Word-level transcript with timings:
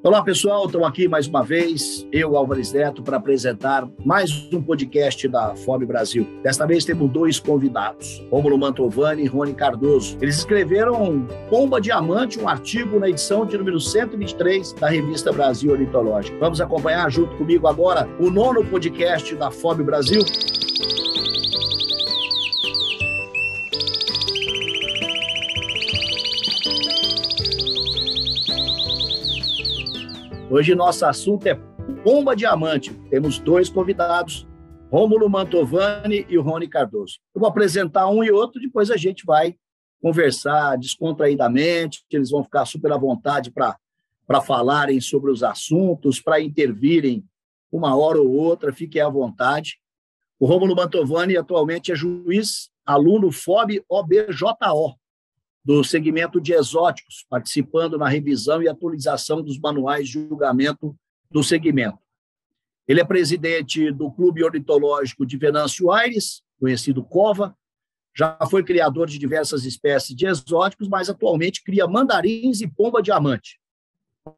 Olá, 0.00 0.22
pessoal, 0.22 0.66
estamos 0.66 0.86
aqui 0.86 1.08
mais 1.08 1.26
uma 1.26 1.42
vez, 1.42 2.06
eu, 2.12 2.36
Álvares 2.36 2.72
Neto, 2.72 3.02
para 3.02 3.16
apresentar 3.16 3.86
mais 4.06 4.30
um 4.52 4.62
podcast 4.62 5.26
da 5.26 5.56
FOB 5.56 5.84
Brasil. 5.86 6.24
Desta 6.40 6.64
vez 6.64 6.84
temos 6.84 7.10
dois 7.10 7.40
convidados, 7.40 8.22
Rômulo 8.30 8.56
Mantovani 8.56 9.24
e 9.24 9.26
Rony 9.26 9.54
Cardoso. 9.54 10.16
Eles 10.22 10.36
escreveram 10.36 11.26
Pomba 11.50 11.80
Diamante, 11.80 12.38
um 12.38 12.48
artigo 12.48 13.00
na 13.00 13.08
edição 13.10 13.44
de 13.44 13.58
número 13.58 13.80
123 13.80 14.72
da 14.74 14.88
revista 14.88 15.32
Brasil 15.32 15.72
Ornitológica. 15.72 16.38
Vamos 16.38 16.60
acompanhar 16.60 17.10
junto 17.10 17.36
comigo 17.36 17.66
agora 17.66 18.08
o 18.20 18.30
nono 18.30 18.64
podcast 18.64 19.34
da 19.34 19.50
FOB 19.50 19.82
Brasil. 19.82 20.22
Hoje 30.50 30.74
nosso 30.74 31.04
assunto 31.04 31.46
é 31.46 31.52
Bomba 32.02 32.34
Diamante. 32.34 32.94
Temos 33.10 33.38
dois 33.38 33.68
convidados, 33.68 34.48
Rômulo 34.90 35.28
Mantovani 35.28 36.24
e 36.26 36.38
Rony 36.38 36.66
Cardoso. 36.66 37.18
Eu 37.34 37.42
vou 37.42 37.50
apresentar 37.50 38.08
um 38.08 38.24
e 38.24 38.30
outro, 38.30 38.58
depois 38.58 38.90
a 38.90 38.96
gente 38.96 39.26
vai 39.26 39.54
conversar 40.00 40.78
descontraídamente, 40.78 42.02
eles 42.10 42.30
vão 42.30 42.42
ficar 42.42 42.64
super 42.64 42.90
à 42.92 42.96
vontade 42.96 43.50
para 43.50 44.40
falarem 44.40 45.02
sobre 45.02 45.30
os 45.30 45.42
assuntos, 45.42 46.18
para 46.18 46.40
intervirem 46.40 47.22
uma 47.70 47.94
hora 47.94 48.18
ou 48.18 48.30
outra, 48.30 48.72
fiquem 48.72 49.02
à 49.02 49.08
vontade. 49.10 49.78
O 50.40 50.46
Rômulo 50.46 50.74
Mantovani 50.74 51.36
atualmente 51.36 51.92
é 51.92 51.94
juiz, 51.94 52.70
aluno 52.86 53.30
FOB 53.30 53.84
OBJO, 53.86 54.46
do 55.68 55.84
segmento 55.84 56.40
de 56.40 56.54
exóticos, 56.54 57.26
participando 57.28 57.98
na 57.98 58.08
revisão 58.08 58.62
e 58.62 58.68
atualização 58.70 59.42
dos 59.42 59.58
manuais 59.58 60.08
de 60.08 60.14
julgamento 60.14 60.96
do 61.30 61.42
segmento. 61.42 61.98
Ele 62.88 63.02
é 63.02 63.04
presidente 63.04 63.92
do 63.92 64.10
Clube 64.10 64.42
Ornitológico 64.42 65.26
de 65.26 65.36
Venâncio 65.36 65.92
Aires, 65.92 66.42
conhecido 66.58 67.04
COVA, 67.04 67.54
já 68.16 68.38
foi 68.50 68.64
criador 68.64 69.08
de 69.08 69.18
diversas 69.18 69.66
espécies 69.66 70.16
de 70.16 70.26
exóticos, 70.26 70.88
mas 70.88 71.10
atualmente 71.10 71.62
cria 71.62 71.86
mandarins 71.86 72.62
e 72.62 72.66
pomba 72.66 73.02
diamante. 73.02 73.60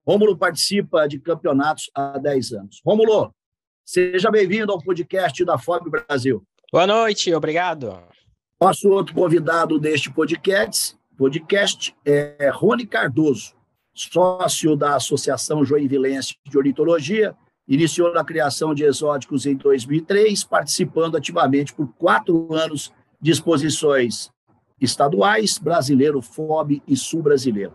Rômulo 0.04 0.36
participa 0.36 1.06
de 1.06 1.20
campeonatos 1.20 1.92
há 1.94 2.18
10 2.18 2.52
anos. 2.54 2.80
Rômulo, 2.84 3.32
seja 3.84 4.32
bem-vindo 4.32 4.72
ao 4.72 4.82
podcast 4.82 5.44
da 5.44 5.56
FOB 5.56 5.90
Brasil. 5.90 6.42
Boa 6.72 6.88
noite, 6.88 7.32
obrigado. 7.32 8.02
Nosso 8.60 8.88
outro 8.88 9.14
convidado 9.14 9.78
deste 9.78 10.12
podcast 10.12 10.98
podcast 11.20 11.94
é 12.02 12.50
Rony 12.50 12.86
Cardoso, 12.86 13.52
sócio 13.92 14.74
da 14.74 14.96
Associação 14.96 15.62
Joinvilense 15.62 16.36
de 16.48 16.56
Ornitologia, 16.56 17.36
iniciou 17.68 18.14
na 18.14 18.24
criação 18.24 18.72
de 18.72 18.84
exóticos 18.84 19.44
em 19.44 19.54
2003, 19.54 20.42
participando 20.44 21.18
ativamente 21.18 21.74
por 21.74 21.92
quatro 21.98 22.54
anos 22.54 22.90
de 23.20 23.30
exposições 23.30 24.30
estaduais, 24.80 25.58
brasileiro, 25.58 26.22
FOB 26.22 26.82
e 26.88 26.96
sul-brasileiro. 26.96 27.74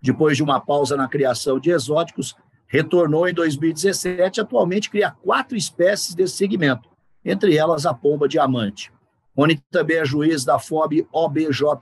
Depois 0.00 0.36
de 0.36 0.44
uma 0.44 0.60
pausa 0.60 0.96
na 0.96 1.08
criação 1.08 1.58
de 1.58 1.72
exóticos, 1.72 2.36
retornou 2.68 3.28
em 3.28 3.34
2017 3.34 4.40
atualmente 4.40 4.90
cria 4.90 5.10
quatro 5.10 5.56
espécies 5.56 6.14
desse 6.14 6.36
segmento, 6.36 6.88
entre 7.24 7.56
elas 7.56 7.84
a 7.84 7.92
pomba 7.92 8.28
diamante. 8.28 8.92
Rony 9.36 9.60
também 9.72 9.96
é 9.96 10.04
juiz 10.04 10.44
da 10.44 10.60
FOB 10.60 11.04
OBJO, 11.10 11.76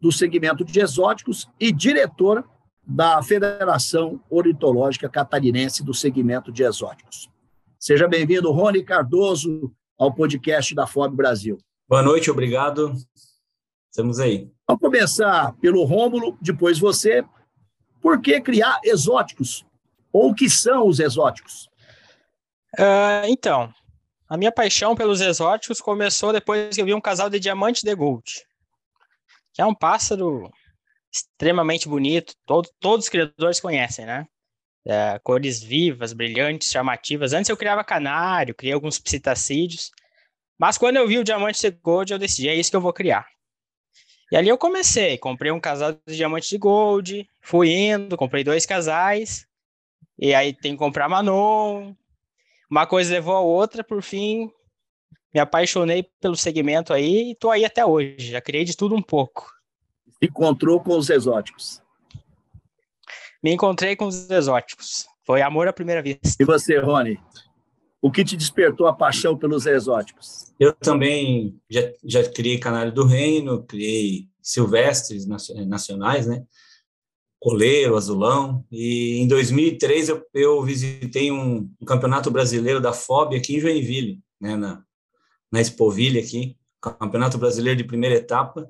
do 0.00 0.12
segmento 0.12 0.64
de 0.64 0.80
exóticos 0.80 1.48
e 1.58 1.72
diretor 1.72 2.44
da 2.86 3.22
Federação 3.22 4.20
Ornitológica 4.30 5.08
Catarinense 5.08 5.84
do 5.84 5.92
segmento 5.92 6.50
de 6.50 6.62
exóticos. 6.62 7.28
Seja 7.78 8.08
bem-vindo, 8.08 8.50
Rony 8.50 8.82
Cardoso, 8.82 9.72
ao 9.98 10.12
podcast 10.12 10.74
da 10.74 10.86
FOB 10.86 11.14
Brasil. 11.14 11.58
Boa 11.88 12.02
noite, 12.02 12.30
obrigado. 12.30 12.94
Estamos 13.90 14.18
aí. 14.18 14.50
Vamos 14.66 14.80
começar 14.80 15.52
pelo 15.60 15.84
Rômulo, 15.84 16.38
depois 16.40 16.78
você. 16.78 17.24
Por 18.00 18.20
que 18.20 18.40
criar 18.40 18.78
exóticos? 18.84 19.66
Ou 20.12 20.30
o 20.30 20.34
que 20.34 20.48
são 20.48 20.86
os 20.86 21.00
exóticos? 21.00 21.68
Uh, 22.78 23.26
então, 23.26 23.72
a 24.28 24.36
minha 24.36 24.52
paixão 24.52 24.94
pelos 24.94 25.20
exóticos 25.20 25.80
começou 25.80 26.32
depois 26.32 26.74
que 26.74 26.80
eu 26.80 26.86
vi 26.86 26.94
um 26.94 27.00
casal 27.00 27.28
de 27.28 27.40
diamante 27.40 27.84
de 27.84 27.94
gold 27.94 28.47
que 29.58 29.62
é 29.62 29.66
um 29.66 29.74
pássaro 29.74 30.48
extremamente 31.12 31.88
bonito, 31.88 32.32
todo, 32.46 32.70
todos 32.78 33.06
os 33.06 33.08
criadores 33.08 33.58
conhecem, 33.58 34.06
né? 34.06 34.24
É, 34.86 35.18
cores 35.18 35.60
vivas, 35.60 36.12
brilhantes, 36.12 36.70
chamativas. 36.70 37.32
Antes 37.32 37.48
eu 37.48 37.56
criava 37.56 37.82
canário, 37.82 38.54
criei 38.54 38.72
alguns 38.72 39.00
psitacídeos, 39.00 39.90
mas 40.56 40.78
quando 40.78 40.98
eu 40.98 41.08
vi 41.08 41.18
o 41.18 41.24
diamante 41.24 41.60
de 41.60 41.76
gold, 41.76 42.12
eu 42.12 42.20
decidi, 42.20 42.48
é 42.48 42.54
isso 42.54 42.70
que 42.70 42.76
eu 42.76 42.80
vou 42.80 42.92
criar. 42.92 43.26
E 44.30 44.36
ali 44.36 44.48
eu 44.48 44.56
comecei, 44.56 45.18
comprei 45.18 45.50
um 45.50 45.58
casal 45.58 45.92
de 46.06 46.14
diamante 46.14 46.48
de 46.48 46.56
gold, 46.56 47.28
fui 47.42 47.72
indo, 47.72 48.16
comprei 48.16 48.44
dois 48.44 48.64
casais, 48.64 49.44
e 50.16 50.32
aí 50.36 50.52
tem 50.54 50.74
que 50.74 50.78
comprar 50.78 51.08
Manon, 51.08 51.96
uma 52.70 52.86
coisa 52.86 53.12
levou 53.12 53.34
a 53.34 53.40
outra, 53.40 53.82
por 53.82 54.04
fim, 54.04 54.52
me 55.38 55.40
apaixonei 55.40 56.04
pelo 56.20 56.36
segmento 56.36 56.92
aí 56.92 57.30
e 57.30 57.34
tô 57.36 57.50
aí 57.50 57.64
até 57.64 57.86
hoje. 57.86 58.32
Já 58.32 58.40
criei 58.40 58.64
de 58.64 58.76
tudo 58.76 58.96
um 58.96 59.02
pouco. 59.02 59.48
Se 60.20 60.26
encontrou 60.26 60.80
com 60.80 60.98
os 60.98 61.08
exóticos. 61.08 61.80
Me 63.42 63.52
encontrei 63.52 63.94
com 63.94 64.06
os 64.06 64.28
exóticos. 64.28 65.06
Foi 65.24 65.40
amor 65.40 65.68
à 65.68 65.72
primeira 65.72 66.02
vista. 66.02 66.36
E 66.40 66.44
você, 66.44 66.78
Rony? 66.78 67.20
O 68.02 68.10
que 68.10 68.24
te 68.24 68.36
despertou 68.36 68.88
a 68.88 68.92
paixão 68.92 69.36
pelos 69.36 69.64
exóticos? 69.64 70.52
Eu 70.58 70.72
também 70.72 71.56
já, 71.70 71.82
já 72.04 72.28
criei 72.28 72.58
Canário 72.58 72.92
do 72.92 73.04
Reino, 73.04 73.62
criei 73.62 74.28
silvestres 74.42 75.24
nacionais, 75.26 76.26
né? 76.26 76.42
Coleiro, 77.40 77.96
azulão. 77.96 78.64
E 78.72 79.18
em 79.18 79.28
2003 79.28 80.08
eu, 80.08 80.26
eu 80.34 80.62
visitei 80.64 81.30
um, 81.30 81.70
um 81.80 81.84
campeonato 81.84 82.28
brasileiro 82.28 82.80
da 82.80 82.92
FOB 82.92 83.36
aqui 83.36 83.56
em 83.56 83.60
Joinville, 83.60 84.20
né? 84.40 84.56
Na, 84.56 84.82
na 85.50 85.60
Expovilha 85.60 86.20
aqui, 86.20 86.56
Campeonato 86.80 87.38
Brasileiro 87.38 87.78
de 87.78 87.84
primeira 87.84 88.16
etapa, 88.16 88.68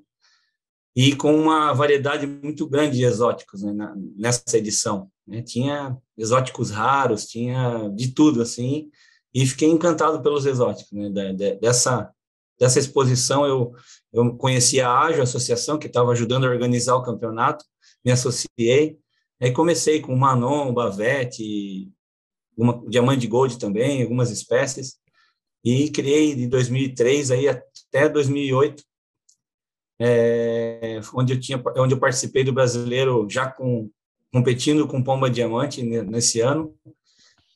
e 0.97 1.15
com 1.15 1.35
uma 1.35 1.73
variedade 1.73 2.27
muito 2.27 2.67
grande 2.67 2.97
de 2.97 3.05
exóticos 3.05 3.63
né, 3.63 3.95
nessa 4.17 4.59
edição. 4.59 5.11
Né? 5.27 5.43
Tinha 5.43 5.97
exóticos 6.17 6.71
raros, 6.71 7.27
tinha 7.27 7.89
de 7.95 8.13
tudo, 8.13 8.43
assim, 8.43 8.91
e 9.33 9.47
fiquei 9.47 9.69
encantado 9.69 10.21
pelos 10.23 10.47
exóticos. 10.47 10.91
Né? 10.91 11.33
dessa, 11.61 12.11
dessa 12.59 12.79
exposição, 12.79 13.47
eu, 13.47 13.73
eu 14.13 14.37
conheci 14.37 14.81
a 14.81 14.91
AJO, 14.91 15.21
a 15.21 15.25
associação 15.25 15.79
que 15.79 15.87
estava 15.87 16.11
ajudando 16.11 16.47
a 16.47 16.51
organizar 16.51 16.97
o 16.97 17.03
campeonato, 17.03 17.65
me 18.05 18.11
associei, 18.11 18.99
aí 19.41 19.53
comecei 19.53 20.01
com 20.01 20.17
Manon, 20.17 20.73
Bavette, 20.73 21.93
uma, 22.57 22.83
Diamante 22.89 23.27
Gold 23.29 23.57
também, 23.59 24.03
algumas 24.03 24.31
espécies, 24.31 24.98
e 25.65 25.91
criei 25.91 26.35
de 26.35 26.47
2003 26.47 27.31
aí 27.31 27.49
até 27.49 28.09
2008, 28.09 28.83
é, 30.01 31.01
onde 31.15 31.33
eu 31.33 31.41
tinha, 31.41 31.63
onde 31.77 31.95
eu 31.95 31.99
participei 31.99 32.45
do 32.45 32.53
brasileiro 32.53 33.27
já 33.29 33.51
com 33.51 33.91
competindo 34.33 34.87
com 34.87 35.03
Pomba 35.03 35.31
Diamante 35.31 35.83
nesse 35.83 36.41
ano. 36.41 36.75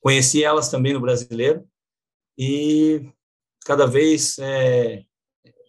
Conheci 0.00 0.42
elas 0.42 0.68
também 0.68 0.92
no 0.92 1.00
brasileiro 1.00 1.64
e 2.36 3.08
cada 3.64 3.86
vez 3.86 4.38
é, 4.38 5.04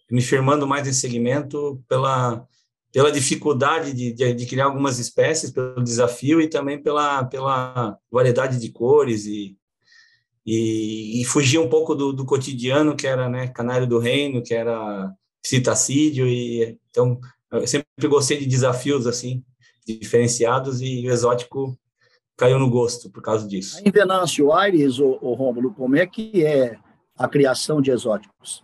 me 0.09 0.21
firmando 0.21 0.65
mais 0.65 0.87
nesse 0.87 1.01
segmento 1.01 1.83
pela 1.87 2.47
pela 2.93 3.11
dificuldade 3.11 3.91
de, 3.91 4.13
de, 4.13 4.33
de, 4.35 4.45
criar 4.45 4.65
algumas 4.65 4.99
espécies, 4.99 5.49
pelo 5.49 5.83
desafio 5.83 6.39
e 6.39 6.47
também 6.47 6.79
pela, 6.79 7.25
pela 7.25 7.97
variedade 8.11 8.59
de 8.59 8.71
cores 8.71 9.25
e, 9.25 9.57
e, 10.45 11.21
e 11.21 11.25
fugir 11.25 11.59
um 11.59 11.69
pouco 11.69 11.95
do, 11.95 12.11
do, 12.11 12.25
cotidiano, 12.25 12.95
que 12.95 13.07
era 13.07 13.29
né, 13.29 13.47
Canário 13.47 13.87
do 13.87 13.99
Reino, 13.99 14.43
que 14.43 14.53
era 14.53 15.11
citacídio, 15.45 16.27
e 16.27 16.77
então 16.89 17.19
eu 17.51 17.67
sempre 17.67 17.85
gostei 18.07 18.39
de 18.39 18.45
desafios 18.45 19.07
assim, 19.07 19.43
diferenciados, 19.85 20.81
e 20.81 21.07
o 21.07 21.11
exótico 21.11 21.77
caiu 22.37 22.59
no 22.59 22.69
gosto 22.69 23.09
por 23.09 23.21
causa 23.21 23.47
disso. 23.47 23.79
Em 23.85 23.91
Venâncio 23.91 24.51
Aires, 24.51 24.99
o, 24.99 25.17
o 25.21 25.33
Rômulo, 25.33 25.73
como 25.73 25.95
é 25.95 26.05
que 26.05 26.45
é 26.45 26.77
a 27.15 27.27
criação 27.27 27.81
de 27.81 27.91
exóticos? 27.91 28.63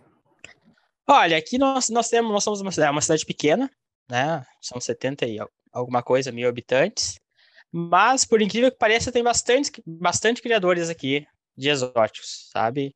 Olha, 1.08 1.36
aqui 1.36 1.58
nós, 1.58 1.88
nós 1.88 2.08
temos, 2.08 2.30
nós 2.30 2.44
somos 2.44 2.60
uma 2.60 2.70
cidade, 2.70 2.92
uma 2.92 3.00
cidade 3.00 3.24
pequena, 3.24 3.70
né? 4.08 4.44
São 4.60 4.80
70 4.80 5.26
e 5.26 5.38
alguma 5.72 6.02
coisa 6.02 6.30
mil 6.32 6.48
habitantes. 6.48 7.18
Mas, 7.72 8.24
por 8.24 8.42
incrível 8.42 8.70
que 8.70 8.78
pareça, 8.78 9.12
tem 9.12 9.22
bastante, 9.22 9.70
bastante 9.86 10.42
criadores 10.42 10.88
aqui 10.88 11.26
de 11.60 11.68
exóticos, 11.68 12.48
sabe? 12.52 12.94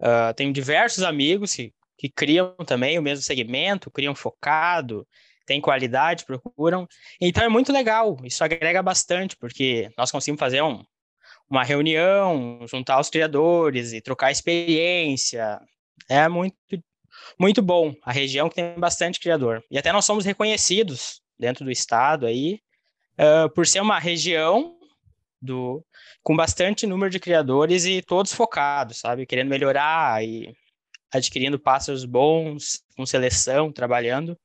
Uh, 0.00 0.32
tenho 0.34 0.52
diversos 0.52 1.02
amigos 1.02 1.54
que, 1.54 1.72
que 1.98 2.08
criam 2.08 2.54
também 2.66 2.98
o 2.98 3.02
mesmo 3.02 3.22
segmento, 3.22 3.90
criam 3.90 4.14
focado, 4.14 5.06
têm 5.46 5.60
qualidade, 5.60 6.24
procuram. 6.24 6.86
Então 7.20 7.44
é 7.44 7.48
muito 7.48 7.72
legal, 7.72 8.16
isso 8.24 8.42
agrega 8.42 8.82
bastante, 8.82 9.36
porque 9.36 9.90
nós 9.96 10.10
conseguimos 10.10 10.40
fazer 10.40 10.62
um, 10.62 10.82
uma 11.48 11.64
reunião, 11.64 12.64
juntar 12.66 13.00
os 13.00 13.10
criadores 13.10 13.92
e 13.92 14.00
trocar 14.00 14.30
experiência. 14.30 15.60
É 16.08 16.28
muito, 16.28 16.56
muito 17.38 17.62
bom. 17.62 17.94
A 18.04 18.12
região 18.12 18.48
que 18.48 18.56
tem 18.56 18.74
bastante 18.78 19.20
criador. 19.20 19.62
E 19.70 19.78
até 19.78 19.92
nós 19.92 20.04
somos 20.04 20.24
reconhecidos 20.24 21.20
dentro 21.38 21.64
do 21.64 21.70
estado 21.70 22.26
aí, 22.26 22.60
uh, 23.18 23.48
por 23.50 23.66
ser 23.66 23.80
uma 23.80 23.98
região 23.98 24.76
do, 25.44 25.84
com 26.22 26.34
bastante 26.34 26.86
número 26.86 27.10
de 27.10 27.20
criadores 27.20 27.84
e 27.84 28.02
todos 28.02 28.32
focados, 28.32 28.98
sabe? 28.98 29.26
Querendo 29.26 29.48
melhorar 29.48 30.24
e 30.24 30.52
adquirindo 31.12 31.58
pássaros 31.58 32.04
bons, 32.04 32.82
com 32.96 33.06
seleção, 33.06 33.70
trabalhando. 33.70 34.36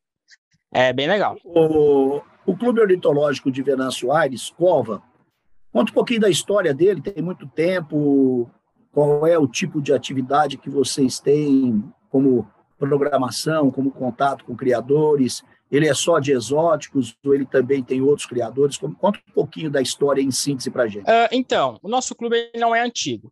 É 0.71 0.93
bem 0.93 1.07
legal. 1.07 1.37
O, 1.43 2.21
o 2.45 2.55
Clube 2.55 2.81
Ornitológico 2.81 3.51
de 3.51 3.63
Venâncio 3.63 4.11
Aires, 4.11 4.51
Cova, 4.51 5.01
conta 5.71 5.91
um 5.91 5.95
pouquinho 5.95 6.21
da 6.21 6.29
história 6.29 6.73
dele, 6.73 7.01
tem 7.01 7.23
muito 7.23 7.47
tempo, 7.47 8.49
qual 8.91 9.25
é 9.25 9.37
o 9.37 9.47
tipo 9.47 9.81
de 9.81 9.93
atividade 9.93 10.57
que 10.57 10.69
vocês 10.69 11.19
têm 11.19 11.83
como 12.11 12.47
programação, 12.77 13.71
como 13.71 13.91
contato 13.91 14.45
com 14.45 14.55
criadores, 14.55 15.43
ele 15.71 15.87
é 15.87 15.93
só 15.93 16.19
de 16.19 16.31
exóticos 16.31 17.15
ou 17.23 17.33
ele 17.33 17.45
também 17.45 17.83
tem 17.83 18.01
outros 18.01 18.25
criadores? 18.25 18.77
Conta 18.77 19.19
um 19.27 19.33
pouquinho 19.33 19.69
da 19.69 19.81
história 19.81 20.21
em 20.21 20.31
síntese 20.31 20.71
para 20.71 20.87
gente. 20.87 21.03
Uh, 21.03 21.29
então, 21.31 21.79
o 21.81 21.89
nosso 21.89 22.15
clube 22.15 22.51
não 22.55 22.75
é 22.75 22.81
antigo. 22.81 23.31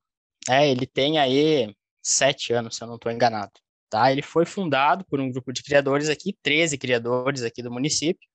É, 0.50 0.70
ele 0.70 0.86
tem 0.86 1.18
aí 1.18 1.76
sete 2.02 2.54
anos, 2.54 2.78
se 2.78 2.84
eu 2.84 2.88
não 2.88 2.96
estou 2.96 3.12
enganado. 3.12 3.52
Tá? 3.90 4.12
Ele 4.12 4.22
foi 4.22 4.46
fundado 4.46 5.06
por 5.06 5.20
um 5.20 5.32
grupo 5.32 5.52
de 5.52 5.64
criadores 5.64 6.10
aqui, 6.10 6.36
13 6.44 6.78
criadores 6.78 7.44
aqui 7.44 7.64
do 7.64 7.72
município. 7.72 8.28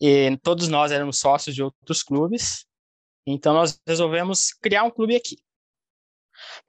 E 0.00 0.36
todos 0.42 0.68
nós 0.68 0.90
éramos 0.90 1.18
sócios 1.18 1.54
de 1.54 1.62
outros 1.62 2.02
clubes. 2.02 2.66
Então, 3.26 3.54
nós 3.54 3.80
resolvemos 3.86 4.52
criar 4.52 4.82
um 4.82 4.90
clube 4.90 5.14
aqui 5.14 5.36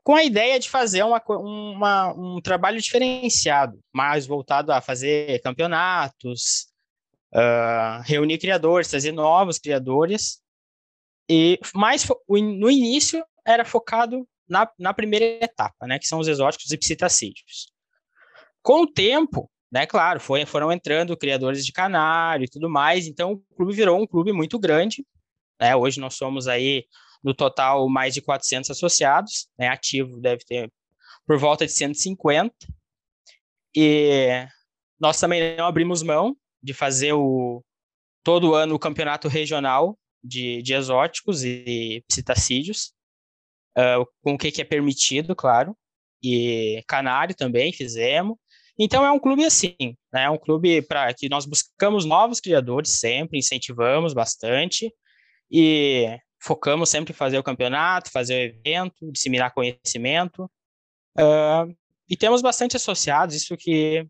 com 0.03 0.15
a 0.15 0.23
ideia 0.23 0.59
de 0.59 0.69
fazer 0.69 1.03
uma, 1.03 1.21
uma, 1.27 2.13
um 2.13 2.41
trabalho 2.41 2.81
diferenciado, 2.81 3.79
mais 3.93 4.25
voltado 4.25 4.71
a 4.71 4.81
fazer 4.81 5.41
campeonatos, 5.41 6.67
uh, 7.33 8.01
reunir 8.03 8.37
criadores, 8.37 8.87
trazer 8.87 9.11
novos 9.11 9.57
criadores. 9.57 10.41
E 11.29 11.59
mais 11.73 12.07
no 12.29 12.69
início 12.69 13.23
era 13.45 13.65
focado 13.65 14.27
na, 14.47 14.69
na 14.77 14.93
primeira 14.93 15.25
etapa, 15.43 15.87
né, 15.87 15.97
que 15.97 16.07
são 16.07 16.19
os 16.19 16.27
exóticos 16.27 16.71
e 16.71 16.77
psitacídeos. 16.77 17.71
Com 18.61 18.83
o 18.83 18.87
tempo, 18.87 19.49
né, 19.71 19.85
claro, 19.85 20.19
foi, 20.19 20.45
foram 20.45 20.71
entrando 20.71 21.17
criadores 21.17 21.65
de 21.65 21.71
canário 21.71 22.45
e 22.45 22.49
tudo 22.49 22.69
mais, 22.69 23.07
então 23.07 23.33
o 23.33 23.55
clube 23.55 23.73
virou 23.73 23.99
um 23.99 24.07
clube 24.07 24.31
muito 24.31 24.59
grande. 24.59 25.05
Né, 25.59 25.75
hoje 25.75 25.99
nós 25.99 26.15
somos 26.15 26.47
aí 26.47 26.85
no 27.23 27.33
total, 27.33 27.87
mais 27.89 28.13
de 28.13 28.21
400 28.21 28.69
associados, 28.71 29.47
né? 29.57 29.67
Ativo 29.67 30.19
deve 30.19 30.43
ter 30.43 30.71
por 31.25 31.37
volta 31.37 31.65
de 31.65 31.71
150. 31.71 32.53
E 33.75 34.45
nós 34.99 35.19
também 35.19 35.55
não 35.55 35.65
abrimos 35.65 36.03
mão 36.03 36.35
de 36.61 36.73
fazer 36.73 37.13
o 37.13 37.63
todo 38.23 38.53
ano 38.53 38.75
o 38.75 38.79
campeonato 38.79 39.27
regional 39.27 39.97
de, 40.23 40.61
de 40.61 40.73
exóticos 40.73 41.43
e 41.43 42.03
psitacídeos, 42.07 42.93
uh, 43.77 44.05
com 44.21 44.33
o 44.33 44.37
que, 44.37 44.51
que 44.51 44.61
é 44.61 44.65
permitido, 44.65 45.35
claro, 45.35 45.75
e 46.23 46.81
canário 46.87 47.35
também 47.35 47.73
fizemos. 47.73 48.37
Então 48.79 49.05
é 49.05 49.11
um 49.11 49.19
clube 49.19 49.45
assim, 49.45 49.75
né? 50.11 50.23
É 50.23 50.29
um 50.29 50.37
clube 50.37 50.81
para 50.81 51.13
que 51.13 51.29
nós 51.29 51.45
buscamos 51.45 52.05
novos 52.05 52.39
criadores 52.39 52.99
sempre, 52.99 53.37
incentivamos 53.37 54.13
bastante 54.13 54.91
e 55.51 56.17
focamos 56.43 56.89
sempre 56.89 57.13
em 57.13 57.15
fazer 57.15 57.37
o 57.37 57.43
campeonato, 57.43 58.11
fazer 58.11 58.33
o 58.33 58.59
evento, 58.59 59.11
disseminar 59.11 59.53
conhecimento. 59.53 60.43
Uh, 61.17 61.73
e 62.09 62.17
temos 62.17 62.41
bastante 62.41 62.75
associados, 62.75 63.33
isso 63.33 63.55
que, 63.55 64.05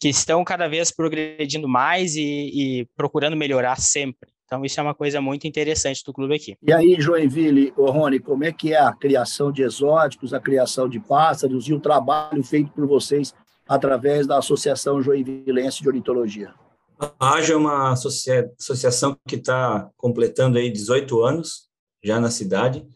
que 0.00 0.08
estão 0.08 0.44
cada 0.44 0.68
vez 0.68 0.92
progredindo 0.92 1.68
mais 1.68 2.14
e, 2.14 2.22
e, 2.22 2.88
procurando 2.96 3.36
melhorar 3.36 3.76
sempre. 3.80 4.30
Então, 4.44 4.64
isso 4.64 4.78
é 4.78 4.82
uma 4.82 4.94
coisa 4.94 5.20
muito 5.20 5.46
interessante 5.46 6.02
do 6.04 6.12
clube 6.12 6.36
aqui. 6.36 6.56
E 6.62 6.72
aí, 6.72 6.96
Joinville, 6.98 7.72
Rony, 7.76 8.20
como 8.20 8.44
é 8.44 8.52
que 8.52 8.72
é 8.72 8.78
a 8.78 8.92
criação 8.92 9.50
de 9.50 9.62
exóticos, 9.62 10.32
a 10.32 10.40
criação 10.40 10.88
de 10.88 11.00
pássaros 11.00 11.68
e 11.68 11.74
o 11.74 11.80
trabalho 11.80 12.42
feito 12.42 12.70
por 12.70 12.86
vocês 12.86 13.34
através 13.68 14.26
da 14.26 14.38
Associação 14.38 15.02
Joinvilense 15.02 15.82
de 15.82 15.88
Ornitologia? 15.88 16.54
A 16.98 17.34
AJA 17.34 17.52
é 17.52 17.56
uma 17.56 17.92
associação 17.92 19.16
que 19.26 19.36
está 19.36 19.88
completando 19.96 20.58
aí 20.58 20.70
18 20.70 21.22
anos 21.22 21.68
já 22.02 22.18
na 22.18 22.30
cidade. 22.30 22.86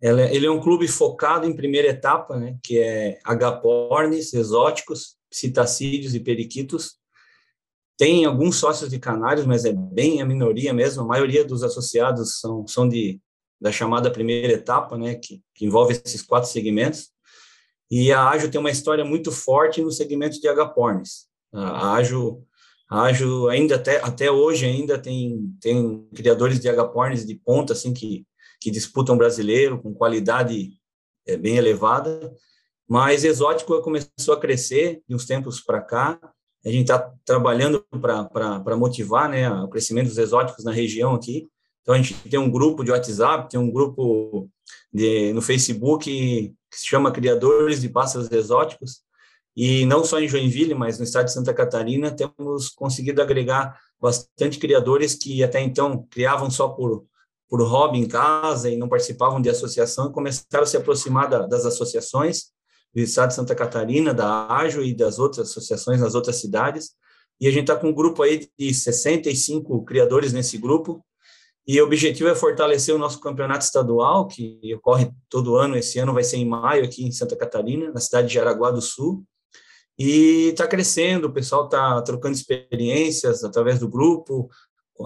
Ela, 0.00 0.22
ele 0.32 0.46
é 0.46 0.50
um 0.50 0.60
clube 0.60 0.86
focado 0.86 1.46
em 1.46 1.54
primeira 1.54 1.88
etapa, 1.88 2.38
né, 2.38 2.56
que 2.62 2.78
é 2.78 3.18
agapornis, 3.24 4.32
exóticos, 4.32 5.16
citacídeos 5.30 6.14
e 6.14 6.20
periquitos. 6.20 6.98
Tem 7.98 8.24
alguns 8.24 8.56
sócios 8.56 8.88
de 8.88 8.98
canários, 8.98 9.44
mas 9.44 9.64
é 9.64 9.72
bem 9.72 10.22
a 10.22 10.26
minoria 10.26 10.72
mesmo. 10.72 11.02
A 11.02 11.06
maioria 11.06 11.44
dos 11.44 11.62
associados 11.62 12.40
são, 12.40 12.66
são 12.66 12.88
de 12.88 13.20
da 13.60 13.70
chamada 13.70 14.10
primeira 14.10 14.54
etapa, 14.54 14.96
né, 14.96 15.16
que, 15.16 15.42
que 15.54 15.66
envolve 15.66 15.92
esses 15.92 16.22
quatro 16.22 16.48
segmentos. 16.48 17.10
E 17.90 18.10
a 18.10 18.26
Ágil 18.30 18.50
tem 18.50 18.58
uma 18.58 18.70
história 18.70 19.04
muito 19.04 19.30
forte 19.30 19.82
no 19.82 19.90
segmento 19.90 20.40
de 20.40 20.48
agapornis. 20.48 21.26
A 21.52 21.92
Ágil 21.92 22.46
Ajo 22.90 23.48
ainda 23.48 23.76
até, 23.76 24.04
até 24.04 24.30
hoje 24.32 24.66
ainda 24.66 24.98
tem, 24.98 25.54
tem 25.60 26.08
criadores 26.12 26.58
de 26.58 26.68
agapornis 26.68 27.24
de 27.24 27.36
ponta 27.36 27.72
assim 27.72 27.94
que, 27.94 28.26
que 28.60 28.68
disputam 28.68 29.16
brasileiro 29.16 29.80
com 29.80 29.94
qualidade 29.94 30.72
é, 31.24 31.36
bem 31.36 31.56
elevada, 31.56 32.34
mas 32.88 33.22
exótico 33.22 33.80
começou 33.80 34.34
a 34.34 34.40
crescer 34.40 35.00
de 35.08 35.14
uns 35.14 35.24
tempos 35.24 35.60
para 35.60 35.80
cá. 35.80 36.18
A 36.66 36.68
gente 36.68 36.82
está 36.82 37.14
trabalhando 37.24 37.86
para 38.02 38.76
motivar 38.76 39.28
né, 39.28 39.48
o 39.48 39.68
crescimento 39.68 40.08
dos 40.08 40.18
exóticos 40.18 40.64
na 40.64 40.72
região 40.72 41.14
aqui. 41.14 41.48
Então 41.82 41.94
a 41.94 41.98
gente 41.98 42.14
tem 42.28 42.40
um 42.40 42.50
grupo 42.50 42.82
de 42.82 42.90
WhatsApp, 42.90 43.48
tem 43.48 43.60
um 43.60 43.70
grupo 43.70 44.50
de, 44.92 45.32
no 45.32 45.40
Facebook 45.40 46.04
que 46.04 46.76
se 46.76 46.86
chama 46.86 47.12
Criadores 47.12 47.80
de 47.80 47.88
Pássaros 47.88 48.30
Exóticos, 48.32 49.02
e 49.62 49.84
não 49.84 50.02
só 50.02 50.18
em 50.18 50.26
Joinville, 50.26 50.74
mas 50.74 50.96
no 50.96 51.04
estado 51.04 51.26
de 51.26 51.34
Santa 51.34 51.52
Catarina, 51.52 52.10
temos 52.10 52.70
conseguido 52.70 53.20
agregar 53.20 53.78
bastante 54.00 54.58
criadores 54.58 55.14
que 55.14 55.44
até 55.44 55.60
então 55.60 56.06
criavam 56.10 56.50
só 56.50 56.70
por, 56.70 57.04
por 57.46 57.60
hobby 57.60 57.98
em 57.98 58.08
casa 58.08 58.70
e 58.70 58.78
não 58.78 58.88
participavam 58.88 59.38
de 59.38 59.50
associação 59.50 60.10
começaram 60.10 60.62
a 60.62 60.66
se 60.66 60.78
aproximar 60.78 61.28
da, 61.28 61.46
das 61.46 61.66
associações 61.66 62.44
do 62.94 63.02
estado 63.02 63.28
de 63.28 63.34
Santa 63.34 63.54
Catarina, 63.54 64.14
da 64.14 64.50
Ágio 64.50 64.82
e 64.82 64.94
das 64.94 65.18
outras 65.18 65.50
associações 65.50 66.00
nas 66.00 66.14
outras 66.14 66.36
cidades. 66.36 66.92
E 67.38 67.46
a 67.46 67.50
gente 67.50 67.64
está 67.64 67.76
com 67.76 67.90
um 67.90 67.94
grupo 67.94 68.22
aí 68.22 68.48
de 68.58 68.72
65 68.72 69.84
criadores 69.84 70.32
nesse 70.32 70.56
grupo. 70.56 71.04
E 71.66 71.78
o 71.78 71.84
objetivo 71.84 72.30
é 72.30 72.34
fortalecer 72.34 72.94
o 72.94 72.98
nosso 72.98 73.20
campeonato 73.20 73.62
estadual, 73.62 74.26
que 74.26 74.58
ocorre 74.74 75.12
todo 75.28 75.56
ano. 75.56 75.76
Esse 75.76 75.98
ano 75.98 76.14
vai 76.14 76.24
ser 76.24 76.38
em 76.38 76.48
maio, 76.48 76.82
aqui 76.82 77.04
em 77.04 77.12
Santa 77.12 77.36
Catarina, 77.36 77.92
na 77.92 78.00
cidade 78.00 78.28
de 78.28 78.34
Jaraguá 78.34 78.70
do 78.70 78.80
Sul. 78.80 79.22
E 80.02 80.48
está 80.48 80.66
crescendo, 80.66 81.26
o 81.26 81.32
pessoal 81.32 81.66
está 81.66 82.00
trocando 82.00 82.34
experiências 82.34 83.44
através 83.44 83.80
do 83.80 83.86
grupo. 83.86 84.48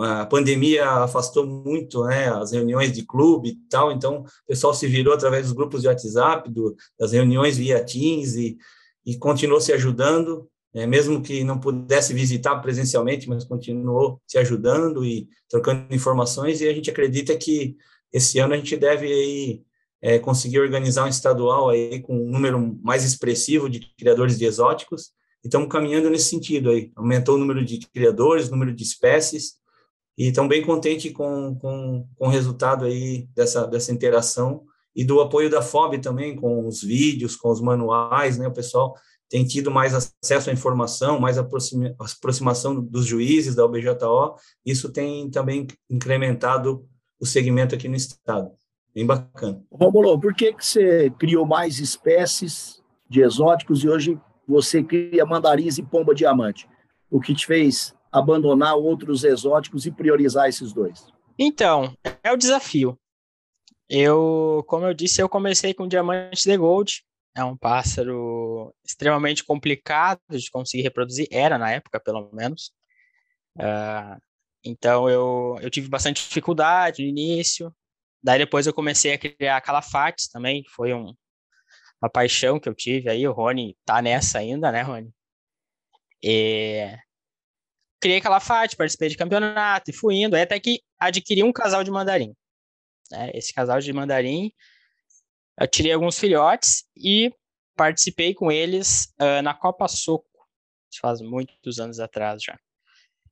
A 0.01 0.25
pandemia 0.25 0.89
afastou 0.89 1.45
muito 1.45 2.05
né, 2.05 2.29
as 2.29 2.53
reuniões 2.53 2.93
de 2.93 3.05
clube 3.05 3.49
e 3.49 3.57
tal, 3.69 3.91
então 3.91 4.21
o 4.21 4.47
pessoal 4.47 4.73
se 4.73 4.87
virou 4.87 5.13
através 5.13 5.47
dos 5.47 5.53
grupos 5.53 5.83
de 5.83 5.89
WhatsApp, 5.89 6.49
do, 6.49 6.77
das 6.97 7.11
reuniões 7.11 7.57
via 7.57 7.85
Teams 7.85 8.37
e, 8.37 8.57
e 9.05 9.19
continuou 9.19 9.61
se 9.61 9.73
ajudando, 9.73 10.49
né, 10.73 10.87
mesmo 10.87 11.21
que 11.21 11.43
não 11.43 11.59
pudesse 11.59 12.15
visitar 12.15 12.61
presencialmente, 12.61 13.29
mas 13.29 13.43
continuou 13.43 14.23
se 14.29 14.39
ajudando 14.39 15.05
e 15.05 15.29
trocando 15.49 15.93
informações. 15.93 16.61
E 16.61 16.69
a 16.69 16.73
gente 16.73 16.89
acredita 16.89 17.37
que 17.37 17.77
esse 18.13 18.39
ano 18.39 18.55
a 18.55 18.57
gente 18.57 18.77
deve 18.77 19.07
aí, 19.07 19.63
é, 20.05 20.19
conseguir 20.19 20.61
organizar 20.61 21.07
um 21.07 21.09
estadual 21.09 21.71
aí 21.71 21.99
com 22.03 22.15
um 22.15 22.31
número 22.31 22.79
mais 22.83 23.05
expressivo 23.05 23.71
de 23.71 23.81
criadores 23.97 24.37
de 24.37 24.45
exóticos, 24.45 25.13
e 25.43 25.49
estamos 25.49 25.67
caminhando 25.67 26.11
nesse 26.11 26.27
sentido 26.27 26.69
aí. 26.69 26.93
Aumentou 26.95 27.37
o 27.37 27.39
número 27.39 27.65
de 27.65 27.79
criadores, 27.79 28.49
o 28.49 28.51
número 28.51 28.75
de 28.75 28.83
espécies, 28.83 29.55
e 30.19 30.29
estamos 30.29 30.51
bem 30.51 30.63
contentes 30.63 31.11
com, 31.11 31.55
com, 31.59 32.07
com 32.17 32.27
o 32.27 32.31
resultado 32.31 32.85
aí 32.85 33.27
dessa, 33.35 33.67
dessa 33.67 33.93
interação 33.93 34.65
e 34.95 35.07
do 35.07 35.23
apoio 35.23 35.49
da 35.49 35.63
FOB 35.63 35.97
também, 35.97 36.37
com 36.37 36.69
os 36.69 36.83
vídeos, 36.83 37.35
com 37.35 37.51
os 37.51 37.63
manuais, 37.63 38.37
né? 38.37 38.47
O 38.47 38.53
pessoal 38.53 38.95
tem 39.31 39.43
tido 39.43 39.71
mais 39.71 39.95
acesso 39.95 40.51
à 40.51 40.53
informação, 40.53 41.19
mais 41.19 41.39
aproxima, 41.39 41.97
aproximação 41.99 42.79
dos 42.79 43.07
juízes 43.07 43.55
da 43.55 43.65
OBJO, 43.65 44.35
isso 44.67 44.93
tem 44.93 45.31
também 45.31 45.67
incrementado 45.89 46.87
o 47.19 47.25
segmento 47.25 47.75
aqui 47.75 47.89
no 47.89 47.97
estado. 47.97 48.53
Bem 48.95 49.05
bacana. 49.05 49.61
Romulo, 49.73 50.21
por 50.21 50.35
que, 50.35 50.53
que 50.53 50.65
você 50.65 51.11
criou 51.11 51.45
mais 51.45 51.81
espécies 51.81 52.81
de 53.09 53.23
exóticos 53.23 53.83
e 53.83 53.89
hoje 53.89 54.21
você 54.47 54.83
cria 54.85 55.27
mandarins 55.27 55.79
e 55.79 55.83
pomba 55.83 56.15
diamante? 56.15 56.69
O 57.11 57.21
que 57.21 57.35
te 57.35 57.45
fez 57.45 57.95
abandonar 58.13 58.77
outros 58.77 59.25
exóticos 59.25 59.85
e 59.85 59.91
priorizar 59.91 60.49
esses 60.49 60.73
dois? 60.73 61.07
Então, 61.37 61.97
é 62.23 62.33
o 62.33 62.37
desafio. 62.37 62.97
Eu, 63.89 64.65
como 64.69 64.87
eu 64.87 64.95
disse, 64.95 65.21
eu 65.21 65.29
comecei 65.29 65.75
com 65.75 65.89
diamante 65.89 66.45
de 66.45 66.57
gold. 66.57 67.05
É 67.37 67.43
um 67.43 67.57
pássaro 67.57 68.73
extremamente 68.85 69.45
complicado 69.45 70.21
de 70.31 70.49
conseguir 70.53 70.85
reproduzir, 70.85 71.27
era 71.33 71.59
na 71.59 71.73
época, 71.73 71.99
pelo 71.99 72.31
menos. 72.33 72.71
Uh, 73.57 74.21
então 74.65 75.09
eu, 75.09 75.59
eu 75.61 75.69
tive 75.69 75.89
bastante 75.89 76.23
dificuldade 76.23 77.03
no 77.03 77.09
início. 77.09 77.75
Daí 78.25 78.39
depois 78.39 78.67
eu 78.67 78.73
comecei 78.73 79.13
a 79.13 79.19
criar 79.19 79.61
calafates 79.61 80.29
também, 80.29 80.65
foi 80.75 80.95
um, 80.95 81.15
uma 82.01 82.09
paixão 82.11 82.59
que 82.59 82.67
eu 82.67 82.75
tive 82.75 83.11
aí. 83.11 83.29
O 83.29 83.33
Rony 83.33 83.77
tá 83.85 84.01
nessa 84.01 84.39
ainda, 84.39 84.73
né, 84.73 84.81
Rony? 84.81 85.13
E... 86.23 86.97
Criei 88.01 88.23
calafate, 88.23 88.77
participei 88.77 89.11
de 89.11 89.17
campeonato 89.19 89.91
e 89.91 89.95
fui 89.95 90.17
indo, 90.17 90.37
até 90.37 90.59
que 90.59 90.81
adquiri 90.99 91.43
um 91.43 91.53
casal 91.53 91.85
de 91.85 91.91
mandarim. 91.91 92.35
Né? 93.11 93.31
Esse 93.35 93.53
casal 93.53 93.79
de 93.79 93.93
mandarim, 93.93 94.51
eu 95.61 95.69
tirei 95.69 95.93
alguns 95.93 96.19
filhotes 96.19 96.85
e 96.97 97.31
participei 97.77 98.33
com 98.33 98.51
eles 98.51 99.13
uh, 99.21 99.43
na 99.43 99.53
Copa 99.53 99.87
Soco, 99.87 100.27
faz 100.99 101.21
muitos 101.21 101.79
anos 101.79 102.01
atrás 102.01 102.43
já. 102.43 102.59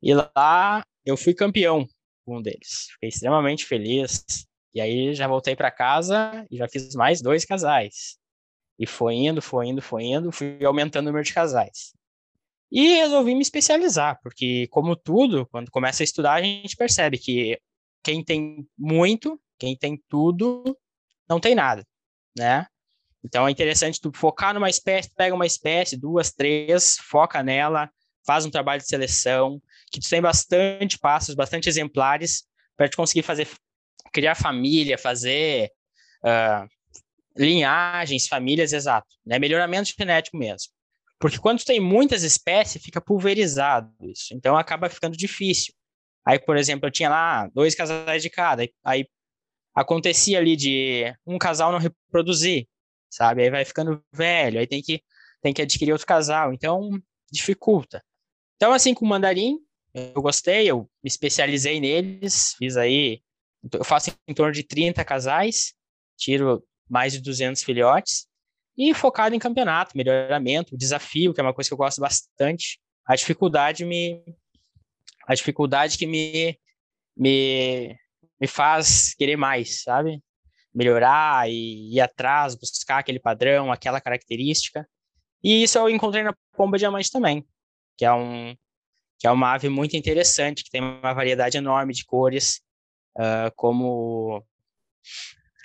E 0.02 0.12
lá 0.14 0.84
eu 1.04 1.16
fui 1.16 1.32
campeão 1.32 1.88
com 2.26 2.38
um 2.38 2.42
deles. 2.42 2.88
Fiquei 2.92 3.08
extremamente 3.08 3.64
feliz. 3.64 4.24
E 4.74 4.80
aí 4.80 5.14
já 5.14 5.26
voltei 5.26 5.54
para 5.54 5.70
casa 5.70 6.46
e 6.50 6.56
já 6.56 6.68
fiz 6.68 6.94
mais 6.94 7.20
dois 7.20 7.44
casais. 7.44 8.18
E 8.78 8.86
foi 8.86 9.14
indo, 9.14 9.42
foi 9.42 9.66
indo, 9.66 9.82
foi 9.82 10.04
indo, 10.04 10.32
fui 10.32 10.64
aumentando 10.64 11.06
o 11.06 11.08
número 11.08 11.24
de 11.24 11.32
casais. 11.32 11.92
E 12.70 12.94
resolvi 12.94 13.34
me 13.34 13.42
especializar, 13.42 14.18
porque 14.22 14.66
como 14.68 14.96
tudo, 14.96 15.46
quando 15.46 15.70
começa 15.70 16.02
a 16.02 16.04
estudar, 16.04 16.34
a 16.34 16.42
gente 16.42 16.74
percebe 16.74 17.18
que 17.18 17.60
quem 18.02 18.24
tem 18.24 18.66
muito, 18.78 19.38
quem 19.58 19.76
tem 19.76 20.02
tudo, 20.08 20.76
não 21.28 21.38
tem 21.38 21.54
nada, 21.54 21.86
né? 22.36 22.66
Então 23.22 23.46
é 23.46 23.50
interessante 23.50 24.00
tu 24.00 24.10
focar 24.14 24.54
numa 24.54 24.70
espécie, 24.70 25.10
pega 25.14 25.34
uma 25.34 25.46
espécie, 25.46 25.96
duas, 25.96 26.32
três, 26.32 26.96
foca 26.98 27.42
nela, 27.42 27.90
faz 28.26 28.44
um 28.46 28.50
trabalho 28.50 28.80
de 28.80 28.88
seleção, 28.88 29.60
que 29.92 30.00
tu 30.00 30.08
tem 30.08 30.20
bastante 30.20 30.98
passos, 30.98 31.34
bastante 31.34 31.68
exemplares 31.68 32.44
para 32.76 32.88
te 32.88 32.96
conseguir 32.96 33.22
fazer 33.22 33.46
criar 34.12 34.34
família, 34.34 34.98
fazer 34.98 35.70
uh, 36.24 36.68
linhagens, 37.36 38.28
famílias, 38.28 38.72
exato, 38.72 39.08
né? 39.24 39.38
Melhoramento 39.38 39.92
genético 39.98 40.36
mesmo. 40.36 40.70
Porque 41.18 41.38
quando 41.38 41.64
tem 41.64 41.80
muitas 41.80 42.22
espécies, 42.24 42.82
fica 42.82 43.00
pulverizado 43.00 43.92
isso. 44.02 44.34
Então 44.34 44.56
acaba 44.56 44.90
ficando 44.90 45.16
difícil. 45.16 45.72
Aí, 46.24 46.38
por 46.38 46.56
exemplo, 46.56 46.86
eu 46.86 46.90
tinha 46.90 47.08
lá 47.08 47.48
dois 47.54 47.74
casais 47.74 48.22
de 48.22 48.30
cada. 48.30 48.68
Aí 48.84 49.06
acontecia 49.74 50.38
ali 50.38 50.56
de 50.56 51.04
um 51.26 51.38
casal 51.38 51.72
não 51.72 51.78
reproduzir, 51.78 52.66
sabe? 53.10 53.42
Aí 53.42 53.50
vai 53.50 53.64
ficando 53.64 54.02
velho, 54.12 54.58
aí 54.58 54.66
tem 54.66 54.82
que, 54.82 55.02
tem 55.40 55.52
que 55.52 55.62
adquirir 55.62 55.92
outro 55.92 56.06
casal. 56.06 56.52
Então, 56.52 56.90
dificulta. 57.30 58.04
Então, 58.56 58.72
assim, 58.72 58.94
com 58.94 59.04
o 59.04 59.08
mandarim, 59.08 59.58
eu 59.94 60.22
gostei, 60.22 60.70
eu 60.70 60.90
me 61.02 61.08
especializei 61.08 61.80
neles, 61.80 62.54
fiz 62.58 62.76
aí, 62.76 63.20
eu 63.72 63.84
faço 63.84 64.10
em 64.26 64.34
torno 64.34 64.52
de 64.52 64.62
30 64.62 65.04
casais, 65.04 65.74
tiro 66.16 66.64
mais 66.88 67.12
de 67.12 67.20
200 67.20 67.62
filhotes, 67.62 68.26
e 68.76 68.94
focado 68.94 69.34
em 69.34 69.38
campeonato, 69.38 69.96
melhoramento, 69.96 70.76
desafio, 70.76 71.32
que 71.32 71.40
é 71.40 71.42
uma 71.42 71.54
coisa 71.54 71.68
que 71.68 71.74
eu 71.74 71.78
gosto 71.78 72.00
bastante. 72.00 72.80
A 73.06 73.14
dificuldade 73.14 73.84
me 73.84 74.22
a 75.26 75.34
dificuldade 75.34 75.98
que 75.98 76.06
me 76.06 76.58
me 77.16 77.96
me 78.40 78.46
faz 78.46 79.14
querer 79.14 79.36
mais, 79.36 79.82
sabe? 79.82 80.22
Melhorar 80.74 81.48
e 81.48 81.94
ir 81.94 82.00
atrás, 82.00 82.54
buscar 82.54 82.98
aquele 82.98 83.20
padrão, 83.20 83.70
aquela 83.70 84.00
característica. 84.00 84.88
E 85.44 85.62
isso 85.62 85.78
eu 85.78 85.88
encontrei 85.88 86.22
na 86.22 86.34
pomba 86.56 86.78
diamante 86.78 87.10
também, 87.10 87.46
que 87.96 88.04
é 88.04 88.12
um 88.12 88.56
que 89.18 89.26
é 89.28 89.30
uma 89.30 89.52
ave 89.52 89.68
muito 89.68 89.96
interessante, 89.96 90.64
que 90.64 90.70
tem 90.70 90.80
uma 90.80 91.14
variedade 91.14 91.56
enorme 91.56 91.94
de 91.94 92.04
cores, 92.04 92.60
uh, 93.16 93.52
como 93.56 94.44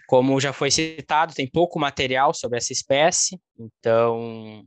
como 0.07 0.39
já 0.39 0.53
foi 0.53 0.71
citado, 0.71 1.33
tem 1.33 1.45
pouco 1.45 1.77
material 1.77 2.33
sobre 2.33 2.57
essa 2.57 2.71
espécie, 2.71 3.37
então 3.59 4.65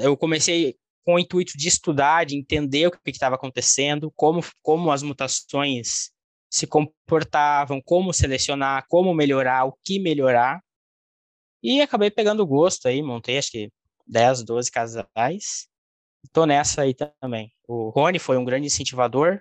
eu 0.00 0.16
comecei 0.16 0.78
com 1.04 1.14
o 1.14 1.18
intuito 1.18 1.56
de 1.56 1.68
estudar, 1.68 2.24
de 2.24 2.36
entender 2.36 2.86
o 2.86 2.90
que 2.90 3.10
estava 3.10 3.34
acontecendo, 3.34 4.10
como, 4.16 4.40
como 4.62 4.90
as 4.90 5.02
mutações 5.02 6.10
se 6.50 6.66
comportavam, 6.66 7.80
como 7.82 8.12
selecionar, 8.12 8.86
como 8.88 9.14
melhorar, 9.14 9.66
o 9.66 9.74
que 9.84 9.98
melhorar. 9.98 10.62
E 11.62 11.80
acabei 11.80 12.10
pegando 12.10 12.46
gosto 12.46 12.88
aí, 12.88 13.02
montei 13.02 13.38
acho 13.38 13.50
que 13.50 13.70
10, 14.06 14.44
12 14.44 14.70
casais. 14.70 15.68
Estou 16.24 16.46
nessa 16.46 16.82
aí 16.82 16.94
também. 16.94 17.52
O 17.66 17.90
Rony 17.90 18.18
foi 18.18 18.36
um 18.36 18.44
grande 18.44 18.66
incentivador 18.66 19.40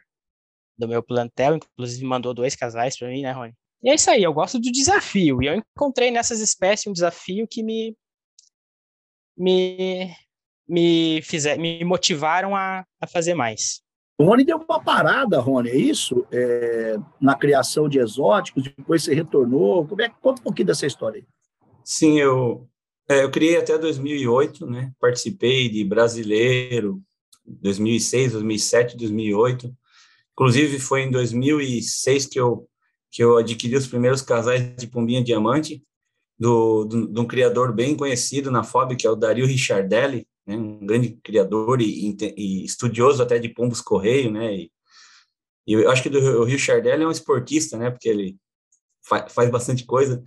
do 0.77 0.87
meu 0.87 1.01
plantel, 1.01 1.55
inclusive 1.55 2.05
mandou 2.05 2.33
dois 2.33 2.55
casais 2.55 2.97
para 2.97 3.07
mim, 3.07 3.21
né, 3.21 3.31
Rony? 3.31 3.53
E 3.83 3.89
é 3.89 3.95
isso 3.95 4.09
aí, 4.09 4.23
eu 4.23 4.33
gosto 4.33 4.59
do 4.59 4.71
desafio. 4.71 5.41
E 5.41 5.47
eu 5.47 5.55
encontrei 5.55 6.11
nessas 6.11 6.39
espécies 6.39 6.87
um 6.87 6.93
desafio 6.93 7.47
que 7.47 7.63
me 7.63 7.95
me 9.37 10.15
me 10.67 11.21
fizer, 11.21 11.57
me 11.57 11.83
motivaram 11.83 12.55
a, 12.55 12.85
a 13.01 13.07
fazer 13.07 13.33
mais. 13.33 13.81
O 14.19 14.25
Rony 14.25 14.43
deu 14.43 14.57
uma 14.57 14.83
parada, 14.83 15.39
Rony, 15.39 15.69
é 15.69 15.75
isso? 15.75 16.25
É, 16.31 16.97
na 17.21 17.35
criação 17.35 17.87
de 17.87 17.99
exóticos, 17.99 18.63
depois 18.63 19.03
você 19.03 19.13
retornou. 19.13 19.87
Como 19.87 20.01
é, 20.01 20.09
conta 20.09 20.41
um 20.41 20.43
pouquinho 20.43 20.65
dessa 20.65 20.87
história 20.87 21.19
aí. 21.19 21.27
Sim, 21.85 22.19
eu, 22.19 22.67
é, 23.07 23.23
eu 23.23 23.29
criei 23.29 23.57
até 23.57 23.77
2008, 23.77 24.65
né? 24.65 24.91
Participei 24.99 25.69
de 25.69 25.83
brasileiro 25.85 26.99
2006, 27.45 28.33
2007, 28.33 28.97
2008. 28.97 29.73
Inclusive 30.37 30.77
foi 30.79 31.01
em 31.01 31.09
2006 31.09 32.27
que 32.27 32.39
eu 32.39 32.69
que 33.09 33.23
eu 33.23 33.37
adquiri 33.37 33.75
os 33.75 33.87
primeiros 33.87 34.21
casais 34.21 34.75
de 34.75 34.85
pombinha 34.85 35.23
diamante 35.23 35.81
do, 36.37 36.85
do, 36.85 37.07
de 37.07 37.19
um 37.19 37.25
criador 37.25 37.73
bem 37.73 37.95
conhecido 37.95 38.51
na 38.51 38.63
FOB, 38.63 38.95
que 38.95 39.07
é 39.07 39.09
o 39.09 39.15
Dario 39.15 39.47
Richardelli, 39.47 40.27
né, 40.45 40.55
um 40.55 40.85
grande 40.85 41.17
criador 41.23 41.81
e, 41.81 42.15
e, 42.35 42.65
estudioso 42.65 43.23
até 43.23 43.39
de 43.39 43.49
pombos 43.49 43.81
correio, 43.81 44.31
né, 44.31 44.53
e, 44.53 44.71
e 45.65 45.73
eu 45.73 45.89
acho 45.89 46.03
que 46.03 46.09
do, 46.09 46.19
o 46.19 46.43
Richardelli 46.43 47.03
é 47.03 47.07
um 47.07 47.11
esportista, 47.11 47.77
né, 47.77 47.89
porque 47.89 48.09
ele 48.09 48.37
fa, 49.03 49.27
faz 49.29 49.49
bastante 49.49 49.85
coisa, 49.85 50.21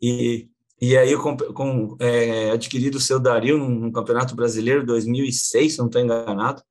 e, 0.00 0.48
e 0.80 0.96
aí 0.96 1.10
eu 1.10 1.20
com, 1.20 1.36
com, 1.36 1.96
é, 1.98 2.50
adquiri 2.52 2.96
seu 3.00 3.18
Dario 3.18 3.58
num, 3.58 3.70
num 3.70 3.92
campeonato 3.92 4.36
brasileiro 4.36 4.86
2006, 4.86 5.72
se 5.72 5.78
não 5.78 5.86
estou 5.86 6.00
enganado, 6.00 6.62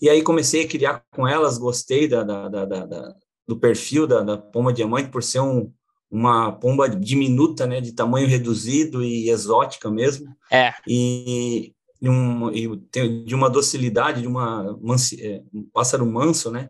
e 0.00 0.08
aí 0.08 0.22
comecei 0.22 0.64
a 0.64 0.68
criar 0.68 1.04
com 1.10 1.26
elas, 1.26 1.58
gostei 1.58 2.08
da, 2.08 2.22
da, 2.22 2.48
da, 2.48 2.64
da 2.64 3.14
do 3.46 3.58
perfil 3.58 4.06
da, 4.06 4.22
da 4.22 4.38
pomba 4.38 4.72
diamante 4.72 5.10
por 5.10 5.22
ser 5.22 5.40
um, 5.40 5.70
uma 6.10 6.52
pomba 6.52 6.88
diminuta, 6.88 7.66
né, 7.66 7.80
de 7.80 7.92
tamanho 7.92 8.26
reduzido 8.26 9.02
e 9.02 9.28
exótica 9.28 9.90
mesmo. 9.90 10.34
É. 10.50 10.72
E, 10.88 11.72
e, 12.00 12.08
um, 12.08 12.50
e 12.52 12.76
de 13.24 13.34
uma 13.34 13.50
docilidade, 13.50 14.22
de 14.22 14.26
uma 14.26 14.78
mansi, 14.80 15.20
é, 15.20 15.42
um 15.52 15.68
pássaro 15.72 16.06
manso, 16.06 16.50
né? 16.50 16.68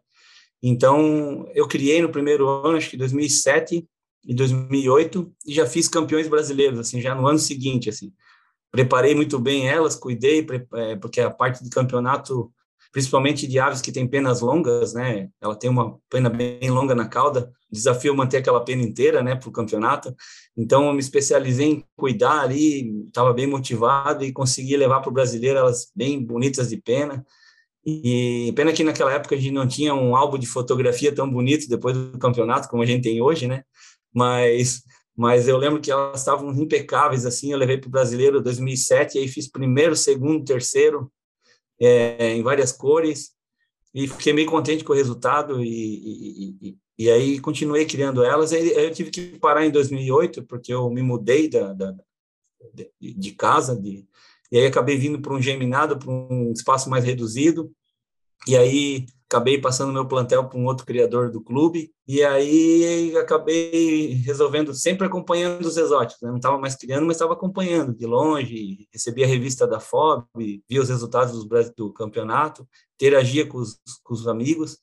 Então, 0.63 1.47
eu 1.55 1.69
criei 1.69 2.01
no 2.01 2.09
primeiro 2.09 2.49
ano, 2.49 2.79
acho 2.79 2.89
que 2.89 2.97
2007 2.97 3.87
e 4.27 4.35
2008, 4.35 5.31
e 5.47 5.53
já 5.53 5.67
fiz 5.67 5.89
campeões 5.89 6.27
brasileiros, 6.27 6.79
assim, 6.79 7.01
já 7.03 7.15
no 7.15 7.27
ano 7.27 7.39
seguinte, 7.39 7.91
assim. 7.91 8.13
Preparei 8.71 9.15
muito 9.15 9.39
bem 9.39 9.69
elas, 9.69 9.95
cuidei, 9.95 10.45
é, 10.75 10.97
porque 10.97 11.21
a 11.21 11.31
parte 11.31 11.63
de 11.63 11.69
campeonato 11.69 12.51
principalmente 12.95 13.49
de 13.49 13.59
aves 13.59 13.81
que 13.83 13.91
têm 13.91 14.07
penas 14.07 14.41
longas, 14.41 14.95
né? 14.95 15.29
Ela 15.41 15.57
tem 15.57 15.69
uma 15.69 15.99
pena 16.09 16.31
bem 16.31 16.71
longa 16.71 16.95
na 16.95 17.09
cauda. 17.09 17.53
Desafio 17.69 18.15
manter 18.15 18.37
aquela 18.37 18.65
pena 18.65 18.85
inteira, 18.85 19.21
né, 19.21 19.35
para 19.35 19.49
o 19.49 19.53
campeonato. 19.53 20.15
Então, 20.57 20.87
eu 20.87 20.93
me 20.93 21.01
especializei 21.01 21.67
em 21.67 21.85
cuidar 21.97 22.43
ali, 22.43 23.05
estava 23.07 23.33
bem 23.33 23.49
motivado 23.49 24.25
e 24.25 24.33
consegui 24.33 24.77
levar 24.77 25.01
para 25.01 25.11
o 25.11 25.13
brasileiro 25.13 25.59
elas 25.59 25.91
bem 25.93 26.25
bonitas 26.25 26.69
de 26.69 26.77
pena. 26.77 27.27
E 27.85 28.53
pena 28.55 28.73
que 28.73 28.85
naquela 28.85 29.13
época 29.13 29.35
a 29.35 29.39
gente 29.39 29.53
não 29.53 29.67
tinha 29.67 29.93
um 29.93 30.15
álbum 30.15 30.39
de 30.39 30.47
fotografia 30.47 31.13
tão 31.13 31.29
bonito 31.29 31.69
depois 31.69 31.97
do 31.97 32.17
campeonato 32.17 32.69
como 32.69 32.85
a 32.85 32.87
gente 32.87 33.03
tem 33.03 33.21
hoje, 33.21 33.49
né? 33.49 33.65
Mas 34.15 34.83
mas 35.17 35.47
eu 35.47 35.57
lembro 35.57 35.81
que 35.81 35.91
elas 35.93 36.21
estavam 36.21 36.51
impecáveis 36.53 37.25
assim. 37.27 37.53
Eu 37.53 37.59
levei 37.59 37.79
para 37.79 37.89
o 37.89 37.91
brasileiro 37.91 38.43
2007 38.43 39.17
e 39.17 39.21
aí 39.21 39.29
fiz 39.29 39.49
primeiro, 39.49 39.95
segundo, 39.95 40.45
terceiro 40.45 41.11
é, 41.81 42.35
em 42.35 42.43
várias 42.43 42.73
cores 42.73 43.33
e 43.95 44.09
fiquei 44.09 44.33
meio 44.33 44.51
contente 44.51 44.85
com 44.85 44.93
o 44.93 44.97
resultado 44.97 45.63
e, 45.63 45.69
e, 45.69 46.57
e, 46.61 46.79
e 46.99 47.11
aí 47.11 47.39
continuei 47.41 47.87
criando 47.87 48.25
elas. 48.25 48.53
Aí 48.53 48.71
eu 48.71 48.93
tive 48.93 49.11
que 49.11 49.39
parar 49.39 49.65
em 49.65 49.71
2008 49.71 50.45
porque 50.45 50.73
eu 50.73 50.91
me 50.91 51.03
mudei 51.03 51.49
da, 51.49 51.73
da 51.73 51.95
de, 52.73 53.15
de, 53.15 53.33
casa 53.33 53.77
de, 53.77 54.07
e 54.51 54.59
aí 54.59 54.67
acabei 54.67 54.97
vindo 54.97 55.21
para 55.21 55.35
um 55.35 55.43
geminado, 55.43 55.99
para 55.99 56.11
um 56.11 56.53
espaço 56.53 56.91
mais 56.91 57.05
reduzido 57.05 57.71
e 58.47 58.57
aí 58.57 59.07
acabei 59.35 59.61
passando 59.61 59.93
meu 59.93 60.07
plantel 60.07 60.49
para 60.49 60.57
um 60.57 60.65
outro 60.65 60.87
criador 60.87 61.29
do 61.29 61.43
clube, 61.43 61.93
e 62.07 62.23
aí 62.23 63.17
acabei 63.17 64.15
resolvendo, 64.25 64.73
sempre 64.73 65.07
acompanhando 65.07 65.67
os 65.67 65.77
exóticos, 65.77 66.23
né? 66.23 66.31
não 66.31 66.37
estava 66.37 66.57
mais 66.57 66.77
criando, 66.77 67.05
mas 67.05 67.17
estava 67.17 67.33
acompanhando 67.33 67.93
de 67.93 68.07
longe, 68.07 68.89
recebia 68.93 69.25
a 69.25 69.29
revista 69.29 69.67
da 69.67 69.81
FOB, 69.81 70.25
via 70.69 70.81
os 70.81 70.89
resultados 70.89 71.45
do, 71.45 71.73
do 71.77 71.93
campeonato, 71.93 72.67
interagia 72.95 73.45
com 73.45 73.59
os, 73.59 73.81
com 74.05 74.15
os 74.15 74.29
amigos, 74.29 74.79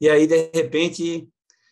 e 0.00 0.08
aí, 0.08 0.28
de 0.28 0.50
repente, 0.54 1.28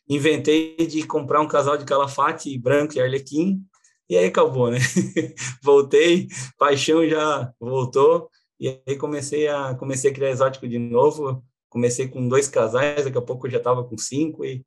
inventei 0.09 0.77
de 0.77 1.07
comprar 1.07 1.41
um 1.41 1.49
casal 1.49 1.77
de 1.77 1.85
calafate 1.85 2.59
branco 2.59 2.97
e 2.97 3.01
arlequim, 3.01 3.63
e 4.09 4.17
aí 4.17 4.27
acabou, 4.27 4.71
né? 4.71 4.79
Voltei, 5.63 6.27
paixão 6.59 7.09
já 7.09 7.53
voltou, 7.61 8.29
e 8.59 8.81
aí 8.87 8.97
comecei 8.97 9.47
a, 9.47 9.77
comecei 9.77 10.11
a 10.11 10.15
criar 10.15 10.31
exótico 10.31 10.67
de 10.67 10.79
novo, 10.79 11.45
comecei 11.69 12.09
com 12.09 12.29
dois 12.29 12.49
casais, 12.49 13.05
daqui 13.05 13.19
a 13.19 13.23
pouco 13.23 13.47
eu 13.47 13.51
já 13.51 13.59
estava 13.59 13.85
com 13.85 13.97
cinco, 13.99 14.45
e 14.45 14.65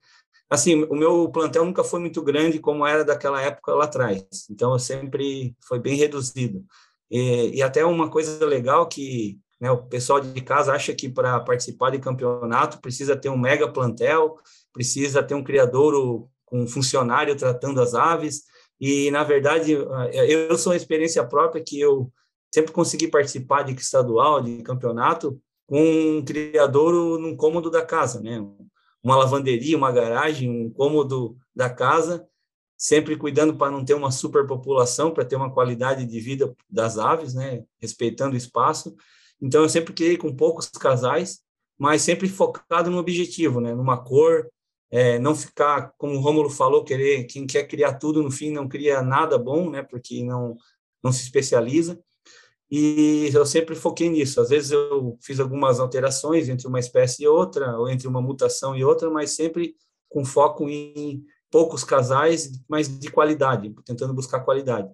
assim, 0.50 0.84
o 0.86 0.96
meu 0.96 1.30
plantel 1.30 1.66
nunca 1.66 1.84
foi 1.84 2.00
muito 2.00 2.22
grande 2.22 2.60
como 2.60 2.86
era 2.86 3.04
daquela 3.06 3.42
época 3.42 3.74
lá 3.74 3.86
atrás, 3.86 4.24
então 4.50 4.74
eu 4.74 4.80
sempre 4.80 5.56
foi 5.62 5.80
bem 5.80 5.96
reduzido. 5.96 6.66
E, 7.10 7.58
e 7.58 7.62
até 7.64 7.84
uma 7.86 8.10
coisa 8.10 8.46
legal 8.46 8.88
que 8.88 9.40
né, 9.60 9.70
o 9.72 9.84
pessoal 9.86 10.20
de 10.22 10.42
casa 10.42 10.74
acha 10.74 10.94
que 10.94 11.10
para 11.10 11.40
participar 11.40 11.90
de 11.92 12.00
campeonato 12.00 12.80
precisa 12.80 13.16
ter 13.16 13.30
um 13.30 13.38
mega 13.38 13.72
plantel, 13.72 14.38
precisa 14.72 15.22
ter 15.22 15.36
um 15.36 15.44
criador 15.44 16.28
com 16.46 16.62
um 16.62 16.68
funcionário 16.68 17.36
tratando 17.36 17.82
as 17.82 17.94
aves, 17.94 18.44
e 18.80 19.12
na 19.12 19.24
verdade 19.24 19.74
eu 19.74 20.58
sou 20.58 20.72
uma 20.72 20.78
experiência 20.78 21.24
própria 21.26 21.64
que 21.64 21.80
eu 21.80 22.12
sempre 22.54 22.72
consegui 22.72 23.08
participar 23.08 23.64
de 23.64 23.74
estadual, 23.74 24.42
de 24.42 24.64
campeonato, 24.64 25.40
com 25.70 26.18
um 26.18 26.26
criador 26.26 27.20
num 27.20 27.36
cômodo 27.36 27.70
da 27.70 27.86
casa, 27.86 28.20
né? 28.20 28.44
Uma 29.04 29.16
lavanderia, 29.16 29.78
uma 29.78 29.92
garagem, 29.92 30.50
um 30.50 30.68
cômodo 30.72 31.38
da 31.56 31.70
casa, 31.70 32.28
sempre 32.76 33.16
cuidando 33.16 33.56
para 33.56 33.72
não 33.72 33.86
ter 33.86 33.94
uma 33.94 34.10
superpopulação, 34.10 35.14
para 35.14 35.24
ter 35.24 35.36
uma 35.36 35.54
qualidade 35.54 36.08
de 36.08 36.20
vida 36.20 36.52
das 36.68 36.98
aves, 36.98 37.36
né? 37.36 37.64
Respeitando 37.80 38.34
o 38.34 38.38
espaço. 38.38 38.96
Então 39.40 39.62
eu 39.62 39.70
sempre 39.70 39.94
criei 39.94 40.18
com 40.18 40.36
poucos 40.36 40.68
casais, 40.70 41.42
mas 41.78 42.02
sempre 42.02 42.28
focado 42.28 42.90
no 42.90 42.98
objetivo, 42.98 43.62
né? 43.62 43.76
Numa 43.76 44.04
cor, 44.04 44.50
é, 44.90 45.20
não 45.20 45.36
ficar, 45.36 45.94
como 46.00 46.16
o 46.16 46.20
Rômulo 46.20 46.50
falou, 46.50 46.84
querer 46.84 47.26
quem 47.26 47.46
quer 47.46 47.68
criar 47.68 47.94
tudo 47.94 48.24
no 48.24 48.32
fim 48.32 48.52
não 48.52 48.68
cria 48.68 49.04
nada 49.04 49.38
bom, 49.38 49.70
né? 49.70 49.84
Porque 49.84 50.24
não 50.24 50.58
não 51.04 51.12
se 51.12 51.22
especializa. 51.22 52.02
E 52.72 53.32
eu 53.34 53.46
sempre 53.46 53.76
foquei 53.76 54.10
nisso. 54.10 54.40
Às 54.40 54.50
vezes 54.50 54.72
eu 54.72 55.18
fiz 55.22 55.40
algumas 55.40 55.80
alterações 55.80 56.50
entre 56.50 56.68
uma 56.68 56.80
espécie 56.80 57.24
e 57.24 57.28
outra, 57.28 57.78
ou 57.78 57.90
entre 57.90 58.08
uma 58.08 58.22
mutação 58.22 58.76
e 58.76 58.84
outra, 58.84 59.10
mas 59.10 59.32
sempre 59.32 59.76
com 60.08 60.24
foco 60.24 60.70
em 60.70 61.24
poucos 61.52 61.84
casais, 61.84 62.52
mas 62.68 62.88
de 62.88 63.10
qualidade, 63.10 63.74
tentando 63.86 64.14
buscar 64.14 64.42
qualidade. 64.42 64.88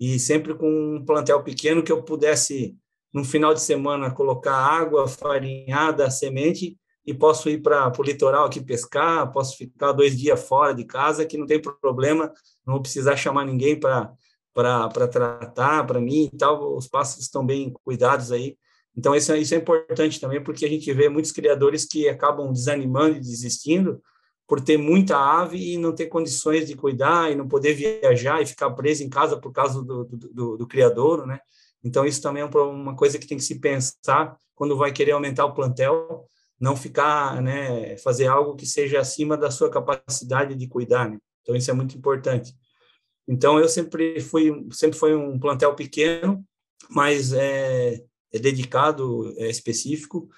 E 0.00 0.18
sempre 0.18 0.54
com 0.54 0.96
um 0.96 1.04
plantel 1.04 1.42
pequeno 1.42 1.82
que 1.82 1.92
eu 1.92 2.02
pudesse, 2.02 2.76
no 3.12 3.24
final 3.24 3.52
de 3.52 3.60
semana, 3.60 4.10
colocar 4.10 4.54
água, 4.54 5.06
farinhada, 5.06 6.10
semente, 6.10 6.78
e 7.04 7.14
posso 7.14 7.48
ir 7.48 7.62
para 7.62 7.90
o 7.98 8.02
litoral 8.02 8.44
aqui 8.44 8.60
pescar, 8.60 9.32
posso 9.32 9.56
ficar 9.56 9.92
dois 9.92 10.16
dias 10.16 10.46
fora 10.46 10.74
de 10.74 10.84
casa, 10.84 11.24
que 11.24 11.38
não 11.38 11.46
tem 11.46 11.60
problema, 11.60 12.32
não 12.66 12.74
vou 12.74 12.82
precisar 12.82 13.16
chamar 13.16 13.46
ninguém 13.46 13.78
para 13.80 14.12
para 14.58 15.06
tratar 15.06 15.86
para 15.86 16.00
mim 16.00 16.28
e 16.32 16.36
tal, 16.36 16.76
os 16.76 16.88
pássaros 16.88 17.24
estão 17.24 17.46
bem 17.46 17.72
cuidados 17.84 18.32
aí. 18.32 18.56
Então, 18.96 19.14
isso, 19.14 19.30
é, 19.30 19.38
isso 19.38 19.54
é 19.54 19.58
importante 19.58 20.20
também, 20.20 20.42
porque 20.42 20.64
a 20.66 20.68
gente 20.68 20.92
vê 20.92 21.08
muitos 21.08 21.30
criadores 21.30 21.84
que 21.84 22.08
acabam 22.08 22.52
desanimando 22.52 23.16
e 23.16 23.20
desistindo 23.20 24.02
por 24.48 24.60
ter 24.60 24.76
muita 24.76 25.16
ave 25.16 25.74
e 25.74 25.78
não 25.78 25.94
ter 25.94 26.06
condições 26.06 26.66
de 26.66 26.74
cuidar 26.74 27.30
e 27.30 27.36
não 27.36 27.46
poder 27.46 27.74
viajar 27.74 28.42
e 28.42 28.46
ficar 28.46 28.70
preso 28.70 29.04
em 29.04 29.08
casa 29.08 29.36
por 29.36 29.52
causa 29.52 29.80
do, 29.80 30.04
do, 30.04 30.16
do, 30.16 30.56
do 30.56 30.66
criador, 30.66 31.24
né? 31.24 31.38
Então, 31.84 32.04
isso 32.04 32.20
também 32.20 32.42
é 32.42 32.46
uma 32.46 32.96
coisa 32.96 33.16
que 33.16 33.28
tem 33.28 33.38
que 33.38 33.44
se 33.44 33.60
pensar 33.60 34.36
quando 34.56 34.76
vai 34.76 34.90
querer 34.90 35.12
aumentar 35.12 35.44
o 35.44 35.54
plantel, 35.54 36.24
não 36.58 36.74
ficar, 36.74 37.40
né, 37.40 37.96
fazer 37.98 38.26
algo 38.26 38.56
que 38.56 38.66
seja 38.66 38.98
acima 38.98 39.36
da 39.36 39.52
sua 39.52 39.70
capacidade 39.70 40.56
de 40.56 40.66
cuidar, 40.66 41.08
né? 41.08 41.18
Então, 41.42 41.54
isso 41.54 41.70
é 41.70 41.74
muito 41.74 41.96
importante. 41.96 42.57
Então 43.28 43.58
eu 43.58 43.68
sempre 43.68 44.20
fui 44.20 44.66
sempre 44.72 44.98
foi 44.98 45.14
um 45.14 45.38
plantel 45.38 45.74
pequeno, 45.74 46.42
mas 46.90 47.32
é, 47.32 48.02
é 48.32 48.38
dedicado, 48.38 49.34
é 49.36 49.48
específico. 49.50 50.28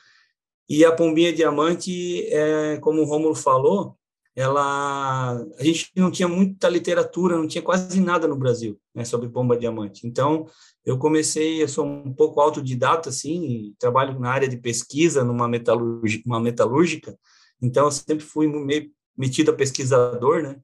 E 0.69 0.85
a 0.85 0.93
pombinha 0.93 1.33
diamante, 1.33 2.27
é, 2.27 2.79
como 2.79 3.01
o 3.01 3.05
Rômulo 3.05 3.35
falou, 3.35 3.97
ela 4.35 5.33
a 5.59 5.65
gente 5.65 5.91
não 5.97 6.11
tinha 6.11 6.29
muita 6.29 6.69
literatura, 6.69 7.37
não 7.37 7.47
tinha 7.47 7.63
quase 7.63 8.01
nada 8.01 8.27
no 8.27 8.37
Brasil 8.37 8.81
né, 8.95 9.05
sobre 9.05 9.29
pomba 9.29 9.57
diamante. 9.57 10.07
Então 10.07 10.47
eu 10.85 10.99
comecei, 10.99 11.63
eu 11.63 11.69
sou 11.69 11.85
um 11.87 12.13
pouco 12.13 12.41
autodidata 12.41 13.09
assim, 13.09 13.75
trabalho 13.79 14.19
na 14.19 14.31
área 14.31 14.49
de 14.49 14.57
pesquisa 14.57 15.25
numa 15.25 15.49
metalúrgica, 15.49 16.41
metalúrgica. 16.41 17.19
Então 17.63 17.85
eu 17.85 17.91
sempre 17.91 18.25
fui 18.25 18.47
meio 18.47 18.91
metido 19.17 19.51
a 19.51 19.55
pesquisador, 19.55 20.43
né? 20.43 20.57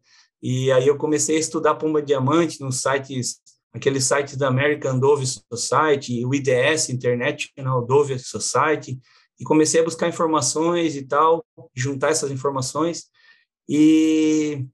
E 0.48 0.70
aí 0.70 0.86
eu 0.86 0.96
comecei 0.96 1.36
a 1.36 1.40
estudar 1.40 1.74
pomba 1.74 2.00
diamante 2.00 2.60
nos 2.60 2.80
sites, 2.80 3.40
aqueles 3.72 4.04
sites 4.04 4.36
da 4.36 4.46
American 4.46 4.96
Dove 4.96 5.26
Society, 5.26 6.24
o 6.24 6.32
IDS, 6.32 6.88
International 6.88 7.84
Dove 7.84 8.16
Society, 8.20 8.96
e 9.40 9.44
comecei 9.44 9.80
a 9.80 9.84
buscar 9.84 10.08
informações 10.08 10.94
e 10.94 11.02
tal, 11.02 11.44
juntar 11.74 12.10
essas 12.10 12.30
informações. 12.30 13.06
E, 13.68 14.64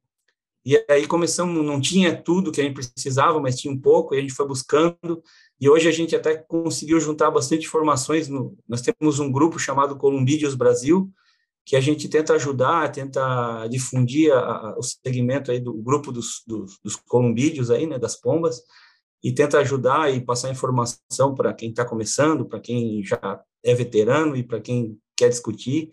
e 0.63 0.85
aí 0.91 1.07
começamos, 1.07 1.65
não 1.65 1.81
tinha 1.81 2.15
tudo 2.23 2.53
que 2.53 2.61
a 2.61 2.65
gente 2.65 2.75
precisava, 2.75 3.41
mas 3.41 3.59
tinha 3.59 3.73
um 3.73 3.81
pouco, 3.81 4.15
e 4.15 4.19
a 4.19 4.21
gente 4.21 4.35
foi 4.35 4.47
buscando, 4.47 5.23
e 5.59 5.71
hoje 5.71 5.89
a 5.89 5.93
gente 5.93 6.15
até 6.15 6.37
conseguiu 6.37 7.01
juntar 7.01 7.31
bastante 7.31 7.65
informações. 7.65 8.29
No, 8.29 8.55
nós 8.69 8.83
temos 8.83 9.19
um 9.21 9.33
grupo 9.33 9.59
chamado 9.59 9.97
Columbídeos 9.97 10.55
Brasil, 10.55 11.11
que 11.65 11.77
a 11.77 11.81
gente 11.81 12.09
tenta 12.09 12.35
ajudar, 12.35 12.91
tenta 12.91 13.67
difundir 13.69 14.33
a, 14.33 14.39
a, 14.39 14.79
o 14.79 14.83
segmento 14.83 15.51
aí 15.51 15.61
do 15.61 15.73
grupo 15.75 16.11
dos, 16.11 16.43
dos, 16.47 16.79
dos, 16.83 16.97
columbídeos 16.97 17.71
aí, 17.71 17.87
né, 17.87 17.99
das 17.99 18.17
pombas, 18.17 18.61
e 19.23 19.33
tenta 19.33 19.59
ajudar 19.59 20.13
e 20.13 20.21
passar 20.21 20.51
informação 20.51 21.35
para 21.35 21.55
quem 21.55 21.71
está 21.71 21.85
começando, 21.85 22.45
para 22.45 22.59
quem 22.59 23.05
já 23.05 23.41
é 23.63 23.75
veterano 23.75 24.37
e 24.37 24.43
para 24.43 24.61
quem 24.61 24.99
quer 25.17 25.29
discutir 25.29 25.93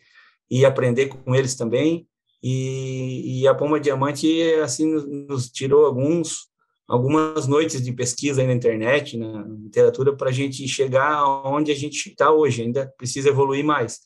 e 0.49 0.65
aprender 0.65 1.07
com 1.07 1.35
eles 1.35 1.55
também. 1.55 2.07
E, 2.41 3.41
e 3.41 3.47
a 3.47 3.53
pomba 3.53 3.79
diamante 3.79 4.41
assim 4.63 4.91
nos, 4.91 5.05
nos 5.05 5.49
tirou 5.49 5.85
alguns 5.85 6.49
algumas 6.87 7.47
noites 7.47 7.83
de 7.83 7.93
pesquisa 7.93 8.41
aí 8.41 8.47
na 8.47 8.53
internet, 8.53 9.15
na 9.15 9.43
literatura, 9.43 10.15
para 10.15 10.29
a 10.29 10.33
gente 10.33 10.67
chegar 10.67 11.23
onde 11.45 11.71
a 11.71 11.75
gente 11.75 12.09
está 12.09 12.31
hoje. 12.31 12.63
Ainda 12.63 12.91
precisa 12.97 13.29
evoluir 13.29 13.63
mais 13.63 13.99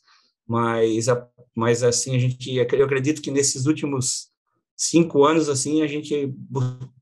mas, 0.46 1.06
mas 1.54 1.82
assim, 1.82 2.16
a 2.16 2.18
gente, 2.18 2.54
eu 2.54 2.84
acredito 2.84 3.22
que 3.22 3.30
nesses 3.30 3.66
últimos 3.66 4.28
cinco 4.76 5.24
anos, 5.24 5.48
assim, 5.48 5.82
a 5.82 5.86
gente 5.86 6.34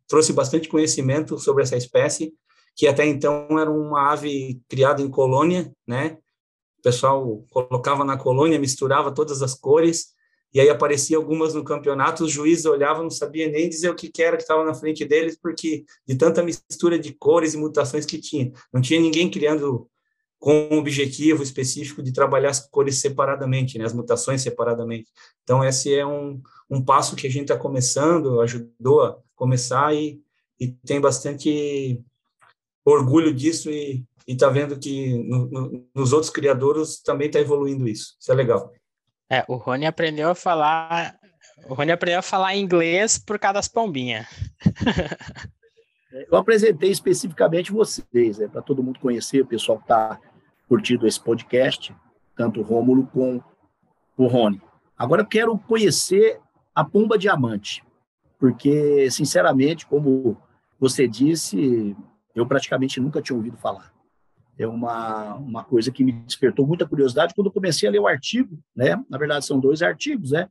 trouxe 0.07 0.33
bastante 0.33 0.69
conhecimento 0.69 1.39
sobre 1.39 1.63
essa 1.63 1.77
espécie, 1.77 2.35
que 2.77 2.87
até 2.87 3.07
então 3.07 3.47
era 3.59 3.71
uma 3.71 4.13
ave 4.13 4.61
criada 4.69 5.03
em 5.03 5.11
colônia, 5.11 5.73
né? 5.87 6.19
O 6.79 6.83
pessoal 6.83 7.45
colocava 7.51 8.05
na 8.05 8.17
colônia, 8.17 8.59
misturava 8.59 9.13
todas 9.13 9.43
as 9.43 9.55
cores, 9.55 10.13
e 10.55 10.61
aí 10.61 10.69
aparecia 10.69 11.17
algumas 11.17 11.55
no 11.55 11.65
campeonato, 11.65 12.25
os 12.25 12.31
juízes 12.31 12.67
olhavam, 12.67 13.05
não 13.05 13.11
sabia 13.11 13.49
nem 13.49 13.69
dizer 13.69 13.89
o 13.89 13.95
que, 13.95 14.11
era 14.23 14.37
que 14.37 14.43
estava 14.43 14.65
na 14.65 14.75
frente 14.75 15.05
deles, 15.05 15.39
porque 15.41 15.85
de 16.07 16.15
tanta 16.15 16.43
mistura 16.43 16.99
de 16.99 17.15
cores 17.15 17.55
e 17.55 17.57
mutações 17.57 18.05
que 18.05 18.19
tinha. 18.19 18.53
Não 18.73 18.83
tinha 18.83 19.01
ninguém 19.01 19.31
criando 19.31 19.89
com 20.43 20.71
o 20.73 20.79
objetivo 20.79 21.41
específico 21.41 22.03
de 22.03 22.13
trabalhar 22.13 22.51
as 22.51 22.59
cores 22.59 22.99
separadamente, 22.99 23.79
né, 23.79 23.85
as 23.85 23.93
mutações 23.93 24.43
separadamente. 24.43 25.09
Então, 25.45 25.65
esse 25.65 25.95
é 25.95 26.05
um, 26.05 26.43
um 26.69 26.85
passo 26.85 27.15
que 27.15 27.29
a 27.29 27.31
gente 27.31 27.43
está 27.43 27.57
começando, 27.57 28.41
ajudou 28.41 29.05
a 29.05 29.17
começar 29.37 29.95
e, 29.95 30.21
e 30.59 30.67
tem 30.85 31.01
bastante 31.01 32.03
orgulho 32.85 33.33
disso 33.33 33.71
e 33.71 34.05
está 34.27 34.49
vendo 34.49 34.77
que 34.81 35.17
no, 35.23 35.47
no, 35.47 35.87
nos 35.95 36.13
outros 36.13 36.29
criadores 36.29 37.01
também 37.01 37.29
está 37.29 37.39
evoluindo 37.39 37.87
isso. 37.87 38.17
Isso 38.21 38.33
é 38.33 38.35
legal. 38.35 38.73
É, 39.31 39.45
o 39.47 39.55
Rony 39.55 39.87
aprendeu 39.87 40.29
a 40.29 40.35
falar, 40.35 41.21
o 41.69 41.75
Rony 41.75 41.93
aprendeu 41.93 42.19
a 42.19 42.23
falar 42.23 42.57
inglês 42.57 43.17
por 43.17 43.39
causa 43.39 43.55
das 43.55 43.69
pombinhas. 43.69 44.27
Eu 46.31 46.37
apresentei 46.37 46.91
especificamente 46.91 47.73
vocês, 47.73 48.39
né, 48.39 48.49
para 48.49 48.61
todo 48.61 48.83
mundo 48.83 48.99
conhecer, 48.99 49.41
o 49.41 49.47
pessoal 49.47 49.79
que 49.79 49.85
está 49.85 50.21
curtido 50.73 51.07
esse 51.07 51.21
podcast, 51.21 51.95
tanto 52.35 52.61
o 52.61 52.63
Rômulo 52.63 53.07
com 53.09 53.43
o 54.17 54.27
Rony. 54.27 54.59
Agora 54.97 55.21
eu 55.21 55.27
quero 55.27 55.59
conhecer 55.59 56.41
a 56.75 56.83
Pomba 56.83 57.19
Diamante, 57.19 57.85
porque, 58.39 59.11
sinceramente, 59.11 59.87
como 59.87 60.35
você 60.81 61.07
disse, 61.07 61.95
eu 62.35 62.47
praticamente 62.47 62.99
nunca 63.01 63.21
tinha 63.21 63.37
ouvido 63.37 63.59
falar. 63.59 63.93
é 64.59 64.67
uma, 64.67 65.35
uma 65.35 65.63
coisa 65.63 65.93
que 65.93 66.03
me 66.03 66.13
despertou 66.13 66.67
muita 66.67 66.89
curiosidade 66.89 67.35
quando 67.35 67.49
eu 67.49 67.53
comecei 67.53 67.87
a 67.87 67.93
ler 67.93 68.01
o 68.01 68.07
artigo, 68.07 68.59
né? 68.75 68.99
Na 69.11 69.19
verdade, 69.19 69.45
são 69.45 69.61
dois 69.61 69.83
artigos, 69.83 70.31
né? 70.31 70.49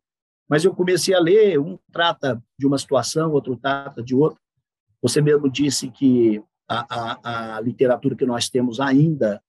Mas 0.47 0.63
eu 0.63 0.75
comecei 0.75 1.15
a 1.15 1.19
ler, 1.19 1.59
um 1.59 1.79
trata 1.91 2.39
de 2.59 2.67
uma 2.67 2.77
situação, 2.77 3.31
outro 3.31 3.57
trata 3.57 4.03
de 4.03 4.13
outra. 4.13 4.39
Você 5.01 5.19
mesmo 5.19 5.49
disse 5.49 5.89
que 5.89 6.43
a, 6.69 6.85
a, 6.89 7.55
a 7.55 7.61
literatura 7.61 8.15
que 8.15 8.25
nós 8.25 8.49
temos 8.49 8.79
ainda 8.79 9.41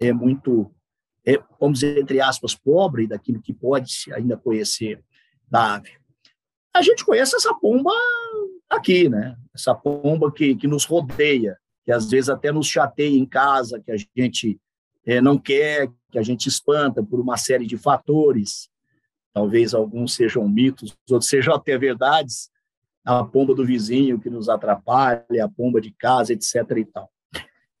é 0.00 0.12
muito, 0.12 0.70
é, 1.26 1.38
vamos 1.60 1.80
dizer, 1.80 1.98
entre 1.98 2.20
aspas, 2.20 2.54
pobre 2.54 3.06
daquilo 3.06 3.42
que 3.42 3.52
pode 3.52 3.92
se 3.92 4.12
ainda 4.12 4.36
conhecer 4.36 5.04
da 5.48 5.74
ave. 5.74 5.90
A 6.74 6.82
gente 6.82 7.04
conhece 7.04 7.36
essa 7.36 7.52
pomba 7.54 7.92
aqui, 8.68 9.08
né? 9.08 9.36
Essa 9.54 9.74
pomba 9.74 10.32
que, 10.32 10.54
que 10.54 10.66
nos 10.66 10.84
rodeia, 10.84 11.58
que 11.84 11.92
às 11.92 12.08
vezes 12.08 12.30
até 12.30 12.50
nos 12.50 12.66
chateia 12.66 13.16
em 13.16 13.26
casa, 13.26 13.80
que 13.80 13.90
a 13.90 13.96
gente 14.16 14.58
é, 15.04 15.20
não 15.20 15.36
quer, 15.36 15.90
que 16.10 16.18
a 16.18 16.22
gente 16.22 16.48
espanta 16.48 17.02
por 17.02 17.20
uma 17.20 17.36
série 17.36 17.66
de 17.66 17.76
fatores. 17.76 18.70
Talvez 19.32 19.74
alguns 19.74 20.14
sejam 20.14 20.48
mitos, 20.48 20.96
outros 21.10 21.28
sejam 21.28 21.54
até 21.54 21.76
verdades. 21.76 22.50
A 23.04 23.24
pomba 23.24 23.54
do 23.54 23.64
vizinho 23.64 24.20
que 24.20 24.30
nos 24.30 24.48
atrapalha, 24.48 25.44
a 25.44 25.48
pomba 25.48 25.80
de 25.80 25.90
casa, 25.92 26.32
etc. 26.32 26.54
E 26.76 26.84
tal. 26.84 27.10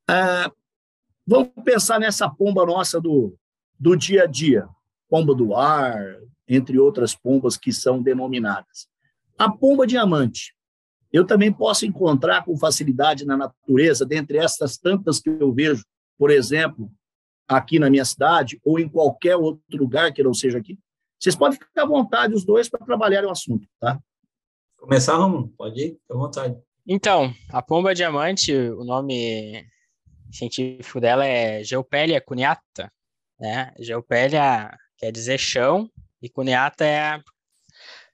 Ah, 0.08 0.50
vamos 1.30 1.52
pensar 1.64 2.00
nessa 2.00 2.28
pomba 2.28 2.66
nossa 2.66 3.00
do, 3.00 3.38
do 3.78 3.94
dia 3.94 4.24
a 4.24 4.26
dia, 4.26 4.68
pomba 5.08 5.32
do 5.32 5.54
ar, 5.54 5.96
entre 6.48 6.76
outras 6.76 7.14
pombas 7.14 7.56
que 7.56 7.72
são 7.72 8.02
denominadas. 8.02 8.88
A 9.38 9.48
pomba 9.48 9.86
diamante, 9.86 10.52
eu 11.12 11.24
também 11.24 11.52
posso 11.52 11.86
encontrar 11.86 12.44
com 12.44 12.56
facilidade 12.56 13.24
na 13.24 13.36
natureza, 13.36 14.04
dentre 14.04 14.38
essas 14.38 14.76
tantas 14.76 15.20
que 15.20 15.30
eu 15.30 15.52
vejo, 15.52 15.84
por 16.18 16.32
exemplo, 16.32 16.90
aqui 17.46 17.78
na 17.78 17.88
minha 17.88 18.04
cidade 18.04 18.60
ou 18.64 18.80
em 18.80 18.88
qualquer 18.88 19.36
outro 19.36 19.78
lugar 19.78 20.12
que 20.12 20.24
não 20.24 20.34
seja 20.34 20.58
aqui. 20.58 20.76
Vocês 21.16 21.36
podem 21.36 21.58
ficar 21.58 21.84
à 21.84 21.86
vontade, 21.86 22.34
os 22.34 22.44
dois, 22.44 22.68
para 22.68 22.84
trabalhar 22.84 23.24
o 23.24 23.30
assunto, 23.30 23.68
tá? 23.78 24.00
Começar, 24.76 25.14
Romulo? 25.14 25.48
Pode 25.56 25.80
ir, 25.80 25.98
à 26.10 26.14
vontade. 26.14 26.58
Então, 26.84 27.32
a 27.50 27.62
pomba 27.62 27.94
diamante, 27.94 28.52
o 28.52 28.82
nome 28.84 29.64
científico 30.30 31.00
dela 31.00 31.26
é 31.26 31.62
Geopélia 31.64 32.20
cuniata, 32.20 32.92
né? 33.38 33.72
Geopélia 33.78 34.76
quer 34.96 35.10
dizer 35.10 35.38
chão 35.38 35.90
e 36.22 36.28
cuniata 36.28 36.84
é 36.84 37.20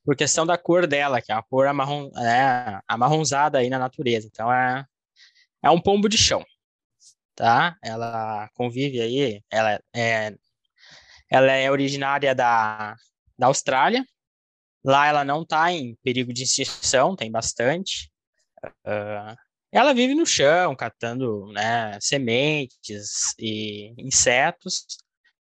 por 0.05 0.15
questão 0.17 0.47
da 0.47 0.57
cor 0.57 0.87
dela, 0.87 1.21
que 1.21 1.33
é 1.33 1.35
uma 1.35 1.43
cor 1.43 1.67
amarron, 1.67 2.11
é, 2.17 2.81
amarronzada 2.87 3.59
aí 3.59 3.69
na 3.69 3.79
natureza. 3.79 4.29
Então 4.31 4.53
é, 4.53 4.85
é 5.63 5.71
um 5.71 5.81
pombo 5.81 6.09
de 6.09 6.17
chão, 6.17 6.45
tá? 7.35 7.77
Ela 7.83 8.49
convive 8.55 9.01
aí, 9.01 9.43
ela 9.51 9.81
é, 9.95 10.35
ela 11.29 11.53
é 11.53 11.71
originária 11.71 12.35
da, 12.35 12.95
da 13.37 13.47
Austrália. 13.49 14.05
Lá 14.85 15.09
ela 15.09 15.25
não 15.25 15.43
está 15.43 15.73
em 15.73 15.97
perigo 15.97 16.33
de 16.33 16.45
extinção, 16.45 17.17
tem 17.17 17.31
bastante. 17.31 18.09
Uh, 18.87 19.37
ela 19.73 19.93
vive 19.93 20.15
no 20.15 20.27
chão, 20.27 20.75
catando 20.75 21.47
né, 21.53 21.99
sementes 22.01 23.35
e 23.39 23.93
insetos. 23.99 24.87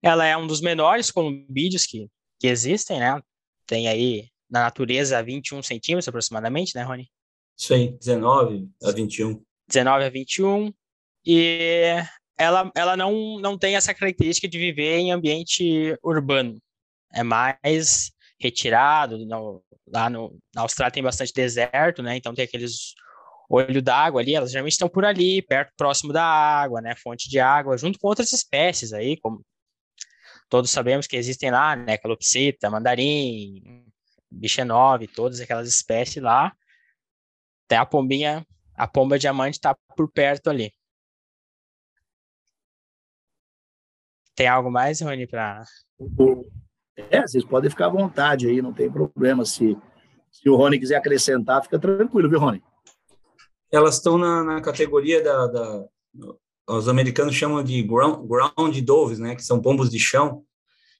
Ela 0.02 0.26
é 0.26 0.38
um 0.38 0.48
dos 0.48 0.62
menores 0.62 1.12
columbídeos 1.12 1.86
que, 1.86 2.08
que 2.40 2.48
existem, 2.48 3.00
né? 3.00 3.22
Tem 3.66 3.88
aí 3.88 4.30
na 4.50 4.62
natureza 4.62 5.22
21 5.22 5.62
centímetros 5.62 6.08
aproximadamente, 6.08 6.76
né, 6.76 6.84
Rony? 6.84 7.10
Isso 7.58 7.74
aí, 7.74 7.92
19 7.98 8.70
a 8.84 8.92
21. 8.92 9.44
19 9.68 10.06
a 10.06 10.10
21. 10.10 10.74
E 11.26 11.96
ela, 12.38 12.72
ela 12.76 12.96
não, 12.96 13.40
não 13.40 13.58
tem 13.58 13.76
essa 13.76 13.94
característica 13.94 14.48
de 14.48 14.58
viver 14.58 14.98
em 14.98 15.12
ambiente 15.12 15.98
urbano. 16.02 16.58
É 17.14 17.22
mais 17.22 18.12
retirado. 18.40 19.18
No, 19.26 19.62
lá 19.88 20.10
no, 20.10 20.38
na 20.56 20.62
Austrália 20.62 20.94
tem 20.94 21.04
bastante 21.04 21.34
deserto, 21.34 22.02
né? 22.02 22.16
Então 22.16 22.34
tem 22.34 22.46
aqueles 22.46 22.94
olho 23.50 23.82
d'água 23.82 24.22
ali, 24.22 24.36
elas 24.36 24.52
geralmente 24.52 24.74
estão 24.74 24.88
por 24.88 25.04
ali, 25.04 25.42
perto, 25.42 25.74
próximo 25.76 26.14
da 26.14 26.24
água, 26.24 26.82
né? 26.82 26.96
Fonte 26.96 27.30
de 27.30 27.40
água, 27.40 27.78
junto 27.78 27.98
com 28.00 28.08
outras 28.08 28.32
espécies 28.32 28.94
aí, 28.94 29.18
como 29.18 29.44
todos 30.48 30.70
sabemos 30.70 31.08
que 31.08 31.18
existem 31.18 31.50
lá, 31.50 31.76
né? 31.76 31.98
Calopsita, 31.98 32.70
mandarim, 32.70 33.86
Bichenove, 34.32 35.08
todas 35.08 35.40
aquelas 35.40 35.68
espécies 35.68 36.22
lá. 36.22 36.54
Até 37.66 37.78
a 37.78 37.86
pombinha, 37.86 38.46
a 38.76 38.88
pomba 38.88 39.18
diamante 39.18 39.58
está 39.58 39.76
por 39.96 40.12
perto 40.12 40.50
ali. 40.50 40.72
Tem 44.36 44.48
algo 44.48 44.72
mais, 44.72 45.02
Rony, 45.02 45.28
para. 45.28 45.64
É, 47.12 47.22
vocês 47.22 47.44
podem 47.44 47.70
ficar 47.70 47.88
à 47.88 47.90
vontade 47.90 48.48
aí, 48.48 48.62
não 48.62 48.74
tem 48.74 48.90
problema. 48.90 49.44
Se, 49.44 49.78
se 50.32 50.50
o 50.50 50.56
Rony 50.56 50.80
quiser 50.80 50.96
acrescentar, 50.96 51.62
fica 51.62 51.78
tranquilo, 51.78 52.30
viu, 52.30 52.40
Rony? 52.40 52.64
Elas 53.72 53.96
estão 53.96 54.18
na, 54.18 54.44
na 54.44 54.62
categoria 54.62 55.22
da, 55.24 55.48
da, 55.48 55.86
Os 56.68 56.88
americanos 56.88 57.36
chamam 57.36 57.64
de 57.64 57.82
ground, 57.84 58.28
ground 58.28 58.78
doves, 58.82 59.20
né? 59.20 59.36
Que 59.36 59.44
são 59.44 59.62
pombos 59.62 59.90
de 59.90 60.00
chão. 60.00 60.44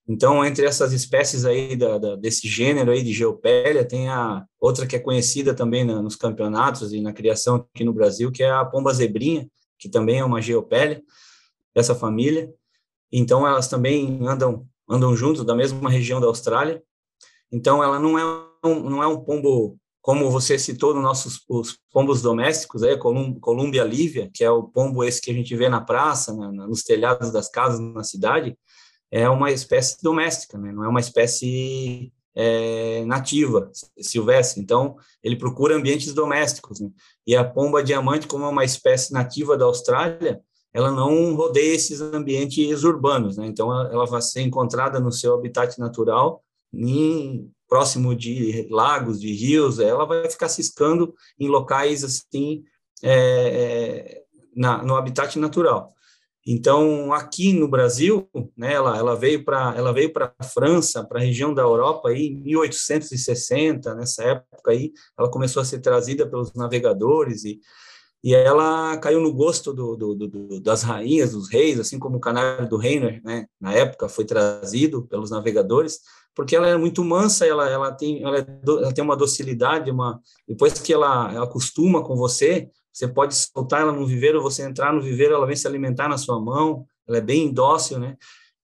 Então, 0.08 0.44
entre 0.44 0.66
essas 0.66 0.92
espécies 0.92 1.46
aí 1.46 1.76
da, 1.76 1.98
da, 1.98 2.16
desse 2.16 2.48
gênero 2.48 2.92
aí 2.92 3.04
de 3.04 3.14
geopélia, 3.14 3.86
tem 3.86 4.10
a 4.10 4.44
outra 4.60 4.88
que 4.88 4.96
é 4.96 5.00
conhecida 5.00 5.54
também 5.54 5.84
na, 5.84 6.02
nos 6.02 6.16
campeonatos 6.16 6.94
e 6.94 7.02
na 7.02 7.14
criação 7.14 7.68
aqui 7.74 7.84
no 7.84 7.94
Brasil, 7.94 8.32
que 8.32 8.44
é 8.44 8.50
a 8.50 8.66
pomba 8.66 8.92
zebrinha, 8.94 9.48
que 9.78 9.88
também 9.88 10.20
é 10.20 10.26
uma 10.26 10.42
geopélia 10.42 11.02
dessa 11.76 11.94
família. 11.94 12.52
Então, 13.12 13.48
elas 13.48 13.68
também 13.68 14.20
andam 14.28 14.68
andam 14.90 15.16
juntos 15.16 15.46
da 15.46 15.56
mesma 15.56 15.90
região 15.90 16.20
da 16.20 16.26
Austrália. 16.26 16.82
Então, 17.52 17.84
ela 17.84 18.00
não 18.00 18.18
é 18.18 18.26
um, 18.66 18.90
não 18.90 19.04
é 19.04 19.08
um 19.08 19.24
pombo 19.24 19.78
como 20.10 20.32
você 20.32 20.58
citou 20.58 20.96
nos 20.96 21.04
nossos 21.04 21.40
os 21.48 21.78
pombos 21.94 22.20
domésticos, 22.20 22.82
é 22.82 22.98
Colum, 22.98 23.40
Columbia 23.40 23.84
livia, 23.84 24.28
que 24.34 24.44
é 24.44 24.50
o 24.50 24.64
pombo 24.64 25.04
esse 25.04 25.22
que 25.22 25.30
a 25.30 25.34
gente 25.36 25.56
vê 25.56 25.70
na 25.70 25.82
praça, 25.82 26.34
na, 26.34 26.52
nos 26.52 26.82
telhados 26.82 27.32
das 27.32 27.48
casas 27.48 27.80
na 27.80 28.04
cidade 28.04 28.58
é 29.12 29.30
uma 29.30 29.52
espécie 29.52 30.02
doméstica, 30.02 30.58
né? 30.58 30.72
não 30.72 30.84
é 30.84 30.88
uma 30.88 31.00
espécie 31.00 32.12
é, 32.34 33.06
nativa, 33.06 33.70
silvestre. 34.02 34.60
Então, 34.60 34.96
ele 35.24 35.36
procura 35.36 35.76
ambientes 35.76 36.12
domésticos. 36.12 36.80
Né? 36.80 36.90
E 37.28 37.36
a 37.36 37.44
pomba 37.44 37.84
diamante, 37.84 38.26
como 38.26 38.46
é 38.46 38.50
uma 38.50 38.66
espécie 38.66 39.14
nativa 39.14 39.56
da 39.56 39.66
Austrália, 39.66 40.42
ela 40.74 40.90
não 40.90 41.36
rodeia 41.36 41.76
esses 41.76 42.02
ambientes 42.02 42.84
urbanos. 42.84 43.38
Né? 43.38 43.46
Então, 43.46 43.72
ela 43.72 44.08
vai 44.08 44.24
ser 44.24 44.42
encontrada 44.42 45.00
no 45.00 45.12
seu 45.12 45.36
habitat 45.36 45.78
natural, 45.78 46.44
em, 46.74 47.48
próximo 47.70 48.16
de 48.16 48.68
lagos, 48.70 49.22
de 49.22 49.32
rios. 49.32 49.80
Ela 49.80 50.06
vai 50.06 50.30
ficar 50.30 50.50
ciscando 50.50 51.14
em 51.40 51.48
locais 51.48 52.04
assim, 52.04 52.64
é, 53.04 53.12
é 53.12 54.24
na, 54.56 54.84
no 54.84 54.96
habitat 54.96 55.38
natural. 55.38 55.94
Então, 56.52 57.14
aqui 57.14 57.54
no 57.54 57.68
Brasil, 57.68 58.28
né, 58.58 58.74
ela, 58.74 58.98
ela 58.98 59.16
veio 59.16 59.46
para 59.46 59.76
ela 59.76 59.94
veio 59.94 60.12
para 60.12 60.34
a 60.40 60.44
França, 60.44 61.04
para 61.04 61.20
a 61.20 61.24
região 61.24 61.54
da 61.54 61.62
Europa 61.62 62.10
aí, 62.10 62.28
em 62.28 62.42
1860, 62.42 63.94
nessa 63.94 64.24
época 64.24 64.72
aí, 64.72 64.92
ela 65.18 65.30
começou 65.30 65.62
a 65.62 65.66
ser 65.66 65.80
trazida 65.80 66.28
pelos 66.28 66.54
navegadores 66.54 67.44
e, 67.44 67.60
e 68.24 68.34
ela 68.34 68.98
caiu 68.98 69.20
no 69.20 69.34
gosto 69.34 69.74
do, 69.74 69.96
do, 69.96 70.16
do, 70.16 70.60
das 70.60 70.82
rainhas, 70.82 71.34
dos 71.34 71.50
reis, 71.50 71.80
assim 71.80 72.00
como 72.00 72.18
o 72.18 72.22
canário 72.22 72.68
do 72.68 72.78
reino, 72.78 73.12
né, 73.24 73.46
na 73.60 73.74
época 73.74 74.10
foi 74.10 74.26
trazido 74.26 75.06
pelos 75.06 75.30
navegadores, 75.30 76.00
porque 76.36 76.56
ela 76.56 76.68
é 76.68 76.78
muito 76.78 77.04
mansa, 77.04 77.46
ela, 77.46 77.70
ela, 77.70 77.92
tem, 77.92 78.24
ela, 78.24 78.40
é 78.40 78.46
ela 78.66 78.94
tem 78.94 79.04
uma 79.04 79.18
docilidade, 79.18 79.92
uma, 79.92 80.22
depois 80.48 80.74
que 80.74 80.94
ela, 80.94 81.32
ela 81.34 81.46
acostuma 81.46 82.04
com 82.04 82.16
você, 82.16 82.70
você 82.92 83.08
pode 83.08 83.36
soltar 83.36 83.82
ela 83.82 83.92
no 83.92 84.06
viveiro, 84.06 84.42
você 84.42 84.64
entrar 84.64 84.94
no 84.94 85.02
viveiro, 85.02 85.34
ela 85.34 85.46
vem 85.46 85.56
se 85.56 85.68
alimentar 85.68 86.08
na 86.08 86.18
sua 86.18 86.40
mão, 86.40 86.86
ela 87.08 87.18
é 87.18 87.22
bem 87.22 87.52
dócil, 87.52 88.00
né? 88.00 88.18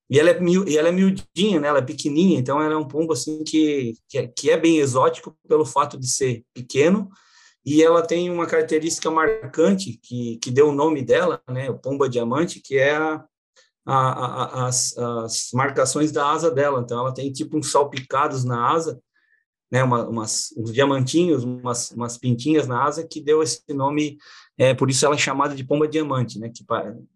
E 0.10 0.19
ela 0.19 0.30
é, 0.30 0.39
e 0.67 0.78
ela 0.78 0.89
é 0.89 0.91
miudinha, 0.91 1.60
né? 1.60 1.67
Ela 1.67 1.80
é 1.80 1.82
pequenininha, 1.82 2.39
então 2.39 2.62
ela 2.62 2.73
é 2.73 2.78
um 2.78 2.88
pombo 2.88 3.13
assim 3.13 3.43
que, 3.43 3.93
que 4.08 4.17
é, 4.17 4.28
que 4.28 4.49
é 4.51 4.58
bem 4.58 4.78
exótico 4.78 5.36
pelo 5.47 5.65
fato 5.65 5.99
de 5.99 6.08
ser 6.08 6.43
pequeno 6.54 7.10
e 7.65 7.82
ela 7.82 8.06
tem 8.06 8.30
uma 8.30 8.45
característica 8.45 9.10
marcante 9.10 9.99
que, 10.04 10.38
que 10.38 10.51
deu 10.51 10.69
o 10.69 10.75
nome 10.75 11.01
dela, 11.01 11.41
né? 11.49 11.69
O 11.69 11.80
pomba 11.80 12.08
diamante, 12.08 12.62
que 12.62 12.78
é 12.78 12.95
a, 12.95 13.25
a, 13.86 13.95
a, 13.95 14.67
as, 14.67 14.98
as 14.98 15.50
marcações 15.54 16.12
da 16.12 16.30
asa 16.30 16.50
dela. 16.50 16.82
Então 16.82 17.00
ela 17.00 17.13
tem 17.13 17.32
tipo 17.32 17.58
uns 17.58 17.71
salpicados 17.71 18.43
na 18.43 18.71
asa 18.71 19.00
né, 19.71 19.84
uma, 19.84 20.08
umas, 20.08 20.54
uns 20.58 20.71
diamantinhos, 20.71 21.43
umas, 21.43 21.91
umas 21.91 22.17
pintinhas 22.17 22.67
na 22.67 22.84
asa 22.84 23.06
que 23.06 23.19
deu 23.19 23.41
esse 23.41 23.62
nome, 23.74 24.17
é, 24.58 24.74
por 24.74 24.89
isso 24.89 25.06
ela 25.06 25.15
é 25.15 25.17
chamada 25.17 25.56
de 25.56 25.63
pomba 25.63 25.88
diamante, 25.88 26.39
né, 26.39 26.50
que 26.50 26.63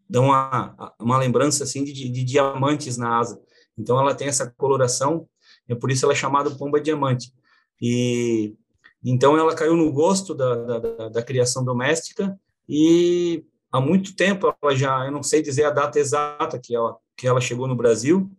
dão 0.10 0.26
uma, 0.26 0.94
uma 1.00 1.18
lembrança 1.18 1.64
assim 1.64 1.84
de, 1.84 1.94
de 1.94 2.24
diamantes 2.24 2.98
na 2.98 3.18
asa. 3.18 3.40
Então 3.78 4.00
ela 4.00 4.16
tem 4.16 4.28
essa 4.28 4.52
coloração, 4.58 5.28
é 5.68 5.76
por 5.76 5.92
isso 5.92 6.06
ela 6.06 6.14
é 6.14 6.16
chamada 6.16 6.52
pomba 6.52 6.82
diamante. 6.82 7.32
E 7.82 8.56
então 9.06 9.38
ela 9.38 9.56
caiu 9.56 9.78
no 9.78 9.90
gosto 9.94 10.36
da, 10.36 10.56
da, 10.56 10.80
da, 10.80 11.10
da 11.10 11.24
criação 11.24 11.64
doméstica 11.64 12.38
e 12.68 13.46
há 13.72 13.80
muito 13.80 14.16
tempo 14.16 14.54
ela 14.62 14.76
já, 14.76 15.06
eu 15.06 15.12
não 15.12 15.24
sei 15.24 15.42
dizer 15.42 15.66
a 15.66 15.72
data 15.72 16.00
exata 16.00 16.60
que 16.60 16.76
ela, 16.76 16.98
que 17.16 17.28
ela 17.28 17.42
chegou 17.42 17.68
no 17.68 17.76
Brasil, 17.76 18.30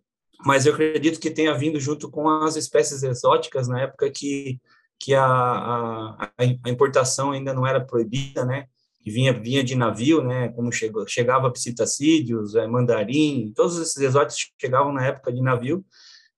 mas 0.45 0.65
eu 0.65 0.73
acredito 0.73 1.19
que 1.19 1.29
tenha 1.29 1.53
vindo 1.53 1.79
junto 1.79 2.09
com 2.09 2.27
as 2.27 2.55
espécies 2.55 3.03
exóticas 3.03 3.67
na 3.67 3.81
época 3.81 4.09
que, 4.09 4.59
que 4.99 5.13
a, 5.13 5.23
a, 5.23 6.31
a 6.37 6.69
importação 6.69 7.31
ainda 7.31 7.53
não 7.53 7.65
era 7.65 7.79
proibida, 7.79 8.43
né? 8.43 8.65
Que 9.03 9.11
vinha, 9.11 9.33
vinha 9.33 9.63
de 9.63 9.75
navio, 9.75 10.23
né? 10.23 10.49
Como 10.49 10.71
chegou, 10.71 11.07
chegava 11.07 11.51
psitacídeos, 11.51 12.55
é, 12.55 12.67
mandarim, 12.67 13.51
todos 13.55 13.77
esses 13.79 13.97
exóticos 13.97 14.51
chegavam 14.59 14.91
na 14.91 15.05
época 15.05 15.31
de 15.31 15.41
navio 15.41 15.85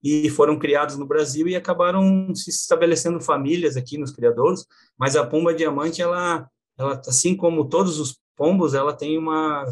e 0.03 0.29
foram 0.29 0.59
criados 0.59 0.97
no 0.97 1.05
Brasil 1.05 1.47
e 1.47 1.55
acabaram 1.55 2.35
se 2.35 2.49
estabelecendo 2.49 3.21
famílias 3.21 3.77
aqui 3.77 3.97
nos 3.97 4.11
criadores, 4.11 4.65
mas 4.97 5.15
a 5.15 5.25
pomba 5.25 5.53
diamante, 5.53 6.01
ela, 6.01 6.45
ela 6.77 7.01
assim 7.07 7.37
como 7.37 7.69
todos 7.69 7.99
os 7.99 8.19
pombos, 8.35 8.73
ela 8.73 8.93
tem 8.93 9.17
uma, 9.17 9.65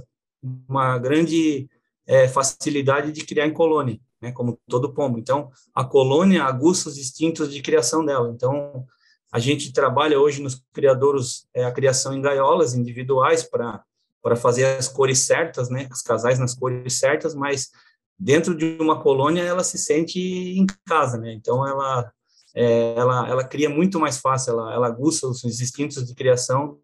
uma 0.68 0.98
grande 0.98 1.70
é, 2.08 2.28
facilidade 2.28 3.12
de 3.12 3.26
criar 3.26 3.48
em 3.48 3.54
colônia, 3.54 4.00
né, 4.22 4.32
como 4.32 4.60
todo 4.68 4.94
pombo. 4.94 5.18
Então, 5.18 5.50
a 5.74 5.84
colônia 5.84 6.44
aguça 6.44 6.90
os 6.90 6.98
instintos 6.98 7.52
de 7.52 7.62
criação 7.62 8.04
dela. 8.06 8.32
Então, 8.34 8.86
a 9.32 9.40
gente 9.40 9.72
trabalha 9.72 10.20
hoje 10.20 10.42
nos 10.42 10.62
criadores 10.74 11.48
é, 11.54 11.64
a 11.64 11.72
criação 11.72 12.14
em 12.14 12.22
gaiolas 12.22 12.74
individuais 12.74 13.44
para 13.44 13.84
para 14.24 14.36
fazer 14.36 14.66
as 14.66 14.88
cores 14.88 15.18
certas, 15.18 15.68
né, 15.68 15.90
os 15.92 16.04
casais 16.04 16.38
nas 16.38 16.54
cores 16.54 17.00
certas, 17.00 17.34
mas 17.34 17.72
dentro 18.20 18.56
de 18.56 18.78
uma 18.80 19.02
colônia 19.02 19.42
ela 19.42 19.64
se 19.64 19.80
sente 19.80 20.20
em 20.20 20.68
casa, 20.86 21.18
né? 21.18 21.34
Então 21.34 21.68
ela 21.68 22.12
é, 22.54 22.94
ela 22.96 23.28
ela 23.28 23.44
cria 23.44 23.68
muito 23.68 24.00
mais 24.00 24.20
fácil, 24.20 24.52
ela 24.52 24.74
ela 24.74 24.88
aguça 24.88 25.28
os 25.28 25.44
instintos 25.44 26.06
de 26.06 26.14
criação 26.14 26.78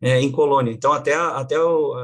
é, 0.00 0.20
em 0.20 0.30
colônia. 0.30 0.72
Então 0.72 0.92
até 0.92 1.14
até 1.14 1.58
o, 1.58 1.94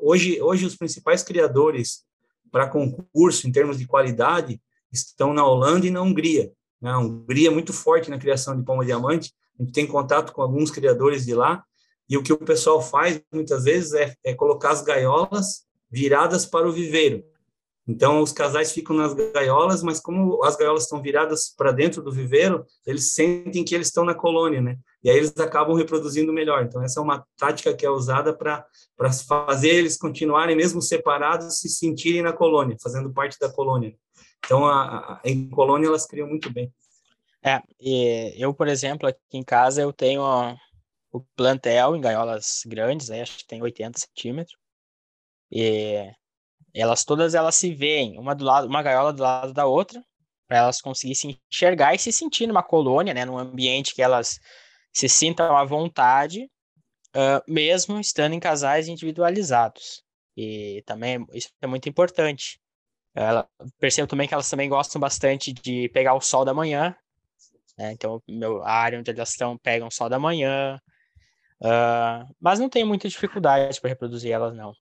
hoje 0.00 0.40
hoje 0.40 0.66
os 0.66 0.76
principais 0.76 1.22
criadores 1.22 2.04
para 2.50 2.68
concurso 2.68 3.48
em 3.48 3.52
termos 3.52 3.78
de 3.78 3.86
qualidade 3.86 4.60
estão 4.92 5.34
na 5.34 5.44
Holanda 5.44 5.86
e 5.86 5.90
na 5.90 6.02
Hungria. 6.02 6.52
Né? 6.80 6.90
A 6.90 6.98
Hungria 6.98 7.48
é 7.48 7.52
muito 7.52 7.72
forte 7.72 8.10
na 8.10 8.18
criação 8.18 8.56
de 8.56 8.64
pomba 8.64 8.84
diamante. 8.84 9.32
A 9.58 9.62
gente 9.62 9.72
tem 9.72 9.86
contato 9.86 10.32
com 10.32 10.42
alguns 10.42 10.70
criadores 10.70 11.24
de 11.24 11.34
lá 11.34 11.64
e 12.08 12.16
o 12.16 12.22
que 12.22 12.32
o 12.32 12.38
pessoal 12.38 12.80
faz 12.80 13.20
muitas 13.32 13.64
vezes 13.64 13.92
é, 13.94 14.14
é 14.22 14.34
colocar 14.34 14.70
as 14.70 14.82
gaiolas 14.82 15.64
viradas 15.90 16.44
para 16.44 16.68
o 16.68 16.72
viveiro. 16.72 17.24
Então, 17.86 18.22
os 18.22 18.32
casais 18.32 18.72
ficam 18.72 18.96
nas 18.96 19.12
gaiolas, 19.12 19.82
mas 19.82 20.00
como 20.00 20.42
as 20.42 20.56
gaiolas 20.56 20.84
estão 20.84 21.02
viradas 21.02 21.54
para 21.54 21.70
dentro 21.70 22.02
do 22.02 22.10
viveiro, 22.10 22.64
eles 22.86 23.12
sentem 23.12 23.62
que 23.62 23.74
eles 23.74 23.88
estão 23.88 24.04
na 24.04 24.14
colônia, 24.14 24.60
né? 24.60 24.78
E 25.02 25.10
aí 25.10 25.16
eles 25.18 25.36
acabam 25.36 25.76
reproduzindo 25.76 26.32
melhor. 26.32 26.64
Então, 26.64 26.82
essa 26.82 26.98
é 26.98 27.02
uma 27.02 27.26
tática 27.36 27.74
que 27.74 27.84
é 27.84 27.90
usada 27.90 28.32
para 28.32 28.66
fazer 29.28 29.68
eles 29.68 29.98
continuarem, 29.98 30.56
mesmo 30.56 30.80
separados, 30.80 31.58
se 31.58 31.68
sentirem 31.68 32.22
na 32.22 32.32
colônia, 32.32 32.76
fazendo 32.82 33.12
parte 33.12 33.38
da 33.38 33.52
colônia. 33.52 33.94
Então, 34.44 34.64
a, 34.64 35.20
a, 35.20 35.20
em 35.22 35.50
colônia, 35.50 35.88
elas 35.88 36.06
criam 36.06 36.26
muito 36.26 36.50
bem. 36.50 36.72
É, 37.44 37.60
e 37.78 38.32
eu, 38.42 38.54
por 38.54 38.66
exemplo, 38.66 39.06
aqui 39.06 39.20
em 39.34 39.44
casa, 39.44 39.82
eu 39.82 39.92
tenho 39.92 40.22
o 41.12 41.20
plantel 41.36 41.94
em 41.94 42.00
gaiolas 42.00 42.62
grandes, 42.66 43.10
aí 43.10 43.20
acho 43.20 43.38
que 43.38 43.46
tem 43.46 43.62
80 43.62 43.98
centímetros. 43.98 44.56
E 45.52 46.10
elas 46.74 47.04
todas 47.04 47.34
elas 47.34 47.54
se 47.54 47.72
veem, 47.72 48.18
uma 48.18 48.34
do 48.34 48.44
lado, 48.44 48.66
uma 48.66 48.82
gaiola 48.82 49.12
do 49.12 49.22
lado 49.22 49.52
da 49.52 49.64
outra, 49.64 50.04
para 50.46 50.58
elas 50.58 50.80
conseguirem 50.80 51.14
se 51.14 51.40
enxergar 51.50 51.94
e 51.94 51.98
se 51.98 52.12
sentir 52.12 52.46
numa 52.46 52.62
colônia, 52.62 53.14
né, 53.14 53.24
num 53.24 53.38
ambiente 53.38 53.94
que 53.94 54.02
elas 54.02 54.40
se 54.92 55.08
sintam 55.08 55.56
à 55.56 55.64
vontade, 55.64 56.50
uh, 57.14 57.42
mesmo 57.48 57.98
estando 58.00 58.34
em 58.34 58.40
casais 58.40 58.88
individualizados. 58.88 60.02
E 60.36 60.82
também 60.84 61.24
isso 61.32 61.48
é 61.62 61.66
muito 61.66 61.88
importante. 61.88 62.60
Ela, 63.14 63.48
percebo 63.78 64.08
também 64.08 64.26
que 64.26 64.34
elas 64.34 64.50
também 64.50 64.68
gostam 64.68 65.00
bastante 65.00 65.52
de 65.52 65.88
pegar 65.90 66.14
o 66.14 66.20
sol 66.20 66.44
da 66.44 66.52
manhã. 66.52 66.94
Né? 67.78 67.92
Então, 67.92 68.20
meu, 68.28 68.62
a 68.64 68.72
área 68.72 68.98
onde 68.98 69.10
elas 69.10 69.30
estão 69.30 69.56
pegam 69.56 69.88
o 69.88 69.92
sol 69.92 70.08
da 70.08 70.18
manhã. 70.18 70.80
Uh, 71.60 72.26
mas 72.40 72.58
não 72.58 72.68
tem 72.68 72.84
muita 72.84 73.08
dificuldade 73.08 73.80
para 73.80 73.90
reproduzir 73.90 74.32
elas, 74.32 74.54
não 74.54 74.74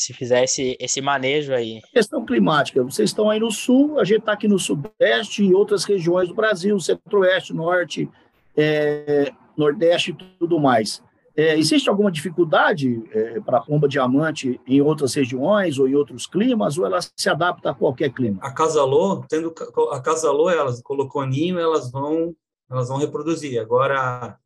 se 0.00 0.12
fizesse 0.12 0.76
esse 0.80 1.00
manejo 1.00 1.52
aí. 1.52 1.80
Questão 1.92 2.24
climática, 2.24 2.82
vocês 2.82 3.10
estão 3.10 3.28
aí 3.28 3.40
no 3.40 3.50
sul, 3.50 3.98
a 3.98 4.04
gente 4.04 4.20
está 4.20 4.32
aqui 4.32 4.46
no 4.46 4.58
sudeste 4.58 5.44
e 5.44 5.54
outras 5.54 5.84
regiões 5.84 6.28
do 6.28 6.34
Brasil, 6.34 6.78
centro-oeste, 6.78 7.52
norte, 7.52 8.08
é, 8.56 9.32
nordeste 9.56 10.12
e 10.12 10.38
tudo 10.38 10.58
mais. 10.58 11.02
É, 11.36 11.56
existe 11.56 11.88
alguma 11.88 12.10
dificuldade 12.10 13.04
é, 13.12 13.40
para 13.40 13.58
a 13.58 13.60
pomba 13.60 13.88
diamante 13.88 14.60
em 14.66 14.80
outras 14.80 15.14
regiões 15.14 15.78
ou 15.78 15.88
em 15.88 15.94
outros 15.94 16.26
climas, 16.26 16.76
ou 16.76 16.84
ela 16.84 16.98
se 17.00 17.28
adapta 17.28 17.70
a 17.70 17.74
qualquer 17.74 18.12
clima? 18.12 18.38
A 18.42 18.50
casalô, 18.50 19.24
tendo 19.28 19.54
a 19.92 20.00
casalô, 20.00 20.50
elas 20.50 20.82
colocou 20.82 21.24
ninho, 21.24 21.58
elas 21.58 21.92
vão 21.92 22.34
elas 22.70 22.88
vão 22.88 22.98
reproduzir. 22.98 23.60
Agora 23.60 24.36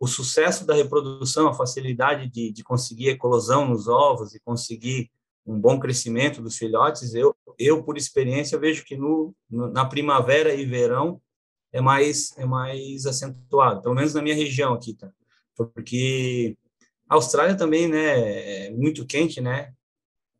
o 0.00 0.06
sucesso 0.06 0.66
da 0.66 0.74
reprodução, 0.74 1.46
a 1.46 1.54
facilidade 1.54 2.26
de, 2.30 2.50
de 2.50 2.64
conseguir 2.64 3.10
eclosão 3.10 3.68
nos 3.68 3.86
ovos 3.86 4.34
e 4.34 4.40
conseguir 4.40 5.10
um 5.46 5.60
bom 5.60 5.78
crescimento 5.78 6.40
dos 6.40 6.56
filhotes, 6.56 7.14
eu, 7.14 7.36
eu 7.58 7.82
por 7.82 7.98
experiência 7.98 8.58
vejo 8.58 8.82
que 8.84 8.96
no, 8.96 9.34
no, 9.48 9.70
na 9.70 9.84
primavera 9.84 10.54
e 10.54 10.64
verão 10.64 11.20
é 11.70 11.80
mais 11.82 12.36
é 12.38 12.46
mais 12.46 13.04
acentuado, 13.04 13.82
pelo 13.82 13.94
menos 13.94 14.14
na 14.14 14.22
minha 14.22 14.34
região 14.34 14.72
aqui, 14.72 14.94
tá? 14.94 15.10
Porque 15.54 16.56
a 17.08 17.16
Austrália 17.16 17.54
também, 17.54 17.86
né, 17.86 18.66
é 18.66 18.70
muito 18.70 19.06
quente, 19.06 19.40
né? 19.40 19.72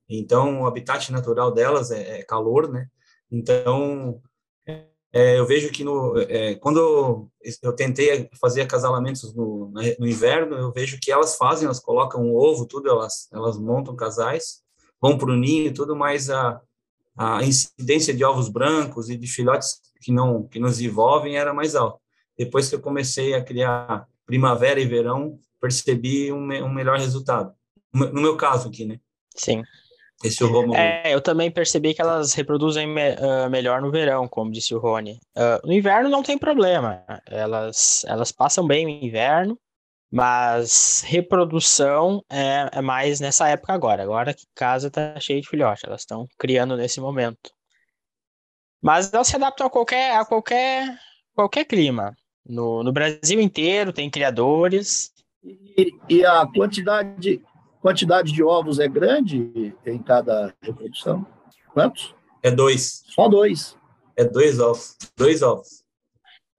Então 0.08 0.62
o 0.62 0.66
habitat 0.66 1.12
natural 1.12 1.52
delas 1.52 1.90
é, 1.90 2.20
é 2.20 2.22
calor, 2.24 2.70
né? 2.70 2.88
Então 3.30 4.22
é, 5.12 5.38
eu 5.38 5.46
vejo 5.46 5.70
que 5.70 5.82
no, 5.82 6.16
é, 6.18 6.54
quando 6.54 7.28
eu 7.62 7.72
tentei 7.74 8.28
fazer 8.40 8.62
acasalamentos 8.62 9.34
no, 9.34 9.72
no, 9.98 10.06
inverno, 10.06 10.56
eu 10.56 10.72
vejo 10.72 10.98
que 11.00 11.10
elas 11.10 11.36
fazem, 11.36 11.64
elas 11.64 11.80
colocam 11.80 12.22
um 12.22 12.34
ovo, 12.34 12.64
tudo, 12.64 12.88
elas, 12.88 13.28
elas 13.32 13.58
montam 13.58 13.96
casais, 13.96 14.62
vão 15.00 15.18
para 15.18 15.30
o 15.30 15.36
ninho, 15.36 15.74
tudo, 15.74 15.96
mas 15.96 16.30
a, 16.30 16.60
a 17.16 17.42
incidência 17.42 18.14
de 18.14 18.24
ovos 18.24 18.48
brancos 18.48 19.10
e 19.10 19.16
de 19.16 19.26
filhotes 19.26 19.80
que 20.00 20.12
não 20.12 20.46
que 20.46 20.60
nos 20.60 20.80
envolvem 20.80 21.36
era 21.36 21.52
mais 21.52 21.74
alta. 21.74 21.98
Depois 22.38 22.68
que 22.68 22.74
eu 22.74 22.80
comecei 22.80 23.34
a 23.34 23.44
criar 23.44 24.06
primavera 24.24 24.80
e 24.80 24.86
verão, 24.86 25.38
percebi 25.60 26.32
um, 26.32 26.44
um 26.64 26.72
melhor 26.72 26.98
resultado. 26.98 27.52
No 27.92 28.22
meu 28.22 28.36
caso 28.36 28.68
aqui, 28.68 28.84
né? 28.84 29.00
Sim. 29.34 29.62
Esse 30.22 30.44
é. 30.44 31.08
É, 31.08 31.14
eu 31.14 31.20
também 31.20 31.50
percebi 31.50 31.94
que 31.94 32.02
elas 32.02 32.34
reproduzem 32.34 32.86
me, 32.86 33.14
uh, 33.14 33.48
melhor 33.48 33.80
no 33.80 33.90
verão, 33.90 34.28
como 34.28 34.52
disse 34.52 34.74
o 34.74 34.78
Rony. 34.78 35.18
Uh, 35.36 35.66
no 35.66 35.72
inverno 35.72 36.10
não 36.10 36.22
tem 36.22 36.36
problema, 36.36 37.02
elas, 37.26 38.04
elas 38.06 38.30
passam 38.30 38.66
bem 38.66 38.84
o 38.84 38.88
inverno, 38.88 39.58
mas 40.12 41.02
reprodução 41.06 42.22
é, 42.28 42.68
é 42.70 42.82
mais 42.82 43.18
nessa 43.18 43.48
época 43.48 43.72
agora. 43.72 44.02
Agora 44.02 44.34
que 44.34 44.44
casa 44.54 44.90
tá 44.90 45.18
cheia 45.18 45.40
de 45.40 45.48
filhote, 45.48 45.86
elas 45.86 46.02
estão 46.02 46.26
criando 46.36 46.76
nesse 46.76 47.00
momento. 47.00 47.50
Mas 48.82 49.12
elas 49.12 49.28
se 49.28 49.36
adaptam 49.36 49.66
a 49.66 49.70
qualquer, 49.70 50.16
a 50.16 50.24
qualquer, 50.24 50.98
qualquer 51.34 51.64
clima. 51.64 52.14
No, 52.44 52.82
no 52.82 52.92
Brasil 52.92 53.40
inteiro 53.40 53.92
tem 53.92 54.10
criadores. 54.10 55.12
E, 55.42 55.92
e 56.08 56.24
a 56.26 56.46
quantidade 56.46 57.40
Quantidade 57.80 58.32
de 58.32 58.42
ovos 58.42 58.78
é 58.78 58.86
grande 58.86 59.74
em 59.86 59.98
cada 59.98 60.54
reprodução? 60.60 61.26
Quantos? 61.72 62.14
É 62.42 62.50
dois. 62.50 63.02
Só 63.06 63.28
dois. 63.28 63.76
É 64.16 64.24
dois 64.24 64.58
ovos. 64.58 64.96
Dois 65.16 65.42
ovos. 65.42 65.82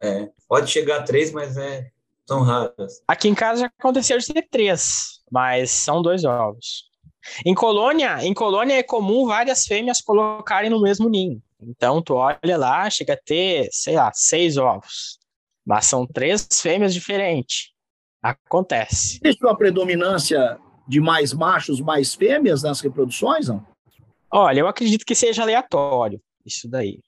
É, 0.02 0.30
pode 0.48 0.72
chegar 0.72 1.00
a 1.00 1.04
três, 1.04 1.32
mas 1.32 1.58
é, 1.58 1.92
são 2.26 2.42
raras. 2.42 3.04
Aqui 3.08 3.28
em 3.28 3.36
casa 3.36 3.62
já 3.62 3.66
aconteceu 3.68 4.18
de 4.18 4.34
ter 4.34 4.48
três, 4.50 5.22
mas 5.30 5.70
são 5.70 6.02
dois 6.02 6.24
ovos. 6.24 6.90
Em 7.46 7.54
colônia, 7.54 8.18
em 8.26 8.34
colônia 8.34 8.80
é 8.80 8.84
comum 8.84 9.28
várias 9.28 9.66
fêmeas 9.66 10.02
colocarem 10.02 10.72
no 10.72 10.82
mesmo 10.82 11.08
ninho. 11.08 11.42
Então 11.62 12.02
tu 12.02 12.16
olha 12.16 12.58
lá, 12.58 12.90
chega 12.90 13.14
a 13.14 13.18
ter, 13.18 13.70
sei 13.72 13.96
lá, 13.96 14.12
seis 14.14 14.58
ovos. 14.58 15.20
Mas 15.64 15.86
são 15.86 16.08
três 16.08 16.48
fêmeas 16.52 16.94
diferentes. 16.94 17.70
Acontece. 18.24 19.20
Existe 19.24 19.46
uma 19.46 19.56
predominância 19.56 20.60
de 20.88 21.00
mais 21.00 21.34
machos, 21.34 21.80
mais 21.80 22.14
fêmeas 22.14 22.64
nas 22.64 22.82
reproduções, 22.82 23.48
não? 23.48 23.66
Olha, 24.30 24.62
eu 24.62 24.68
acredito 24.68 25.06
que 25.06 25.16
seja 25.16 25.42
aleatório 25.42 26.22
isso 26.46 26.70
daí. 26.70 27.00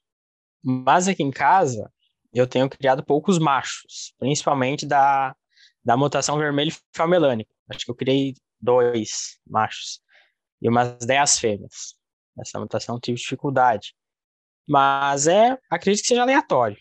Mas 0.61 1.07
aqui 1.07 1.23
em 1.23 1.31
casa, 1.31 1.91
eu 2.33 2.45
tenho 2.47 2.69
criado 2.69 3.03
poucos 3.03 3.39
machos, 3.39 4.13
principalmente 4.17 4.85
da, 4.85 5.35
da 5.83 5.95
mutação 5.95 6.37
vermelho 6.37 6.75
famelânico. 6.93 7.51
Acho 7.69 7.85
que 7.85 7.91
eu 7.91 7.95
criei 7.95 8.35
dois 8.59 9.39
machos 9.47 10.01
e 10.61 10.69
umas 10.69 10.97
dez 11.05 11.39
fêmeas. 11.39 11.95
Essa 12.39 12.59
mutação 12.59 12.99
tive 12.99 13.17
dificuldade. 13.17 13.95
Mas 14.67 15.27
é, 15.27 15.57
acredito 15.69 16.03
que 16.03 16.09
seja 16.09 16.21
aleatório. 16.21 16.77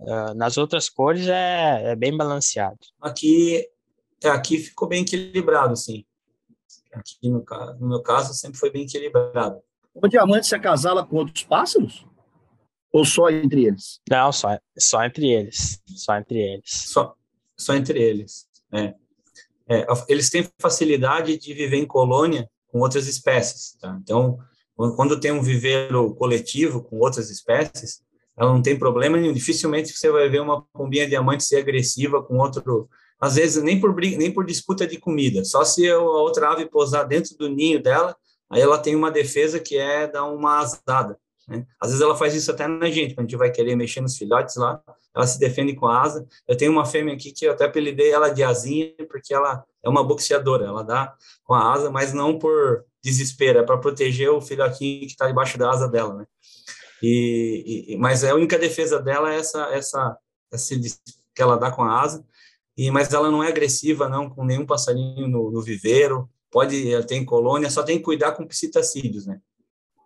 Uh, 0.00 0.34
nas 0.34 0.58
outras 0.58 0.88
cores 0.88 1.28
é, 1.28 1.92
é 1.92 1.96
bem 1.96 2.16
balanceado. 2.16 2.78
Aqui, 3.00 3.64
é, 4.22 4.28
aqui 4.28 4.58
ficou 4.58 4.88
bem 4.88 5.02
equilibrado, 5.02 5.76
sim 5.76 6.04
aqui 6.98 7.28
no, 7.28 7.44
no 7.80 7.88
meu 7.88 8.02
caso 8.02 8.34
sempre 8.34 8.58
foi 8.58 8.70
bem 8.70 8.82
equilibrado. 8.82 9.60
O 9.94 10.08
diamante 10.08 10.46
se 10.46 10.54
acasala 10.54 11.04
com 11.04 11.16
outros 11.16 11.44
pássaros? 11.44 12.04
Ou 12.92 13.04
só 13.04 13.28
entre 13.28 13.66
eles? 13.66 14.00
Não, 14.08 14.32
só, 14.32 14.58
só 14.78 15.04
entre 15.04 15.30
eles. 15.30 15.80
Só 15.86 16.16
entre 16.16 16.38
eles. 16.38 16.70
Só, 16.70 17.14
só 17.56 17.74
entre 17.74 18.00
eles. 18.00 18.46
É. 18.72 18.94
É, 19.68 19.86
eles 20.08 20.28
têm 20.30 20.48
facilidade 20.58 21.38
de 21.38 21.54
viver 21.54 21.78
em 21.78 21.86
colônia 21.86 22.48
com 22.68 22.80
outras 22.80 23.06
espécies. 23.06 23.76
Tá? 23.80 23.98
Então, 24.02 24.38
quando 24.74 25.18
tem 25.18 25.32
um 25.32 25.42
viveiro 25.42 26.14
coletivo 26.14 26.82
com 26.82 26.98
outras 26.98 27.30
espécies, 27.30 28.02
ela 28.36 28.52
não 28.52 28.60
tem 28.60 28.78
problema 28.78 29.16
nenhum. 29.16 29.32
Dificilmente 29.32 29.92
você 29.92 30.10
vai 30.10 30.28
ver 30.28 30.40
uma 30.40 30.62
pombinha 30.72 31.08
diamante 31.08 31.44
ser 31.44 31.58
agressiva 31.58 32.22
com 32.22 32.38
outro. 32.38 32.88
Às 33.20 33.36
vezes, 33.36 33.62
nem 33.62 33.80
por, 33.80 33.94
nem 33.94 34.30
por 34.30 34.44
disputa 34.44 34.86
de 34.86 34.98
comida, 34.98 35.44
só 35.44 35.64
se 35.64 35.88
a 35.88 35.98
outra 35.98 36.50
ave 36.50 36.66
pousar 36.66 37.04
dentro 37.04 37.36
do 37.36 37.48
ninho 37.48 37.82
dela, 37.82 38.16
aí 38.50 38.60
ela 38.60 38.78
tem 38.78 38.94
uma 38.94 39.10
defesa 39.10 39.58
que 39.58 39.76
é 39.76 40.06
dar 40.06 40.24
uma 40.24 40.58
asada. 40.58 41.18
Né? 41.48 41.66
Às 41.80 41.90
vezes 41.90 42.02
ela 42.02 42.16
faz 42.16 42.34
isso 42.34 42.50
até 42.50 42.66
na 42.66 42.90
gente, 42.90 43.14
quando 43.14 43.26
a 43.26 43.28
gente 43.28 43.38
vai 43.38 43.50
querer 43.50 43.76
mexer 43.76 44.00
nos 44.00 44.16
filhotes 44.16 44.56
lá, 44.56 44.82
ela 45.14 45.26
se 45.26 45.38
defende 45.38 45.74
com 45.74 45.86
a 45.86 46.02
asa. 46.02 46.26
Eu 46.48 46.56
tenho 46.56 46.72
uma 46.72 46.84
fêmea 46.84 47.14
aqui 47.14 47.32
que 47.32 47.46
eu 47.46 47.52
até 47.52 47.66
apelidei 47.66 48.10
ela 48.10 48.30
de 48.30 48.42
asinha, 48.42 48.92
porque 49.08 49.32
ela 49.32 49.64
é 49.82 49.88
uma 49.88 50.02
boxeadora, 50.02 50.66
ela 50.66 50.82
dá 50.82 51.14
com 51.44 51.54
a 51.54 51.72
asa, 51.72 51.90
mas 51.90 52.12
não 52.12 52.38
por 52.38 52.84
desespero, 53.02 53.58
é 53.58 53.62
para 53.62 53.78
proteger 53.78 54.30
o 54.30 54.40
filhotinho 54.40 55.00
que 55.00 55.12
está 55.12 55.26
debaixo 55.26 55.58
da 55.58 55.70
asa 55.70 55.86
dela, 55.86 56.14
né? 56.14 56.26
E, 57.02 57.84
e, 57.88 57.96
mas 57.98 58.24
a 58.24 58.34
única 58.34 58.58
defesa 58.58 59.00
dela 59.00 59.32
é 59.32 59.38
essa, 59.38 59.62
essa, 59.74 60.16
essa 60.50 60.74
que 61.34 61.42
ela 61.42 61.58
dá 61.58 61.70
com 61.70 61.82
a 61.82 62.00
asa, 62.00 62.24
e, 62.76 62.90
mas 62.90 63.12
ela 63.12 63.30
não 63.30 63.42
é 63.42 63.48
agressiva, 63.48 64.08
não, 64.08 64.28
com 64.28 64.44
nenhum 64.44 64.66
passarinho 64.66 65.28
no, 65.28 65.50
no 65.50 65.62
viveiro, 65.62 66.28
pode, 66.50 66.92
ela 66.92 67.04
tem 67.04 67.24
colônia, 67.24 67.70
só 67.70 67.82
tem 67.82 67.98
que 67.98 68.04
cuidar 68.04 68.32
com 68.32 68.46
psitacídeos, 68.46 69.26
né? 69.26 69.40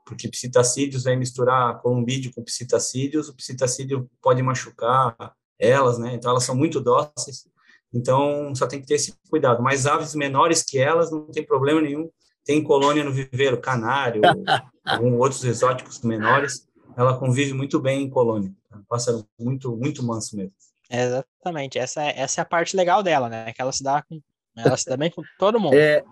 porque 0.08 0.26
psitacídeos 0.26 1.04
vai 1.04 1.16
misturar 1.16 1.80
columbídeo 1.82 2.32
com 2.34 2.42
psitacídeos, 2.42 3.28
o 3.28 3.34
psitacídeo 3.34 4.10
pode 4.22 4.42
machucar 4.42 5.14
elas, 5.58 5.98
né? 5.98 6.14
Então 6.14 6.30
elas 6.30 6.44
são 6.44 6.56
muito 6.56 6.80
dóceis. 6.80 7.46
Então 7.92 8.54
só 8.54 8.66
tem 8.66 8.80
que 8.80 8.86
ter 8.86 8.94
esse 8.94 9.14
cuidado. 9.28 9.62
Mas 9.62 9.86
aves 9.86 10.14
menores 10.14 10.62
que 10.62 10.78
elas 10.78 11.12
não 11.12 11.26
tem 11.26 11.44
problema 11.44 11.82
nenhum. 11.82 12.08
Tem 12.42 12.62
colônia 12.62 13.04
no 13.04 13.12
viveiro, 13.12 13.60
canário, 13.60 14.22
alguns 14.82 15.20
outros 15.20 15.44
exóticos 15.44 16.00
menores. 16.00 16.66
Ela 16.96 17.18
convive 17.18 17.52
muito 17.52 17.78
bem 17.78 18.02
em 18.02 18.10
colônia. 18.10 18.50
É 18.72 18.76
um 18.76 18.84
pássaro 18.88 19.26
muito 19.38 19.76
muito 19.76 20.02
manso 20.02 20.36
mesmo. 20.36 20.54
Exatamente. 20.90 21.78
Essa 21.78 22.02
é, 22.02 22.20
essa 22.20 22.40
é 22.40 22.42
a 22.42 22.46
parte 22.46 22.76
legal 22.76 23.02
dela, 23.02 23.28
né? 23.28 23.52
Que 23.52 23.60
ela 23.60 23.72
se 23.72 23.82
dá 23.82 24.02
com 24.02 24.20
ela 24.56 24.76
se 24.76 24.88
dá 24.88 24.96
bem 24.96 25.10
com 25.10 25.22
todo 25.38 25.58
mundo. 25.60 25.74
É, 25.74 26.04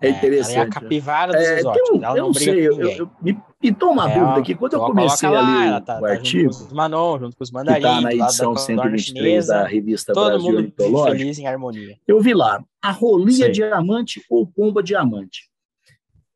é, 0.00 0.10
interessante. 0.10 0.56
Ela 0.56 0.64
é 0.64 0.68
a 0.68 0.70
capivara 0.70 1.32
dos 1.32 1.42
é, 1.42 1.58
exóticos. 1.58 1.90
Um, 1.90 2.04
ela 2.04 2.18
eu 2.18 2.26
não, 2.26 2.34
sei, 2.34 2.68
eu, 2.68 2.80
eu, 2.80 3.10
me 3.20 3.38
pintou 3.60 3.92
uma 3.92 4.10
é, 4.10 4.18
dúvida 4.18 4.40
aqui. 4.40 4.54
Quando 4.54 4.74
eu 4.74 4.80
comecei 4.80 5.28
lá, 5.28 5.38
a 5.38 5.74
ler 5.74 5.84
tá, 5.84 5.98
o 5.98 6.00
tá 6.02 6.08
artigo, 6.08 6.52
junto 6.52 6.58
com 6.58 6.66
os 6.66 6.72
Manon, 6.72 7.18
junto 7.18 7.36
com 7.36 7.44
os 7.44 7.50
mandarins, 7.50 7.82
que 7.82 7.88
está 7.88 8.00
na 8.00 8.12
edição 8.12 8.52
da, 8.54 8.60
123 8.60 9.04
chinesa, 9.04 9.54
da 9.54 9.66
revista 9.66 10.12
todo 10.12 10.26
Brasil 10.26 10.46
mundo 10.46 10.56
Ornitológico, 10.56 11.18
feliz 11.18 11.38
em 11.38 11.46
harmonia. 11.46 11.98
Eu 12.06 12.20
vi 12.20 12.34
lá, 12.34 12.62
a 12.82 12.90
rolinha 12.90 13.50
diamante 13.50 14.22
ou 14.28 14.46
pomba 14.46 14.82
diamante. 14.82 15.48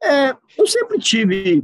É, 0.03 0.35
eu 0.57 0.67
sempre 0.67 0.99
tive 0.99 1.63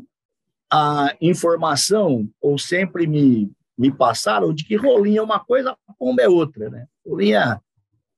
a 0.70 1.14
informação, 1.20 2.28
ou 2.40 2.58
sempre 2.58 3.06
me, 3.06 3.50
me 3.76 3.92
passaram, 3.92 4.54
de 4.54 4.64
que 4.64 4.76
rolinha 4.76 5.20
é 5.20 5.22
uma 5.22 5.40
coisa, 5.40 5.76
pomba 5.98 6.22
é 6.22 6.28
outra. 6.28 6.70
Né? 6.70 6.86
Rolinha 7.06 7.60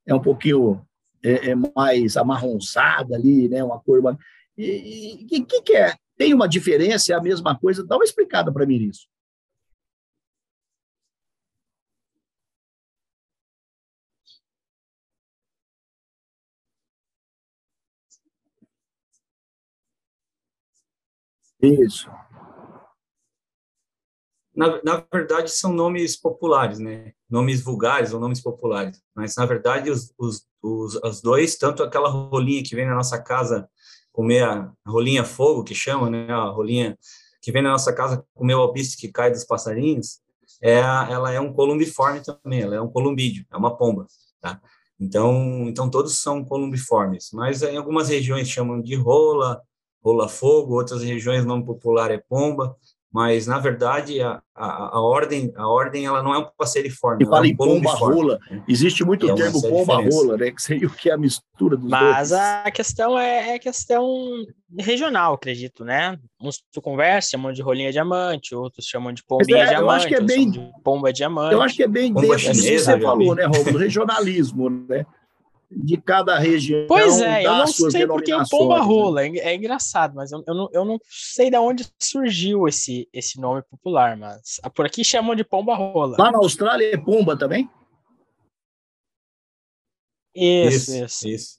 é 0.06 0.14
um 0.14 0.20
pouquinho 0.20 0.86
é, 1.22 1.50
é 1.50 1.54
mais 1.54 2.16
amarronçada 2.16 3.16
ali, 3.16 3.48
né? 3.48 3.62
Uma 3.64 3.80
cor. 3.80 4.16
E 4.56 5.26
o 5.40 5.46
que, 5.46 5.62
que 5.62 5.76
é? 5.76 5.94
Tem 6.16 6.34
uma 6.34 6.48
diferença? 6.48 7.12
É 7.12 7.16
a 7.16 7.22
mesma 7.22 7.58
coisa? 7.58 7.84
Dá 7.86 7.96
uma 7.96 8.04
explicada 8.04 8.52
para 8.52 8.66
mim 8.66 8.76
isso. 8.76 9.06
Isso 21.60 22.08
na, 24.58 24.82
na 24.82 25.04
verdade, 25.12 25.52
são 25.52 25.72
nomes 25.72 26.20
populares, 26.20 26.80
né? 26.80 27.12
Nomes 27.30 27.62
vulgares 27.62 28.12
ou 28.12 28.18
nomes 28.18 28.40
populares. 28.40 29.00
Mas, 29.14 29.36
na 29.36 29.46
verdade, 29.46 29.88
os, 29.88 30.12
os, 30.18 30.44
os, 30.60 30.96
os 30.96 31.20
dois, 31.22 31.56
tanto 31.56 31.80
aquela 31.80 32.08
rolinha 32.08 32.60
que 32.64 32.74
vem 32.74 32.84
na 32.84 32.96
nossa 32.96 33.22
casa 33.22 33.68
comer 34.10 34.42
a 34.42 34.72
rolinha 34.84 35.24
fogo, 35.24 35.62
que 35.62 35.76
chama, 35.76 36.10
né? 36.10 36.28
A 36.32 36.46
rolinha 36.46 36.98
que 37.40 37.52
vem 37.52 37.62
na 37.62 37.70
nossa 37.70 37.92
casa 37.92 38.26
comer 38.34 38.56
o 38.56 38.60
alpiste 38.60 38.96
que 38.96 39.12
cai 39.12 39.30
dos 39.30 39.44
passarinhos, 39.44 40.18
é, 40.60 40.78
ela 40.80 41.32
é 41.32 41.38
um 41.38 41.52
columbiforme 41.52 42.20
também, 42.20 42.62
ela 42.62 42.74
é 42.74 42.80
um 42.80 42.90
columbídeo, 42.90 43.46
é 43.52 43.56
uma 43.56 43.76
pomba, 43.76 44.08
tá? 44.40 44.60
Então, 44.98 45.68
então 45.68 45.88
todos 45.88 46.20
são 46.20 46.44
columbiformes, 46.44 47.30
mas 47.32 47.62
em 47.62 47.76
algumas 47.76 48.08
regiões 48.08 48.48
chamam 48.48 48.82
de 48.82 48.96
rola, 48.96 49.62
rola 50.02 50.28
fogo, 50.28 50.74
outras 50.74 51.04
regiões 51.04 51.44
nome 51.44 51.64
popular 51.64 52.10
é 52.10 52.18
pomba, 52.18 52.76
mas 53.12 53.46
na 53.46 53.58
verdade 53.58 54.20
a, 54.20 54.40
a, 54.54 54.96
a, 54.96 55.00
ordem 55.00 55.50
a 55.56 55.66
ordem 55.66 56.04
ela 56.04 56.22
não 56.22 56.34
é 56.34 56.38
um 56.38 56.46
passeriforme. 56.56 57.24
E 57.24 57.26
fala 57.26 57.46
é 57.46 57.48
um 57.48 57.52
em 57.52 57.56
pomba 57.56 57.90
rola. 57.92 58.38
Né? 58.50 58.62
Existe 58.68 59.04
muito 59.04 59.28
é 59.30 59.34
termo 59.34 59.62
pomba 59.62 59.96
rola, 59.96 60.36
né? 60.36 60.50
Que 60.50 60.62
seria 60.62 60.86
o 60.86 60.90
que 60.90 61.08
é 61.08 61.14
a 61.14 61.18
mistura 61.18 61.76
dos 61.76 61.88
Mas 61.88 62.30
dois. 62.30 62.40
a 62.40 62.70
questão 62.70 63.18
é, 63.18 63.54
é 63.54 63.58
questão 63.58 64.06
regional, 64.78 65.34
acredito, 65.34 65.84
né? 65.84 66.18
Uns 66.40 66.62
tu 66.72 66.82
conversa 66.82 67.30
chamam 67.30 67.52
de 67.52 67.62
rolinha 67.62 67.90
diamante, 67.90 68.54
outros 68.54 68.84
chamam 68.84 69.12
de 69.12 69.24
pombinha 69.24 69.64
é, 69.64 69.68
diamante. 69.68 69.82
Eu 69.82 69.90
acho 69.90 70.08
que 70.08 70.14
é 70.14 70.20
bem 70.20 70.72
pomba 70.84 71.12
diamante. 71.12 71.54
Eu 71.54 71.62
acho 71.62 71.76
que 71.76 71.82
é 71.82 71.88
bem 71.88 72.12
pomba 72.12 72.36
dentro 72.36 72.52
do 72.52 72.62
que 72.62 72.78
você 72.78 73.00
falou, 73.00 73.34
né, 73.34 73.46
Romulo? 73.46 73.78
Regionalismo, 73.78 74.68
né? 74.68 75.06
de 75.70 75.96
cada 75.98 76.38
região. 76.38 76.86
Pois 76.86 77.20
é, 77.20 77.44
eu 77.44 77.54
não 77.54 77.66
sei 77.66 78.06
porque 78.06 78.32
o 78.32 78.48
pomba 78.48 78.78
né? 78.78 78.84
rola, 78.84 79.22
é, 79.22 79.28
é 79.38 79.54
engraçado, 79.54 80.14
mas 80.14 80.32
eu, 80.32 80.42
eu, 80.46 80.54
não, 80.54 80.68
eu 80.72 80.84
não 80.84 80.98
sei 81.08 81.50
de 81.50 81.58
onde 81.58 81.86
surgiu 81.98 82.66
esse, 82.66 83.08
esse 83.12 83.38
nome 83.40 83.62
popular, 83.62 84.16
mas 84.16 84.60
por 84.74 84.86
aqui 84.86 85.04
chamam 85.04 85.34
de 85.34 85.44
pomba 85.44 85.74
rola. 85.74 86.16
Lá 86.18 86.32
na 86.32 86.38
Austrália 86.38 86.94
é 86.94 86.96
pomba 86.96 87.36
também? 87.36 87.68
Isso, 90.34 90.90
isso. 90.92 91.04
isso. 91.04 91.28
isso. 91.28 91.58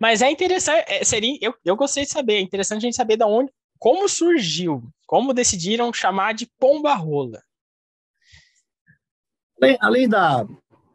Mas 0.00 0.22
é 0.22 0.30
interessante, 0.30 0.84
é, 0.88 1.04
seria, 1.04 1.36
eu, 1.40 1.54
eu 1.64 1.76
gostei 1.76 2.04
de 2.04 2.10
saber, 2.10 2.34
é 2.34 2.40
interessante 2.40 2.78
a 2.78 2.86
gente 2.86 2.96
saber 2.96 3.16
de 3.16 3.24
onde, 3.24 3.52
como 3.78 4.08
surgiu, 4.08 4.82
como 5.06 5.34
decidiram 5.34 5.92
chamar 5.92 6.32
de 6.32 6.46
pomba 6.58 6.94
rola. 6.94 7.42
Além, 9.60 9.78
além 9.80 10.08
da, 10.08 10.46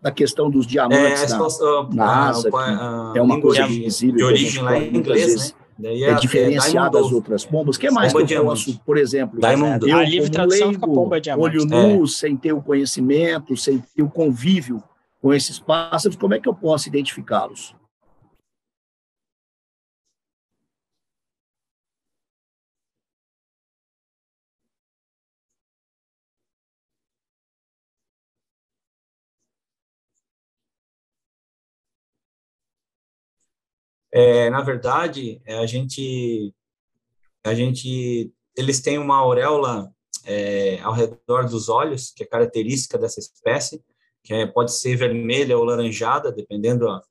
da 0.02 0.12
questão 0.12 0.50
dos 0.50 0.66
diamantes 0.66 1.32
é, 1.32 1.38
na, 1.38 1.90
na 1.94 2.28
asa, 2.30 2.50
a, 2.52 3.12
a, 3.12 3.14
é 3.16 3.22
uma 3.22 3.40
coisa 3.40 3.68
visível. 3.68 4.16
De 4.16 4.24
origem 4.24 4.64
lá 4.64 4.78
em 4.78 4.98
inglês, 4.98 5.56
né? 5.78 5.96
é, 5.96 6.02
é 6.04 6.14
diferenciada 6.16 7.00
das 7.00 7.12
outras 7.12 7.46
bombas. 7.46 7.76
O 7.76 7.80
que 7.80 7.92
mais 7.92 8.12
que 8.12 8.34
eu 8.34 8.46
posso, 8.46 8.80
por 8.80 8.98
exemplo, 8.98 9.40
Diamond 9.40 9.88
eu, 9.88 9.98
a 9.98 10.04
livre 10.04 10.30
tradução 10.30 10.70
leigo, 10.70 10.94
pomba 10.94 11.22
diamante. 11.22 11.58
olho 11.58 11.66
nu, 11.66 12.04
é. 12.04 12.08
sem 12.08 12.36
ter 12.36 12.52
o 12.54 12.62
conhecimento, 12.62 13.56
sem 13.56 13.80
ter 13.96 14.02
o 14.02 14.10
convívio 14.10 14.84
com 15.22 15.32
esses 15.32 15.60
pássaros, 15.60 16.18
como 16.18 16.34
é 16.34 16.40
que 16.40 16.50
eu 16.50 16.54
posso 16.54 16.90
identificá-los? 16.90 17.76
É, 34.14 34.50
na 34.50 34.62
verdade, 34.62 35.42
é, 35.46 35.58
a 35.58 35.66
gente, 35.66 36.54
a 37.46 37.54
gente, 37.54 38.32
eles 38.58 38.82
têm 38.82 38.98
uma 38.98 39.18
auréola 39.18 39.90
é, 40.26 40.80
ao 40.82 40.94
redor 40.94 41.46
dos 41.50 41.70
olhos, 41.70 42.12
que 42.12 42.24
é 42.24 42.28
característica 42.28 42.98
dessa 42.98 43.20
espécie, 43.20 43.82
que 44.24 44.34
é, 44.34 44.46
pode 44.46 44.74
ser 44.74 44.96
vermelha 44.96 45.58
ou 45.58 45.64
laranjada, 45.64 46.32
dependendo 46.32 46.90
a, 46.90 47.02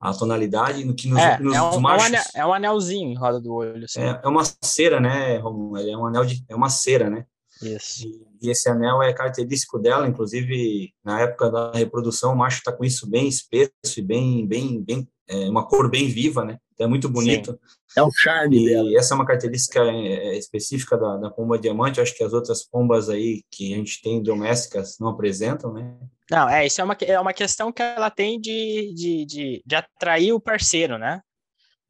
a 0.00 0.14
tonalidade, 0.14 0.84
no 0.84 0.94
que 0.94 1.08
nos, 1.08 1.18
é, 1.18 1.38
nos 1.38 1.54
é 1.54 1.62
um, 1.62 1.80
machos... 1.80 2.06
É 2.06 2.08
um, 2.08 2.14
anel, 2.14 2.24
é 2.34 2.46
um 2.46 2.54
anelzinho 2.54 3.10
em 3.10 3.16
roda 3.16 3.40
do 3.40 3.52
olho. 3.52 3.84
Assim. 3.84 4.00
É, 4.00 4.20
é 4.22 4.28
uma 4.28 4.42
cera, 4.62 5.00
né, 5.00 5.38
Romulo? 5.38 5.78
É 5.78 5.96
um 5.96 6.06
anel 6.06 6.24
de... 6.24 6.44
É 6.48 6.54
uma 6.54 6.70
cera, 6.70 7.10
né? 7.10 7.26
Isso. 7.60 8.06
E, 8.06 8.46
e, 8.46 8.50
esse 8.50 8.68
anel 8.68 9.02
é 9.02 9.12
característico 9.12 9.78
dela, 9.78 10.06
inclusive, 10.06 10.92
na 11.04 11.20
época 11.20 11.50
da 11.50 11.72
reprodução, 11.72 12.32
o 12.32 12.36
macho 12.36 12.58
está 12.58 12.70
com 12.70 12.84
isso 12.84 13.08
bem 13.08 13.26
espesso 13.26 13.72
e 13.96 14.02
bem, 14.02 14.46
bem, 14.46 14.82
bem 14.82 15.08
é 15.28 15.48
uma 15.48 15.66
cor 15.66 15.90
bem 15.90 16.08
viva, 16.08 16.44
né? 16.44 16.58
Então, 16.72 16.86
é 16.86 16.90
muito 16.90 17.08
bonito. 17.08 17.52
Sim. 17.52 18.00
É 18.00 18.02
o 18.02 18.10
charme 18.12 18.62
e 18.62 18.68
dela. 18.68 18.98
essa 18.98 19.14
é 19.14 19.16
uma 19.16 19.26
característica 19.26 19.80
é, 19.80 20.12
é, 20.28 20.38
específica 20.38 20.96
da, 20.96 21.16
da 21.16 21.30
pomba 21.30 21.58
diamante. 21.58 21.98
Eu 21.98 22.02
acho 22.02 22.14
que 22.14 22.22
as 22.22 22.32
outras 22.32 22.62
pombas 22.68 23.08
aí 23.08 23.42
que 23.50 23.72
a 23.72 23.76
gente 23.76 24.02
tem 24.02 24.22
domésticas 24.22 24.96
não 25.00 25.08
apresentam, 25.08 25.72
né? 25.72 25.96
Não, 26.30 26.48
é, 26.48 26.66
isso 26.66 26.80
é 26.80 26.84
uma, 26.84 26.96
é 27.00 27.18
uma 27.18 27.32
questão 27.32 27.72
que 27.72 27.82
ela 27.82 28.10
tem 28.10 28.38
de, 28.40 28.92
de, 28.94 29.24
de, 29.24 29.62
de 29.64 29.74
atrair 29.74 30.32
o 30.32 30.40
parceiro, 30.40 30.98
né? 30.98 31.22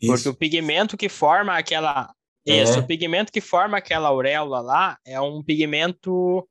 Isso. 0.00 0.12
Porque 0.12 0.28
o 0.28 0.34
pigmento 0.34 0.96
que 0.96 1.08
forma 1.08 1.56
aquela. 1.56 2.12
É. 2.46 2.62
Isso, 2.62 2.78
o 2.78 2.86
pigmento 2.86 3.32
que 3.32 3.40
forma 3.40 3.78
aquela 3.78 4.08
auréola 4.08 4.60
lá 4.60 4.98
é 5.04 5.20
um 5.20 5.42
pigmento 5.42 6.48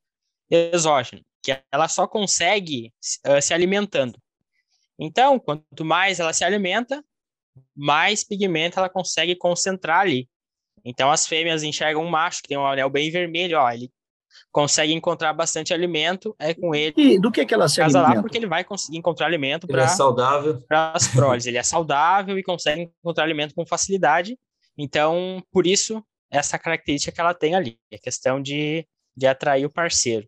exógeno, 0.50 1.22
que 1.42 1.58
ela 1.72 1.88
só 1.88 2.06
consegue 2.06 2.92
uh, 3.26 3.40
se 3.40 3.54
alimentando. 3.54 4.18
Então, 4.98 5.38
quanto 5.38 5.84
mais 5.84 6.20
ela 6.20 6.32
se 6.32 6.44
alimenta, 6.44 7.04
mais 7.74 8.24
pigmento 8.24 8.78
ela 8.78 8.88
consegue 8.88 9.36
concentrar 9.36 10.00
ali. 10.00 10.28
Então, 10.84 11.10
as 11.10 11.26
fêmeas 11.26 11.62
enxergam 11.62 12.02
um 12.02 12.08
macho 12.08 12.42
que 12.42 12.48
tem 12.48 12.56
um 12.56 12.66
anel 12.66 12.88
bem 12.88 13.10
vermelho, 13.10 13.58
ó, 13.58 13.70
ele 13.70 13.90
consegue 14.52 14.92
encontrar 14.92 15.32
bastante 15.32 15.74
alimento, 15.74 16.34
é 16.38 16.54
com 16.54 16.74
ele. 16.74 16.94
E 16.96 17.18
do 17.18 17.30
que, 17.30 17.44
que 17.44 17.54
ela 17.54 17.68
se 17.68 17.80
alimenta? 17.80 18.14
lá 18.14 18.22
porque 18.22 18.36
ele 18.36 18.46
vai 18.46 18.64
conseguir 18.64 18.98
encontrar 18.98 19.26
alimento 19.26 19.66
para 19.66 19.82
é 19.82 19.88
saudável. 19.88 20.62
Para 20.68 20.92
as 20.92 21.08
proles. 21.08 21.46
ele 21.46 21.58
é 21.58 21.62
saudável 21.62 22.38
e 22.38 22.42
consegue 22.42 22.90
encontrar 23.02 23.24
alimento 23.24 23.54
com 23.54 23.66
facilidade. 23.66 24.38
Então, 24.78 25.42
por 25.50 25.66
isso, 25.66 26.02
essa 26.30 26.58
característica 26.58 27.12
que 27.12 27.20
ela 27.20 27.34
tem 27.34 27.54
ali, 27.54 27.78
a 27.92 27.98
questão 27.98 28.40
de, 28.40 28.86
de 29.16 29.26
atrair 29.26 29.64
o 29.64 29.72
parceiro. 29.72 30.26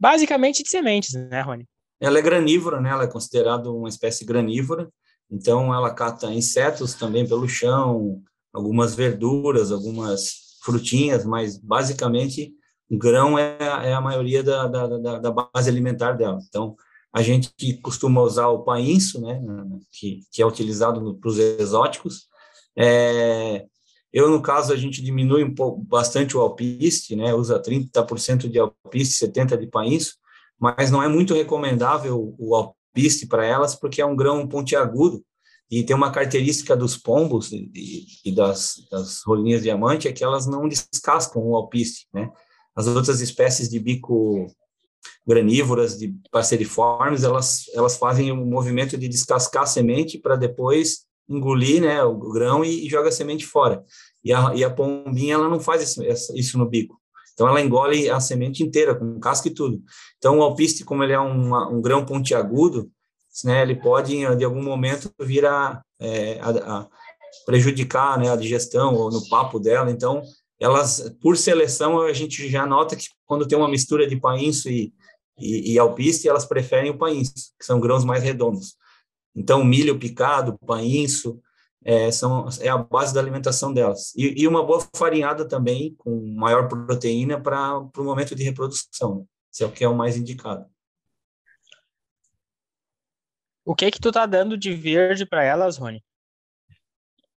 Basicamente 0.00 0.62
de 0.62 0.70
sementes, 0.70 1.12
né, 1.12 1.42
Rony? 1.42 1.66
Ela 2.00 2.18
é 2.18 2.22
granívora, 2.22 2.80
né? 2.80 2.90
Ela 2.90 3.04
é 3.04 3.06
considerada 3.06 3.70
uma 3.70 3.88
espécie 3.88 4.24
granívora. 4.24 4.88
Então, 5.30 5.74
ela 5.74 5.92
cata 5.92 6.32
insetos 6.32 6.94
também 6.94 7.28
pelo 7.28 7.46
chão, 7.46 8.22
algumas 8.52 8.94
verduras, 8.94 9.70
algumas 9.70 10.58
frutinhas, 10.62 11.24
mas 11.24 11.58
basicamente 11.58 12.52
grão 12.90 13.38
é, 13.38 13.56
é 13.60 13.92
a 13.92 14.00
maioria 14.00 14.42
da, 14.42 14.66
da, 14.66 14.86
da, 14.86 15.18
da, 15.18 15.30
base 15.30 15.70
alimentar 15.70 16.12
dela. 16.12 16.38
Então, 16.48 16.74
a 17.12 17.22
gente 17.22 17.52
costuma 17.82 18.20
usar 18.22 18.48
o 18.48 18.64
painço, 18.64 19.20
né, 19.20 19.40
que, 19.92 20.20
que 20.32 20.42
é 20.42 20.46
utilizado 20.46 21.14
para 21.16 21.28
os 21.28 21.38
exóticos. 21.38 22.26
É, 22.76 23.66
eu, 24.12 24.28
no 24.28 24.42
caso, 24.42 24.72
a 24.72 24.76
gente 24.76 25.02
diminui 25.02 25.44
um 25.44 25.54
pouco, 25.54 25.80
bastante 25.82 26.36
o 26.36 26.40
alpiste, 26.40 27.14
né, 27.14 27.32
usa 27.34 27.60
30% 27.60 28.48
de 28.48 28.58
alpiste, 28.58 29.24
70% 29.26 29.58
de 29.58 29.66
painço, 29.66 30.16
mas 30.58 30.90
não 30.90 31.02
é 31.02 31.08
muito 31.08 31.34
recomendável 31.34 32.34
o 32.38 32.54
alpiste 32.54 33.26
para 33.26 33.46
elas, 33.46 33.74
porque 33.74 34.00
é 34.00 34.06
um 34.06 34.16
grão 34.16 34.46
pontiagudo, 34.48 35.24
e 35.70 35.84
tem 35.84 35.94
uma 35.94 36.10
característica 36.10 36.76
dos 36.76 36.96
pombos 36.96 37.52
e, 37.52 37.70
e 38.24 38.34
das, 38.34 38.74
das, 38.90 39.22
rolinhas 39.24 39.62
diamante 39.62 40.08
é 40.08 40.12
que 40.12 40.24
elas 40.24 40.44
não 40.46 40.66
descascam 40.66 41.40
o 41.40 41.54
alpiste, 41.54 42.08
né? 42.12 42.28
As 42.74 42.88
outras 42.88 43.20
espécies 43.20 43.68
de 43.68 43.78
bico 43.78 44.48
granívoras, 45.24 45.96
de 45.96 46.12
passeriformes, 46.30 47.22
elas, 47.22 47.66
elas 47.72 47.96
fazem 47.96 48.32
um 48.32 48.44
movimento 48.44 48.98
de 48.98 49.06
descascar 49.06 49.62
a 49.62 49.66
semente 49.66 50.18
para 50.18 50.34
depois 50.34 51.06
engolir 51.30 51.80
né, 51.80 52.02
o 52.02 52.16
grão 52.16 52.64
e, 52.64 52.86
e, 52.86 52.90
joga 52.90 53.08
a 53.08 53.12
semente 53.12 53.46
fora. 53.46 53.84
E 54.24 54.32
a, 54.32 54.52
e 54.54 54.64
a 54.64 54.70
pombinha 54.70 55.34
ela 55.34 55.48
não 55.48 55.60
faz 55.60 55.82
isso, 55.82 56.02
isso 56.34 56.58
no 56.58 56.68
bico. 56.68 57.00
Então 57.32 57.48
ela 57.48 57.60
engole 57.60 58.10
a 58.10 58.20
semente 58.20 58.62
inteira, 58.62 58.94
com 58.94 59.18
casca 59.20 59.48
e 59.48 59.54
tudo. 59.54 59.80
Então 60.18 60.38
o 60.38 60.42
alpiste, 60.42 60.84
como 60.84 61.02
ele 61.04 61.12
é 61.12 61.20
um, 61.20 61.54
um 61.76 61.80
grão 61.80 62.04
pontiagudo, 62.04 62.90
né, 63.44 63.62
ele 63.62 63.76
pode, 63.76 64.14
de 64.36 64.44
algum 64.44 64.62
momento, 64.62 65.10
vir 65.20 65.46
a, 65.46 65.80
é, 66.00 66.38
a, 66.40 66.50
a 66.50 66.88
prejudicar 67.46 68.18
né, 68.18 68.28
a 68.28 68.36
digestão 68.36 68.94
ou 68.94 69.10
no 69.10 69.26
papo 69.28 69.58
dela. 69.58 69.90
Então, 69.90 70.22
elas, 70.58 71.14
por 71.22 71.36
seleção, 71.36 72.02
a 72.02 72.12
gente 72.12 72.48
já 72.48 72.66
nota 72.66 72.96
que 72.96 73.06
quando 73.24 73.46
tem 73.46 73.56
uma 73.56 73.68
mistura 73.68 74.06
de 74.06 74.16
painço 74.20 74.68
e, 74.68 74.92
e, 75.38 75.72
e 75.72 75.78
alpiste, 75.78 76.28
elas 76.28 76.44
preferem 76.44 76.90
o 76.90 76.98
painço, 76.98 77.32
que 77.58 77.64
são 77.64 77.80
grãos 77.80 78.04
mais 78.04 78.22
redondos. 78.22 78.74
Então, 79.34 79.64
milho 79.64 79.98
picado, 79.98 80.58
painço, 80.66 81.40
é, 81.84 82.10
são, 82.10 82.48
é 82.60 82.68
a 82.68 82.78
base 82.78 83.14
da 83.14 83.20
alimentação 83.20 83.72
delas. 83.72 84.14
E, 84.14 84.42
e 84.42 84.48
uma 84.48 84.64
boa 84.64 84.86
farinhada 84.94 85.46
também, 85.46 85.94
com 85.96 86.34
maior 86.34 86.68
proteína 86.68 87.40
para 87.40 87.78
o 87.78 88.04
momento 88.04 88.34
de 88.34 88.42
reprodução. 88.42 89.26
Isso 89.50 89.64
é 89.64 89.66
o 89.66 89.72
que 89.72 89.84
é 89.84 89.88
o 89.88 89.96
mais 89.96 90.16
indicado. 90.16 90.66
O 93.64 93.74
que 93.74 93.90
que 93.90 94.00
tu 94.00 94.10
tá 94.10 94.26
dando 94.26 94.56
de 94.56 94.74
verde 94.74 95.24
para 95.24 95.44
elas, 95.44 95.76
Rony? 95.76 96.02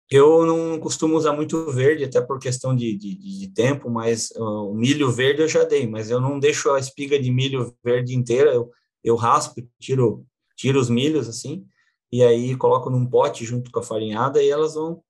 Eu 0.09 0.45
não 0.45 0.77
costumo 0.77 1.15
usar 1.15 1.31
muito 1.31 1.71
verde, 1.71 2.03
até 2.03 2.19
por 2.19 2.37
questão 2.37 2.75
de, 2.75 2.97
de, 2.97 3.39
de 3.39 3.47
tempo, 3.53 3.89
mas 3.89 4.29
uh, 4.31 4.69
o 4.69 4.75
milho 4.75 5.09
verde 5.09 5.41
eu 5.41 5.47
já 5.47 5.63
dei, 5.63 5.87
mas 5.87 6.09
eu 6.09 6.19
não 6.19 6.37
deixo 6.37 6.69
a 6.71 6.79
espiga 6.79 7.17
de 7.17 7.31
milho 7.31 7.73
verde 7.81 8.13
inteira, 8.13 8.53
eu, 8.53 8.69
eu 9.01 9.15
raspo, 9.15 9.65
tiro, 9.79 10.25
tiro 10.57 10.81
os 10.81 10.89
milhos 10.89 11.29
assim, 11.29 11.65
e 12.11 12.23
aí 12.23 12.55
coloco 12.55 12.89
num 12.89 13.05
pote 13.05 13.45
junto 13.45 13.71
com 13.71 13.79
a 13.79 13.83
farinhada 13.83 14.41
e 14.43 14.49
elas 14.49 14.73
vão, 14.73 15.03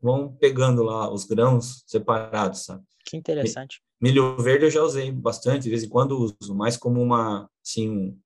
vão 0.00 0.32
pegando 0.32 0.82
lá 0.82 1.12
os 1.12 1.24
grãos 1.24 1.84
separados, 1.86 2.64
sabe? 2.64 2.82
Que 3.04 3.16
interessante. 3.16 3.82
Milho 4.00 4.36
verde 4.38 4.64
eu 4.64 4.70
já 4.70 4.82
usei 4.82 5.10
bastante, 5.12 5.64
de 5.64 5.70
vez 5.70 5.82
em 5.82 5.88
quando 5.88 6.18
uso, 6.18 6.54
mais 6.54 6.76
como 6.76 7.00
uma, 7.00 7.48
assim, 7.64 8.18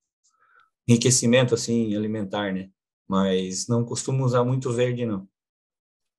enriquecimento 0.88 1.54
assim 1.54 1.94
alimentar, 1.94 2.52
né? 2.52 2.70
Mas 3.08 3.66
não 3.66 3.84
costumo 3.84 4.24
usar 4.24 4.44
muito 4.44 4.72
verde 4.72 5.04
não, 5.04 5.28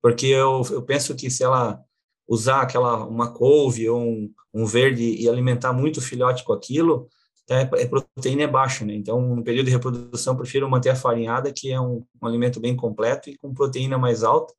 porque 0.02 0.26
eu, 0.26 0.62
eu 0.70 0.82
penso 0.82 1.14
que 1.14 1.30
se 1.30 1.44
ela 1.44 1.82
usar 2.26 2.62
aquela 2.62 3.04
uma 3.06 3.32
couve 3.32 3.88
ou 3.88 4.00
um, 4.00 4.34
um 4.52 4.66
verde 4.66 5.02
e 5.02 5.28
alimentar 5.28 5.72
muito 5.72 5.98
o 5.98 6.02
filhote 6.02 6.44
com 6.44 6.52
aquilo, 6.52 7.08
é, 7.54 7.70
é 7.82 7.86
proteína 7.86 8.42
é 8.42 8.46
baixa, 8.46 8.84
né? 8.84 8.94
Então, 8.94 9.20
no 9.34 9.44
período 9.44 9.66
de 9.66 9.72
reprodução, 9.72 10.36
prefiro 10.36 10.68
manter 10.68 10.90
a 10.90 10.96
farinhada, 10.96 11.52
que 11.52 11.72
é 11.72 11.80
um, 11.80 12.04
um 12.20 12.26
alimento 12.26 12.60
bem 12.60 12.76
completo 12.76 13.30
e 13.30 13.36
com 13.36 13.54
proteína 13.54 13.98
mais 13.98 14.22
alta. 14.22 14.54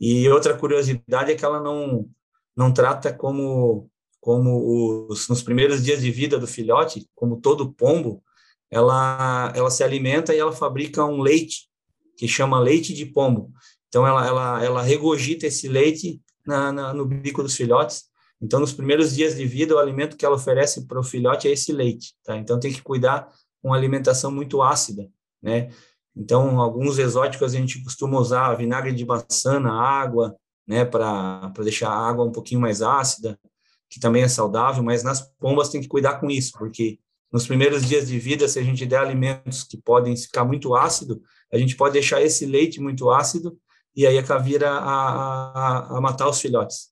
E 0.00 0.28
outra 0.28 0.56
curiosidade 0.56 1.32
é 1.32 1.34
que 1.34 1.44
ela 1.44 1.60
não 1.60 2.08
não 2.56 2.72
trata 2.72 3.12
como 3.12 3.90
como 4.26 5.06
os, 5.08 5.28
nos 5.28 5.40
primeiros 5.40 5.84
dias 5.84 6.00
de 6.00 6.10
vida 6.10 6.36
do 6.36 6.48
filhote, 6.48 7.08
como 7.14 7.40
todo 7.40 7.72
pombo, 7.72 8.20
ela, 8.68 9.52
ela 9.54 9.70
se 9.70 9.84
alimenta 9.84 10.34
e 10.34 10.38
ela 10.38 10.50
fabrica 10.50 11.04
um 11.04 11.20
leite 11.20 11.68
que 12.16 12.26
chama 12.26 12.58
leite 12.58 12.92
de 12.92 13.06
pombo. 13.06 13.52
Então, 13.86 14.04
ela, 14.04 14.26
ela, 14.26 14.64
ela 14.64 14.82
regurgita 14.82 15.46
esse 15.46 15.68
leite 15.68 16.20
na, 16.44 16.72
na, 16.72 16.92
no 16.92 17.04
bico 17.04 17.40
dos 17.40 17.54
filhotes. 17.54 18.06
Então, 18.40 18.60
nos 18.60 18.72
primeiros 18.72 19.14
dias 19.14 19.36
de 19.36 19.46
vida, 19.46 19.74
o 19.74 19.78
alimento 19.78 20.16
que 20.16 20.24
ela 20.24 20.36
oferece 20.36 20.86
para 20.86 21.00
o 21.00 21.04
filhote 21.04 21.48
é 21.48 21.52
esse 21.52 21.72
leite, 21.72 22.14
tá? 22.24 22.36
Então, 22.36 22.60
tem 22.60 22.72
que 22.72 22.82
cuidar 22.82 23.28
com 23.62 23.72
alimentação 23.72 24.30
muito 24.30 24.62
ácida, 24.62 25.08
né? 25.42 25.70
Então, 26.14 26.60
alguns 26.60 26.98
exóticos 26.98 27.54
a 27.54 27.58
gente 27.58 27.82
costuma 27.82 28.18
usar 28.18 28.54
vinagre 28.54 28.92
de 28.92 29.04
maçã 29.04 29.60
na 29.60 29.72
água, 29.72 30.34
né, 30.66 30.84
para 30.84 31.52
deixar 31.62 31.90
a 31.90 32.08
água 32.08 32.24
um 32.24 32.32
pouquinho 32.32 32.60
mais 32.60 32.80
ácida, 32.80 33.38
que 33.88 34.00
também 34.00 34.22
é 34.22 34.28
saudável, 34.28 34.82
mas 34.82 35.02
nas 35.02 35.20
pombas 35.38 35.68
tem 35.68 35.80
que 35.80 35.88
cuidar 35.88 36.18
com 36.18 36.30
isso, 36.30 36.52
porque 36.58 36.98
nos 37.30 37.46
primeiros 37.46 37.86
dias 37.86 38.08
de 38.08 38.18
vida, 38.18 38.48
se 38.48 38.58
a 38.58 38.62
gente 38.62 38.86
der 38.86 38.98
alimentos 38.98 39.62
que 39.62 39.76
podem 39.76 40.16
ficar 40.16 40.44
muito 40.44 40.74
ácido, 40.74 41.20
a 41.52 41.58
gente 41.58 41.76
pode 41.76 41.92
deixar 41.92 42.22
esse 42.22 42.46
leite 42.46 42.80
muito 42.80 43.10
ácido 43.10 43.58
e 43.94 44.06
aí 44.06 44.18
a 44.18 44.22
a, 44.22 44.68
a, 44.68 45.98
a 45.98 46.00
matar 46.00 46.28
os 46.28 46.40
filhotes. 46.40 46.90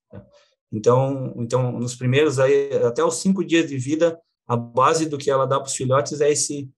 Então, 0.74 1.32
então, 1.36 1.72
nos 1.72 1.94
primeiros 1.94 2.38
aí, 2.38 2.72
até 2.84 3.04
os 3.04 3.16
cinco 3.16 3.44
dias 3.44 3.68
de 3.68 3.78
vida, 3.78 4.18
a 4.46 4.56
base 4.56 5.06
do 5.06 5.16
que 5.16 5.30
ela 5.30 5.46
dá 5.46 5.60
para 5.60 5.68
os 5.68 5.76
filhotes 5.76 6.20
é 6.20 6.30
esse 6.30 6.68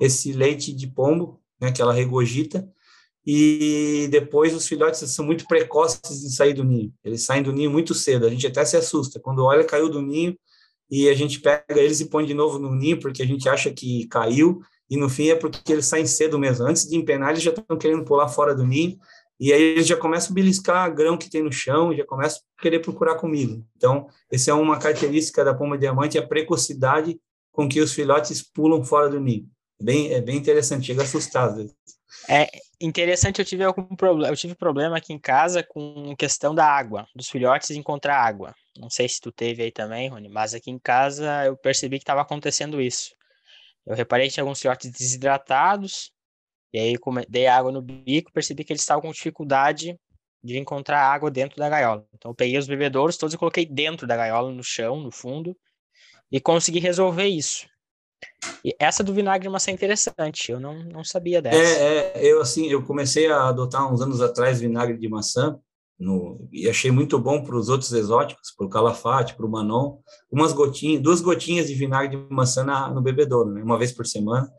esse 0.00 0.32
leite 0.32 0.72
de 0.72 0.88
pombo, 0.88 1.40
né, 1.60 1.70
que 1.70 1.80
ela 1.80 1.92
regurgita, 1.92 2.68
e 3.26 4.08
depois 4.10 4.54
os 4.54 4.66
filhotes 4.66 4.98
são 5.10 5.24
muito 5.24 5.46
precoces 5.46 6.24
em 6.24 6.28
sair 6.28 6.52
do 6.52 6.64
ninho. 6.64 6.92
Eles 7.02 7.22
saem 7.22 7.42
do 7.42 7.52
ninho 7.52 7.70
muito 7.70 7.94
cedo. 7.94 8.26
A 8.26 8.28
gente 8.30 8.46
até 8.46 8.64
se 8.64 8.76
assusta 8.76 9.20
quando 9.20 9.44
olha 9.44 9.64
caiu 9.64 9.88
do 9.88 10.02
ninho 10.02 10.36
e 10.90 11.08
a 11.08 11.14
gente 11.14 11.40
pega 11.40 11.80
eles 11.80 12.00
e 12.00 12.10
põe 12.10 12.26
de 12.26 12.34
novo 12.34 12.58
no 12.58 12.74
ninho 12.74 13.00
porque 13.00 13.22
a 13.22 13.26
gente 13.26 13.48
acha 13.48 13.70
que 13.70 14.06
caiu 14.08 14.60
e 14.90 14.96
no 14.96 15.08
fim 15.08 15.28
é 15.28 15.34
porque 15.34 15.72
eles 15.72 15.86
saem 15.86 16.06
cedo 16.06 16.38
mesmo. 16.38 16.66
Antes 16.66 16.86
de 16.86 16.96
empenar, 16.96 17.30
eles 17.30 17.42
já 17.42 17.50
estão 17.50 17.78
querendo 17.78 18.04
pular 18.04 18.28
fora 18.28 18.54
do 18.54 18.66
ninho 18.66 18.98
e 19.38 19.52
aí 19.52 19.62
eles 19.62 19.86
já 19.86 19.96
começam 19.96 20.30
a 20.30 20.34
beliscar 20.34 20.94
grão 20.94 21.16
que 21.16 21.28
tem 21.28 21.42
no 21.42 21.52
chão 21.52 21.94
já 21.94 22.04
começam 22.04 22.40
a 22.56 22.62
querer 22.62 22.80
procurar 22.80 23.16
comida. 23.16 23.60
Então, 23.76 24.08
essa 24.30 24.50
é 24.50 24.54
uma 24.54 24.78
característica 24.78 25.44
da 25.44 25.54
pomba 25.54 25.76
diamante, 25.76 26.18
a 26.18 26.26
precocidade 26.26 27.18
com 27.50 27.68
que 27.68 27.80
os 27.80 27.92
filhotes 27.92 28.42
pulam 28.42 28.84
fora 28.84 29.08
do 29.08 29.20
ninho. 29.20 29.48
Bem, 29.80 30.12
é 30.12 30.20
bem 30.20 30.36
interessante, 30.36 30.86
chega 30.86 31.02
assustado. 31.02 31.68
É 32.28 32.48
interessante, 32.80 33.40
eu 33.40 33.44
tive 33.44 33.64
algum 33.64 33.96
problema, 33.96 34.32
eu 34.32 34.36
tive 34.36 34.54
problema 34.54 34.96
aqui 34.96 35.12
em 35.12 35.18
casa 35.18 35.62
com 35.62 36.14
questão 36.16 36.54
da 36.54 36.64
água, 36.64 37.06
dos 37.14 37.28
filhotes 37.28 37.70
encontrar 37.70 38.16
água. 38.16 38.54
Não 38.78 38.88
sei 38.88 39.08
se 39.08 39.20
tu 39.20 39.32
teve 39.32 39.62
aí 39.62 39.72
também, 39.72 40.08
Rony, 40.08 40.28
mas 40.28 40.54
aqui 40.54 40.70
em 40.70 40.78
casa 40.78 41.44
eu 41.44 41.56
percebi 41.56 41.98
que 41.98 42.02
estava 42.02 42.22
acontecendo 42.22 42.80
isso. 42.80 43.10
Eu 43.86 43.94
reparei 43.94 44.28
que 44.28 44.34
tinha 44.34 44.42
alguns 44.42 44.60
filhotes 44.60 44.90
desidratados, 44.90 46.13
e 46.74 46.78
aí 46.78 46.94
dei 47.28 47.46
água 47.46 47.70
no 47.70 47.80
bico, 47.80 48.32
percebi 48.32 48.64
que 48.64 48.72
eles 48.72 48.82
estavam 48.82 49.02
com 49.02 49.12
dificuldade 49.12 49.96
de 50.42 50.58
encontrar 50.58 51.06
água 51.06 51.30
dentro 51.30 51.56
da 51.56 51.68
gaiola. 51.68 52.04
Então 52.12 52.32
eu 52.32 52.34
peguei 52.34 52.58
os 52.58 52.66
bebedouros 52.66 53.16
todos 53.16 53.32
e 53.32 53.38
coloquei 53.38 53.64
dentro 53.64 54.08
da 54.08 54.16
gaiola, 54.16 54.50
no 54.50 54.64
chão, 54.64 55.00
no 55.00 55.12
fundo, 55.12 55.56
e 56.32 56.40
consegui 56.40 56.80
resolver 56.80 57.28
isso. 57.28 57.68
E 58.64 58.74
essa 58.76 59.04
do 59.04 59.14
vinagre 59.14 59.48
é 59.48 59.70
interessante, 59.70 60.50
eu 60.50 60.58
não, 60.58 60.82
não 60.82 61.04
sabia 61.04 61.40
dessa. 61.40 61.56
É, 61.56 62.12
é, 62.16 62.26
eu 62.26 62.40
assim, 62.40 62.66
eu 62.66 62.82
comecei 62.82 63.30
a 63.30 63.48
adotar 63.48 63.92
uns 63.92 64.00
anos 64.00 64.20
atrás 64.20 64.58
vinagre 64.58 64.98
de 64.98 65.08
maçã, 65.08 65.56
no, 65.96 66.48
e 66.52 66.68
achei 66.68 66.90
muito 66.90 67.20
bom 67.20 67.44
para 67.44 67.54
os 67.54 67.68
outros 67.68 67.92
exóticos, 67.92 68.52
para 68.56 68.66
o 68.66 68.68
calafate, 68.68 69.36
para 69.36 69.46
o 69.46 69.50
manon, 69.50 69.98
umas 70.28 70.52
gotinhas, 70.52 71.00
duas 71.00 71.20
gotinhas 71.20 71.68
de 71.68 71.74
vinagre 71.74 72.16
de 72.16 72.34
maçã 72.34 72.64
na, 72.64 72.92
no 72.92 73.00
bebedouro, 73.00 73.52
né, 73.52 73.62
uma 73.62 73.78
vez 73.78 73.92
por 73.92 74.04
semana. 74.04 74.50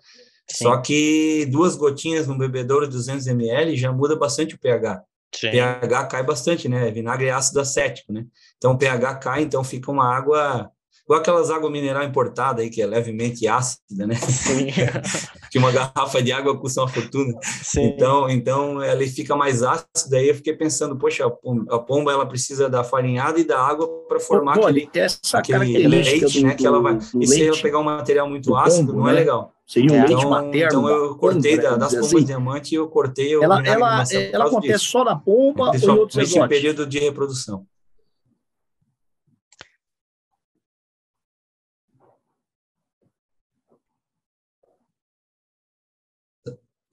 Sim. 0.47 0.65
Só 0.65 0.77
que 0.77 1.45
duas 1.51 1.75
gotinhas 1.75 2.27
no 2.27 2.37
bebedouro 2.37 2.87
de 2.87 2.93
200 2.93 3.27
ml 3.27 3.75
já 3.75 3.91
muda 3.91 4.15
bastante 4.15 4.55
o 4.55 4.59
pH. 4.59 5.03
Sim. 5.33 5.51
pH 5.51 6.05
cai 6.05 6.23
bastante, 6.23 6.69
né? 6.69 6.89
Vinagre 6.91 7.27
é 7.27 7.31
ácido 7.31 7.59
acético, 7.59 8.13
né? 8.13 8.25
Então 8.57 8.71
o 8.71 8.77
pH 8.77 9.15
cai, 9.15 9.43
então 9.43 9.63
fica 9.63 9.91
uma 9.91 10.15
água 10.15 10.71
igual 11.05 11.19
aquelas 11.19 11.49
águas 11.49 11.71
mineral 11.71 12.03
importadas 12.03 12.63
aí, 12.63 12.69
que 12.69 12.81
é 12.81 12.85
levemente 12.85 13.47
ácida, 13.47 14.07
né? 14.07 14.15
que 15.51 15.57
uma 15.57 15.71
garrafa 15.71 16.21
de 16.21 16.31
água 16.31 16.57
custa 16.59 16.81
uma 16.81 16.87
fortuna. 16.87 17.33
Sim. 17.41 17.85
Então, 17.85 18.29
então 18.29 18.81
ela 18.81 19.05
fica 19.07 19.35
mais 19.35 19.63
ácida, 19.63 20.17
aí 20.17 20.29
eu 20.29 20.35
fiquei 20.35 20.53
pensando, 20.53 20.97
poxa, 20.97 21.25
a 21.25 21.79
pomba 21.79 22.11
ela 22.11 22.25
precisa 22.25 22.67
da 22.67 22.83
farinhada 22.83 23.39
e 23.39 23.43
da 23.43 23.59
água 23.59 23.87
para 24.07 24.19
formar 24.19 24.55
Pô, 24.55 24.65
aquele, 24.67 24.89
aquele 25.33 25.87
leite, 25.87 26.39
do, 26.39 26.47
né? 26.47 26.55
Que 26.55 26.65
ela 26.65 26.81
vai. 26.81 26.97
E 27.19 27.27
se 27.27 27.47
ela 27.47 27.57
pegar 27.57 27.79
um 27.79 27.83
material 27.83 28.27
muito 28.27 28.55
ácido, 28.55 28.87
pombo, 28.87 28.99
não 28.99 29.09
é 29.09 29.13
né? 29.13 29.19
legal. 29.19 29.51
Seria 29.67 29.91
um 29.91 29.95
é. 29.95 30.05
leite 30.05 30.13
então, 30.13 30.29
materno. 30.29 30.79
Então 30.79 30.89
eu 30.89 31.15
cortei 31.15 31.57
da, 31.57 31.75
das 31.75 31.93
pombas 31.93 32.13
assim. 32.13 32.23
diamante, 32.23 32.75
eu 32.75 32.87
cortei. 32.87 33.33
Ela, 33.33 33.61
ela, 33.65 34.03
ela 34.31 34.45
acontece 34.45 34.73
disso. 34.73 34.91
só 34.91 35.03
na 35.03 35.15
pomba 35.15 35.69
ou 35.69 35.75
em 35.75 35.89
outros 35.89 36.15
Nesse 36.15 36.47
período 36.47 36.85
de 36.85 36.99
reprodução. 36.99 37.65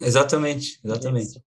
Exatamente, 0.03 0.81
exatamente. 0.85 1.41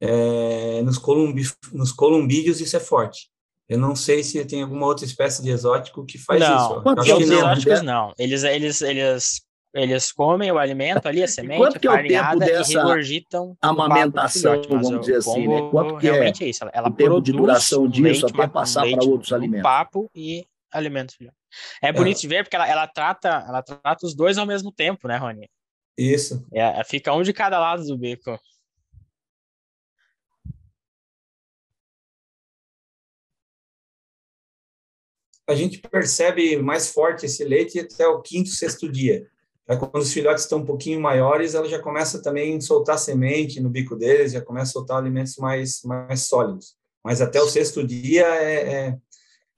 É, 0.00 0.82
nos, 0.82 0.98
columbi, 0.98 1.42
nos 1.72 1.92
columbídeos 1.92 2.60
isso 2.60 2.76
é 2.76 2.80
forte. 2.80 3.30
Eu 3.68 3.78
não 3.78 3.96
sei 3.96 4.22
se 4.22 4.44
tem 4.44 4.62
alguma 4.62 4.86
outra 4.86 5.04
espécie 5.04 5.42
de 5.42 5.50
exótico 5.50 6.04
que 6.04 6.18
faz 6.18 6.40
não, 6.40 6.56
isso. 6.56 6.82
Quanto 6.82 7.00
Acho 7.00 7.16
que 7.16 7.26
não. 7.26 7.36
exóticos 7.36 7.82
não. 7.82 8.12
Eles, 8.18 8.44
eles, 8.44 8.82
eles, 8.82 9.42
eles 9.72 10.12
comem 10.12 10.52
o 10.52 10.58
alimento 10.58 11.06
ali, 11.06 11.22
a 11.22 11.28
semente, 11.28 11.58
quanto 11.58 11.80
que 11.80 11.86
é 11.86 11.90
o 11.90 12.06
tempo 12.06 12.38
dessa 12.38 12.82
amamentação, 13.62 14.62
vamos 14.68 15.00
dizer 15.00 15.16
assim, 15.16 15.48
né? 15.48 15.70
Quanto 15.70 15.96
que 15.98 16.08
é, 16.08 16.28
é 16.28 16.48
isso? 16.48 16.68
Ela 16.72 16.88
o 16.88 16.92
tempo 16.92 17.20
de 17.22 17.32
duração 17.32 17.88
disso 17.88 18.26
até 18.26 18.46
passar 18.46 18.86
para 18.86 19.04
outros 19.04 19.32
alimentos? 19.32 19.62
papo 19.62 20.10
e 20.14 20.46
alimentos. 20.74 21.16
É 21.82 21.92
bonito 21.92 22.18
é. 22.18 22.20
de 22.20 22.28
ver 22.28 22.44
porque 22.44 22.56
ela, 22.56 22.68
ela, 22.68 22.86
trata, 22.86 23.44
ela 23.46 23.62
trata 23.62 24.04
os 24.04 24.14
dois 24.14 24.36
ao 24.36 24.46
mesmo 24.46 24.72
tempo, 24.72 25.08
né, 25.08 25.16
Rony? 25.16 25.48
Isso. 25.96 26.44
É, 26.52 26.82
fica 26.84 27.12
um 27.12 27.22
de 27.22 27.32
cada 27.32 27.58
lado 27.58 27.84
do 27.84 27.96
bico. 27.96 28.38
A 35.46 35.54
gente 35.54 35.78
percebe 35.78 36.56
mais 36.56 36.90
forte 36.90 37.26
esse 37.26 37.44
leite 37.44 37.78
até 37.78 38.06
o 38.06 38.22
quinto, 38.22 38.48
sexto 38.48 38.90
dia. 38.90 39.28
Aí, 39.68 39.76
quando 39.78 40.02
os 40.02 40.12
filhotes 40.12 40.44
estão 40.44 40.58
um 40.58 40.64
pouquinho 40.64 41.00
maiores, 41.00 41.54
ela 41.54 41.68
já 41.68 41.80
começa 41.80 42.22
também 42.22 42.56
a 42.56 42.60
soltar 42.60 42.98
semente 42.98 43.60
no 43.60 43.70
bico 43.70 43.96
deles, 43.96 44.32
já 44.32 44.40
começa 44.40 44.70
a 44.70 44.72
soltar 44.72 44.98
alimentos 44.98 45.36
mais, 45.36 45.82
mais 45.82 46.22
sólidos. 46.22 46.76
Mas 47.02 47.20
até 47.20 47.40
o 47.40 47.48
sexto 47.48 47.86
dia 47.86 48.24
é, 48.24 48.88
é 48.88 48.98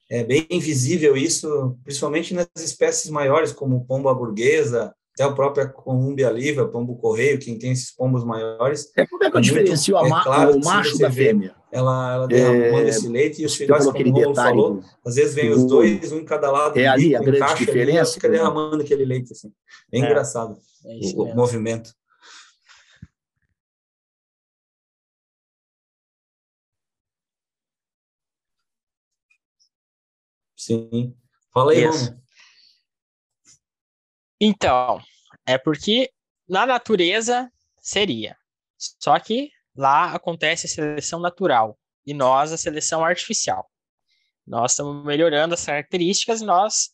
é 0.09 0.23
bem 0.23 0.47
visível 0.59 1.17
isso, 1.17 1.77
principalmente 1.83 2.33
nas 2.33 2.47
espécies 2.57 3.09
maiores, 3.11 3.51
como 3.51 3.77
o 3.77 3.85
pombo 3.85 4.13
burguesa, 4.15 4.93
até 5.13 5.23
a 5.23 5.31
própria 5.31 5.67
Columbia 5.67 6.29
liva, 6.29 6.67
pombo 6.67 6.95
correio, 6.95 7.39
quem 7.39 7.57
tem 7.57 7.71
esses 7.71 7.91
pombos 7.91 8.23
maiores. 8.23 8.91
É, 8.95 9.05
como 9.05 9.23
é 9.23 9.31
que 9.31 9.37
eu 9.37 9.41
diferencio 9.41 9.97
é 9.97 10.09
claro, 10.09 10.55
o 10.55 10.63
macho 10.63 10.97
da 10.99 11.11
fêmea? 11.11 11.55
Ela, 11.71 12.13
ela 12.13 12.27
derramando 12.27 12.85
é, 12.85 12.89
esse 12.89 13.07
leite 13.07 13.41
e 13.41 13.45
os 13.45 13.55
filhotes, 13.55 13.87
como 13.87 13.97
o 13.97 14.11
Romulo 14.11 14.35
falou, 14.35 14.81
às 15.05 15.15
vezes 15.15 15.33
vem 15.33 15.49
os 15.49 15.65
dois, 15.65 16.11
um 16.11 16.19
em 16.19 16.25
cada 16.25 16.51
lado. 16.51 16.77
É 16.79 16.87
ali 16.87 17.15
a 17.15 17.19
grande 17.19 17.55
diferença. 17.57 18.01
Ali, 18.01 18.13
fica 18.13 18.29
derramando 18.29 18.83
aquele 18.83 19.03
leite, 19.03 19.33
assim. 19.33 19.51
É, 19.91 19.97
é 19.97 19.99
engraçado 19.99 20.57
é 20.85 20.99
o, 21.15 21.23
o 21.23 21.35
movimento. 21.35 21.91
Sim. 30.67 31.15
Fala 31.53 31.71
aí. 31.71 31.85
Então, 34.39 35.01
é 35.45 35.57
porque 35.57 36.11
na 36.47 36.65
natureza 36.65 37.49
seria. 37.79 38.35
Só 38.77 39.17
que 39.17 39.49
lá 39.73 40.13
acontece 40.13 40.65
a 40.65 40.69
seleção 40.69 41.21
natural 41.21 41.79
e 42.05 42.13
nós 42.13 42.51
a 42.51 42.57
seleção 42.57 43.03
artificial. 43.03 43.65
Nós 44.45 44.73
estamos 44.73 45.05
melhorando 45.05 45.53
as 45.53 45.65
características, 45.65 46.41
nós, 46.41 46.89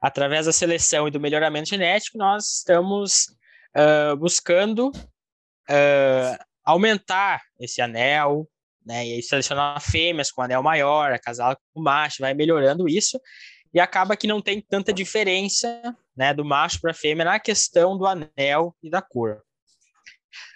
através 0.00 0.46
da 0.46 0.52
seleção 0.52 1.06
e 1.06 1.10
do 1.10 1.20
melhoramento 1.20 1.68
genético, 1.68 2.16
nós 2.16 2.56
estamos 2.56 3.26
uh, 3.76 4.16
buscando 4.16 4.88
uh, 4.88 6.44
aumentar 6.64 7.42
esse 7.58 7.82
anel, 7.82 8.48
né? 8.84 9.06
E 9.06 9.14
aí 9.14 9.22
seleciona 9.22 9.78
fêmeas 9.80 10.30
com 10.30 10.42
anel 10.42 10.62
maior, 10.62 11.18
casá 11.20 11.56
com 11.72 11.82
macho, 11.82 12.22
vai 12.22 12.34
melhorando 12.34 12.88
isso 12.88 13.20
e 13.72 13.80
acaba 13.80 14.16
que 14.16 14.26
não 14.26 14.40
tem 14.40 14.60
tanta 14.60 14.92
diferença, 14.92 15.96
né, 16.16 16.34
do 16.34 16.44
macho 16.44 16.80
para 16.80 16.90
a 16.90 16.94
fêmea 16.94 17.24
na 17.24 17.38
questão 17.38 17.96
do 17.96 18.06
anel 18.06 18.74
e 18.82 18.90
da 18.90 19.00
cor. 19.00 19.42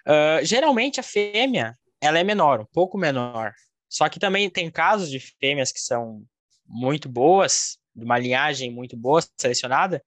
Uh, 0.07 0.45
geralmente 0.45 1.01
a 1.01 1.03
fêmea 1.03 1.79
ela 2.01 2.19
é 2.19 2.25
menor, 2.25 2.61
um 2.61 2.67
pouco 2.67 2.99
menor. 2.99 3.53
Só 3.89 4.09
que 4.09 4.19
também 4.19 4.51
tem 4.51 4.71
casos 4.71 5.09
de 5.09 5.21
fêmeas 5.21 5.71
que 5.73 5.81
são 5.81 6.23
muito 6.67 7.09
boas, 7.09 7.79
de 7.95 8.05
uma 8.05 8.19
linhagem 8.19 8.71
muito 8.71 8.97
boa 8.97 9.23
selecionada, 9.39 10.05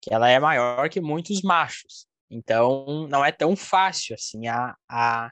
que 0.00 0.12
ela 0.12 0.28
é 0.28 0.38
maior 0.38 0.88
que 0.88 1.00
muitos 1.00 1.40
machos. 1.42 2.06
Então 2.30 3.08
não 3.08 3.24
é 3.24 3.32
tão 3.32 3.56
fácil 3.56 4.14
assim 4.14 4.46
a, 4.46 4.76
a 4.88 5.30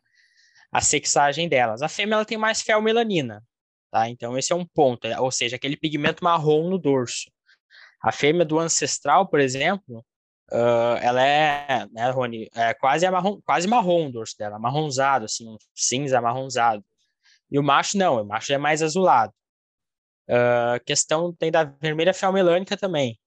a 0.73 0.81
sexagem 0.81 1.49
delas. 1.49 1.83
A 1.83 1.89
fêmea 1.89 2.15
ela 2.17 2.25
tem 2.25 2.39
mais 2.39 2.63
felmelanina, 2.63 3.43
tá? 3.91 4.09
Então 4.09 4.39
esse 4.39 4.53
é 4.53 4.57
um 4.57 4.65
ponto, 4.65 5.07
é, 5.07 5.19
ou 5.21 5.31
seja, 5.31 5.57
aquele 5.57 5.77
pigmento 5.77 6.23
marrom 6.23 6.69
no 6.69 6.79
dorso. 6.79 7.31
A 8.03 8.13
fêmea 8.13 8.45
do 8.45 8.59
ancestral, 8.59 9.29
por 9.29 9.41
exemplo, 9.41 10.05
uh, 10.53 10.97
ela 11.03 11.23
é, 11.25 11.87
né, 11.93 12.11
Rony, 12.11 12.49
é 12.55 12.73
quase 12.75 13.09
marrom, 13.11 13.41
quase 13.43 13.69
marrom 13.69 14.09
o 14.09 14.13
dorso 14.13 14.37
dela, 14.39 14.59
marronzado, 14.59 15.27
assim, 15.27 15.57
cinza 15.75 16.21
marronzado. 16.21 16.85
E 17.51 17.59
o 17.59 17.63
macho 17.63 17.99
não, 17.99 18.23
o 18.23 18.25
macho 18.25 18.53
é 18.53 18.59
mais 18.59 18.83
azulado. 18.83 19.33
Uh, 20.29 20.83
questão 20.87 21.33
tem 21.35 21.51
da 21.51 21.65
vermelha 21.65 22.15
felmelânica 22.15 22.77
também, 22.77 23.19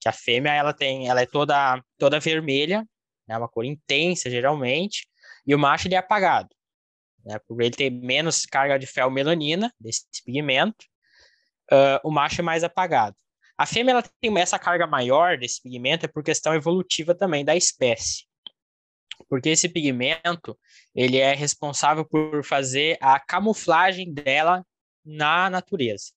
que 0.00 0.08
a 0.08 0.12
fêmea 0.12 0.52
ela 0.52 0.74
tem, 0.74 1.08
ela 1.08 1.22
é 1.22 1.26
toda 1.26 1.82
toda 1.98 2.20
vermelha, 2.20 2.86
é 3.28 3.32
né, 3.32 3.38
uma 3.38 3.48
cor 3.48 3.64
intensa 3.64 4.30
geralmente, 4.30 5.08
e 5.46 5.54
o 5.54 5.58
macho 5.58 5.88
ele 5.88 5.94
é 5.94 5.98
apagado 5.98 6.54
né, 7.24 7.38
por 7.46 7.60
ele 7.60 7.74
ter 7.74 7.90
menos 7.90 8.44
carga 8.44 8.78
de 8.78 8.86
fel-melanina, 8.86 9.72
desse 9.80 10.06
pigmento, 10.24 10.84
uh, 11.72 12.00
o 12.04 12.10
macho 12.10 12.40
é 12.40 12.44
mais 12.44 12.64
apagado. 12.64 13.16
A 13.56 13.66
fêmea 13.66 13.92
ela 13.92 14.02
tem 14.02 14.36
essa 14.38 14.58
carga 14.58 14.86
maior 14.86 15.38
desse 15.38 15.62
pigmento 15.62 16.04
é 16.04 16.08
por 16.08 16.22
questão 16.22 16.54
evolutiva 16.54 17.14
também 17.14 17.44
da 17.44 17.54
espécie. 17.54 18.24
Porque 19.28 19.50
esse 19.50 19.68
pigmento, 19.68 20.58
ele 20.94 21.18
é 21.18 21.34
responsável 21.34 22.04
por 22.04 22.44
fazer 22.44 22.98
a 23.00 23.20
camuflagem 23.20 24.12
dela 24.12 24.64
na 25.04 25.48
natureza. 25.48 26.12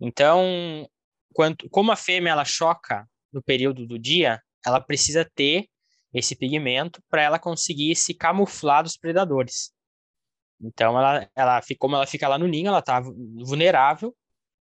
Então, 0.00 0.86
quanto, 1.32 1.68
como 1.70 1.92
a 1.92 1.96
fêmea 1.96 2.32
ela 2.32 2.44
choca 2.44 3.08
no 3.32 3.42
período 3.42 3.86
do 3.86 3.98
dia, 3.98 4.42
ela 4.66 4.80
precisa 4.80 5.24
ter 5.34 5.68
esse 6.12 6.36
pigmento 6.36 7.02
para 7.08 7.22
ela 7.22 7.38
conseguir 7.38 7.96
se 7.96 8.12
camuflar 8.12 8.82
dos 8.82 8.96
predadores. 8.96 9.72
Então, 10.62 10.98
ela, 10.98 11.28
ela, 11.34 11.60
como 11.78 11.96
ela 11.96 12.06
fica 12.06 12.28
lá 12.28 12.38
no 12.38 12.46
ninho, 12.46 12.68
ela 12.68 12.78
está 12.78 13.00
vulnerável. 13.00 14.14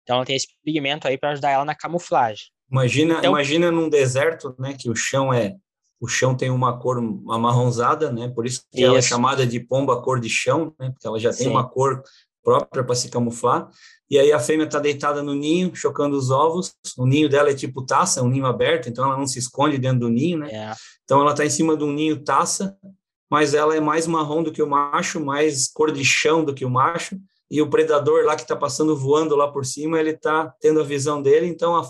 Então, 0.04 0.18
ela 0.18 0.26
tem 0.26 0.36
esse 0.36 0.48
pigmento 0.64 1.08
aí 1.08 1.18
para 1.18 1.32
ajudar 1.32 1.52
ela 1.52 1.66
na 1.66 1.76
camuflagem. 1.76 2.46
Imagina, 2.72 3.18
então, 3.18 3.32
imagina 3.32 3.72
num 3.72 3.90
deserto, 3.90 4.56
né, 4.60 4.76
que 4.80 4.90
o 4.90 4.96
chão 4.96 5.34
é 5.34 5.56
o 6.02 6.08
chão 6.08 6.34
tem 6.34 6.50
uma 6.50 6.80
cor 6.80 6.98
amarronzada, 7.30 8.12
né? 8.12 8.30
Por 8.30 8.46
isso 8.46 8.62
que 8.72 8.80
isso. 8.80 8.88
ela 8.88 8.98
é 8.98 9.02
chamada 9.02 9.46
de 9.46 9.60
pomba 9.60 10.02
cor 10.02 10.20
de 10.20 10.30
chão, 10.30 10.74
né? 10.80 10.92
Porque 10.92 11.06
ela 11.06 11.20
já 11.20 11.32
tem 11.32 11.48
Sim. 11.48 11.50
uma 11.50 11.68
cor 11.68 12.02
própria 12.42 12.84
para 12.84 12.96
se 12.96 13.10
camuflar. 13.10 13.70
E 14.10 14.18
aí 14.18 14.32
a 14.32 14.40
fêmea 14.40 14.66
está 14.66 14.80
deitada 14.80 15.22
no 15.22 15.36
ninho, 15.36 15.76
chocando 15.76 16.16
os 16.18 16.32
ovos. 16.32 16.74
O 16.98 17.06
ninho 17.06 17.28
dela 17.28 17.50
é 17.50 17.54
tipo 17.54 17.86
taça, 17.86 18.24
um 18.24 18.30
ninho 18.30 18.46
aberto, 18.46 18.88
então 18.88 19.06
ela 19.06 19.18
não 19.18 19.28
se 19.28 19.38
esconde 19.40 19.78
dentro 19.78 20.00
do 20.00 20.10
ninho, 20.10 20.40
né? 20.40 20.50
É. 20.52 20.74
Então 21.04 21.20
ela 21.22 21.32
está 21.32 21.46
em 21.46 21.50
cima 21.50 21.76
de 21.76 21.84
um 21.84 21.92
ninho 21.92 22.24
taça 22.24 22.78
mas 23.30 23.54
ela 23.54 23.76
é 23.76 23.80
mais 23.80 24.08
marrom 24.08 24.44
do 24.44 24.52
que 24.52 24.62
o 24.62 24.68
macho, 24.68 25.20
mais 25.20 25.68
cor 25.72 25.92
de 25.92 26.04
chão 26.04 26.44
do 26.44 26.54
que 26.54 26.66
o 26.66 26.70
macho, 26.70 27.18
e 27.52 27.62
o 27.62 27.70
predador 27.70 28.26
lá 28.26 28.36
que 28.36 28.42
está 28.44 28.56
passando 28.56 28.96
voando 28.96 29.36
lá 29.36 29.52
por 29.52 29.66
cima, 29.66 30.00
ele 30.00 30.12
está 30.12 30.54
tendo 30.60 30.80
a 30.80 30.84
visão 30.84 31.22
dele, 31.22 31.48
então 31.48 31.76
a, 31.76 31.88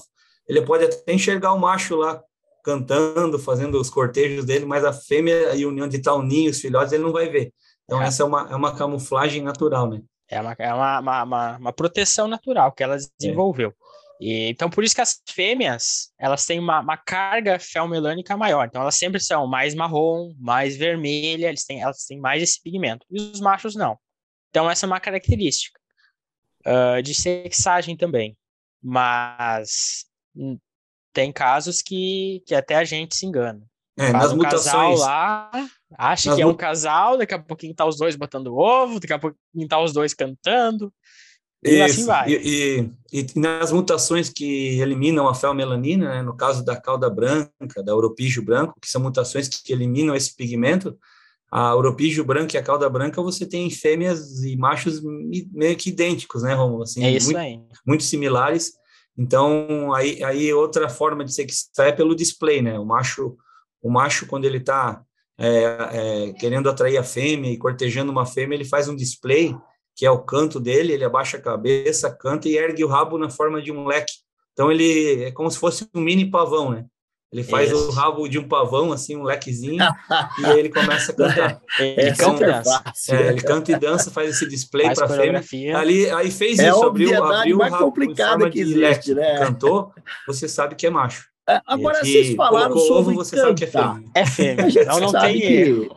ele 0.48 0.62
pode 0.62 0.86
até 0.86 1.14
enxergar 1.14 1.54
o 1.54 1.60
macho 1.60 1.96
lá 1.96 2.22
cantando, 2.64 3.40
fazendo 3.40 3.80
os 3.80 3.90
cortejos 3.90 4.46
dele, 4.46 4.66
mas 4.66 4.84
a 4.84 4.94
fêmea 4.94 5.56
e 5.56 5.66
onde 5.66 5.98
está 5.98 6.14
o 6.14 6.22
ninho, 6.22 6.52
os 6.52 6.60
filhotes, 6.60 6.94
ele 6.94 7.04
não 7.04 7.12
vai 7.12 7.30
ver. 7.30 7.54
Então, 7.86 8.02
é. 8.02 8.06
essa 8.06 8.24
é 8.24 8.26
uma, 8.26 8.48
é 8.52 8.56
uma 8.56 8.76
camuflagem 8.76 9.42
natural, 9.42 9.90
né? 9.90 10.02
É 10.30 10.40
uma, 10.40 10.56
é 10.60 10.74
uma, 10.74 11.00
uma, 11.00 11.24
uma, 11.24 11.58
uma 11.58 11.74
proteção 11.74 12.28
natural 12.28 12.72
que 12.72 12.84
ela 12.84 12.98
desenvolveu. 13.20 13.70
É. 13.70 13.74
E, 14.20 14.50
então, 14.50 14.70
por 14.70 14.84
isso 14.84 14.94
que 14.94 15.02
as 15.02 15.22
fêmeas, 15.30 16.12
elas 16.20 16.46
têm 16.46 16.60
uma, 16.60 16.82
uma 16.82 16.98
carga 16.98 17.58
felmelânica 17.58 18.36
maior. 18.36 18.68
Então, 18.68 18.82
elas 18.82 18.96
sempre 18.96 19.20
são 19.20 19.48
mais 19.48 19.74
marrom, 19.74 20.36
mais 20.38 20.76
vermelha, 20.76 21.48
eles 21.48 21.66
têm, 21.66 21.82
elas 21.82 22.06
têm 22.06 22.20
mais 22.20 22.44
esse 22.44 22.62
pigmento. 22.62 23.06
E 23.10 23.22
os 23.22 23.40
machos 23.40 23.76
não. 23.76 23.98
Então, 24.50 24.70
essa 24.70 24.86
é 24.86 24.88
uma 24.88 25.00
característica 25.00 25.80
uh, 26.66 27.02
de 27.02 27.14
sexagem 27.14 27.96
também. 27.96 28.38
Mas 28.82 30.06
hum, 30.36 30.58
tem 31.14 31.32
casos 31.32 31.82
que, 31.82 32.44
que 32.46 32.54
até 32.54 32.76
a 32.76 32.84
gente 32.84 33.16
se 33.16 33.26
engana. 33.26 33.62
É, 33.98 34.14
nas 34.14 34.32
um 34.32 34.38
mutações. 34.38 34.64
casal 34.64 34.96
lá, 34.96 35.52
acha 35.98 36.30
nas 36.30 36.36
que 36.38 36.42
é 36.42 36.46
um 36.46 36.56
casal, 36.56 37.18
daqui 37.18 37.34
a 37.34 37.40
pouquinho 37.40 37.76
tá 37.76 37.86
os 37.86 37.98
dois 37.98 38.16
botando 38.16 38.56
ovo, 38.56 38.98
daqui 38.98 39.12
a 39.12 39.20
pouquinho 39.20 39.68
tá 39.68 39.78
os 39.82 39.92
dois 39.92 40.14
cantando. 40.14 40.94
E 41.64 41.82
assim 41.82 42.06
vai. 42.06 42.30
E, 42.30 42.90
e, 43.12 43.20
e, 43.20 43.40
nas 43.40 43.72
mutações 43.72 44.30
que 44.30 44.80
eliminam 44.80 45.28
a 45.28 45.36
felmelanina, 45.36 46.10
né, 46.10 46.22
no 46.22 46.36
caso 46.36 46.64
da 46.64 46.76
cauda 46.76 47.10
branca, 47.10 47.84
da 47.84 47.96
oropígio 47.96 48.44
branco, 48.44 48.80
que 48.82 48.90
são 48.90 49.02
mutações 49.02 49.48
que 49.48 49.74
eliminam 49.74 50.16
esse 50.16 50.36
pigmento, 50.36 50.98
a 51.52 51.76
oropígio 51.76 52.24
branca 52.24 52.56
e 52.56 52.60
a 52.60 52.64
cauda 52.64 52.88
branca, 52.90 53.22
você 53.22 53.46
tem 53.46 53.70
fêmeas 53.70 54.44
e 54.44 54.56
machos 54.56 55.02
meio 55.52 55.76
que 55.76 55.90
idênticos, 55.90 56.44
né, 56.44 56.54
Romulo? 56.54 56.84
Assim, 56.84 57.04
é 57.04 57.12
isso 57.12 57.28
muito, 57.28 57.38
aí. 57.38 57.60
Muito 57.86 58.04
similares. 58.04 58.74
Então, 59.18 59.92
aí, 59.94 60.24
aí 60.24 60.54
outra 60.54 60.88
forma 60.88 61.26
de 61.26 61.34
sextar 61.34 61.88
é 61.88 61.92
pelo 61.92 62.16
display, 62.16 62.62
né? 62.62 62.80
O 62.80 62.86
macho, 62.86 63.36
o 63.82 63.90
macho 63.90 64.28
quando 64.28 64.46
ele 64.46 64.60
está 64.60 65.02
é, 65.38 65.78
é, 65.92 66.34
querendo 66.34 66.70
atrair 66.70 66.98
a 66.98 67.04
fêmea 67.04 67.52
e 67.52 67.58
cortejando 67.58 68.12
uma 68.12 68.26
fêmea, 68.26 68.56
ele 68.56 68.66
faz 68.66 68.88
um 68.88 68.96
display, 68.96 69.56
que 70.00 70.06
é 70.06 70.12
o 70.12 70.20
canto 70.20 70.62
dele, 70.62 70.94
ele 70.94 71.04
abaixa 71.04 71.36
a 71.36 71.42
cabeça, 71.42 72.10
canta 72.10 72.48
e 72.48 72.56
ergue 72.56 72.86
o 72.86 72.88
rabo 72.88 73.18
na 73.18 73.30
forma 73.30 73.62
de 73.62 73.70
um 73.70 73.86
leque. 73.86 74.14
Então, 74.54 74.72
ele 74.72 75.26
é 75.26 75.32
como 75.32 75.52
se 75.52 75.60
fosse 75.60 75.90
um 75.94 76.00
mini 76.00 76.32
pavão, 76.32 76.72
né? 76.72 76.86
Ele 77.30 77.44
faz 77.44 77.70
Isso. 77.70 77.90
o 77.90 77.92
rabo 77.92 78.26
de 78.30 78.40
um 78.40 78.48
pavão, 78.48 78.94
assim, 78.94 79.18
um 79.18 79.24
lequezinho, 79.24 79.84
e 80.40 80.46
aí 80.46 80.58
ele 80.58 80.70
começa 80.70 81.12
a 81.12 81.16
cantar. 81.16 81.62
Ele, 81.78 82.16
canta, 82.16 82.44
e 82.44 82.48
dança. 82.48 82.84
É, 83.10 83.28
ele 83.28 83.42
canta 83.42 83.72
e 83.74 83.76
dança, 83.76 84.10
faz 84.10 84.30
esse 84.30 84.48
display 84.48 84.94
para 84.96 85.06
a 85.06 85.10
fêmea. 85.10 85.78
Ali, 85.78 86.10
aí 86.12 86.32
fez 86.32 86.60
é 86.60 86.70
isso, 86.70 86.82
abriu, 86.82 87.22
abriu 87.22 87.58
o 87.58 87.62
rabo 87.62 87.94
em 88.02 88.16
forma 88.16 88.50
que 88.50 88.62
existe, 88.62 88.80
leque, 88.80 89.14
né? 89.14 89.38
cantou, 89.38 89.92
você 90.26 90.48
sabe 90.48 90.76
que 90.76 90.88
é 90.88 90.90
macho. 90.90 91.26
É, 91.50 91.62
agora, 91.66 92.00
vocês 92.04 92.36
falaram 92.36 92.78
sobre 92.78 93.14
ovo, 93.14 93.14
você 93.16 93.36
cantar. 93.36 93.48
sabe 93.48 93.58
que 93.58 93.64
é 93.64 93.68
fêmea. 93.68 94.12
É 94.14 94.26
fêmea, 94.26 94.68
então 94.70 95.00
não 95.00 95.12
tem 95.12 95.42
erro. 95.42 95.96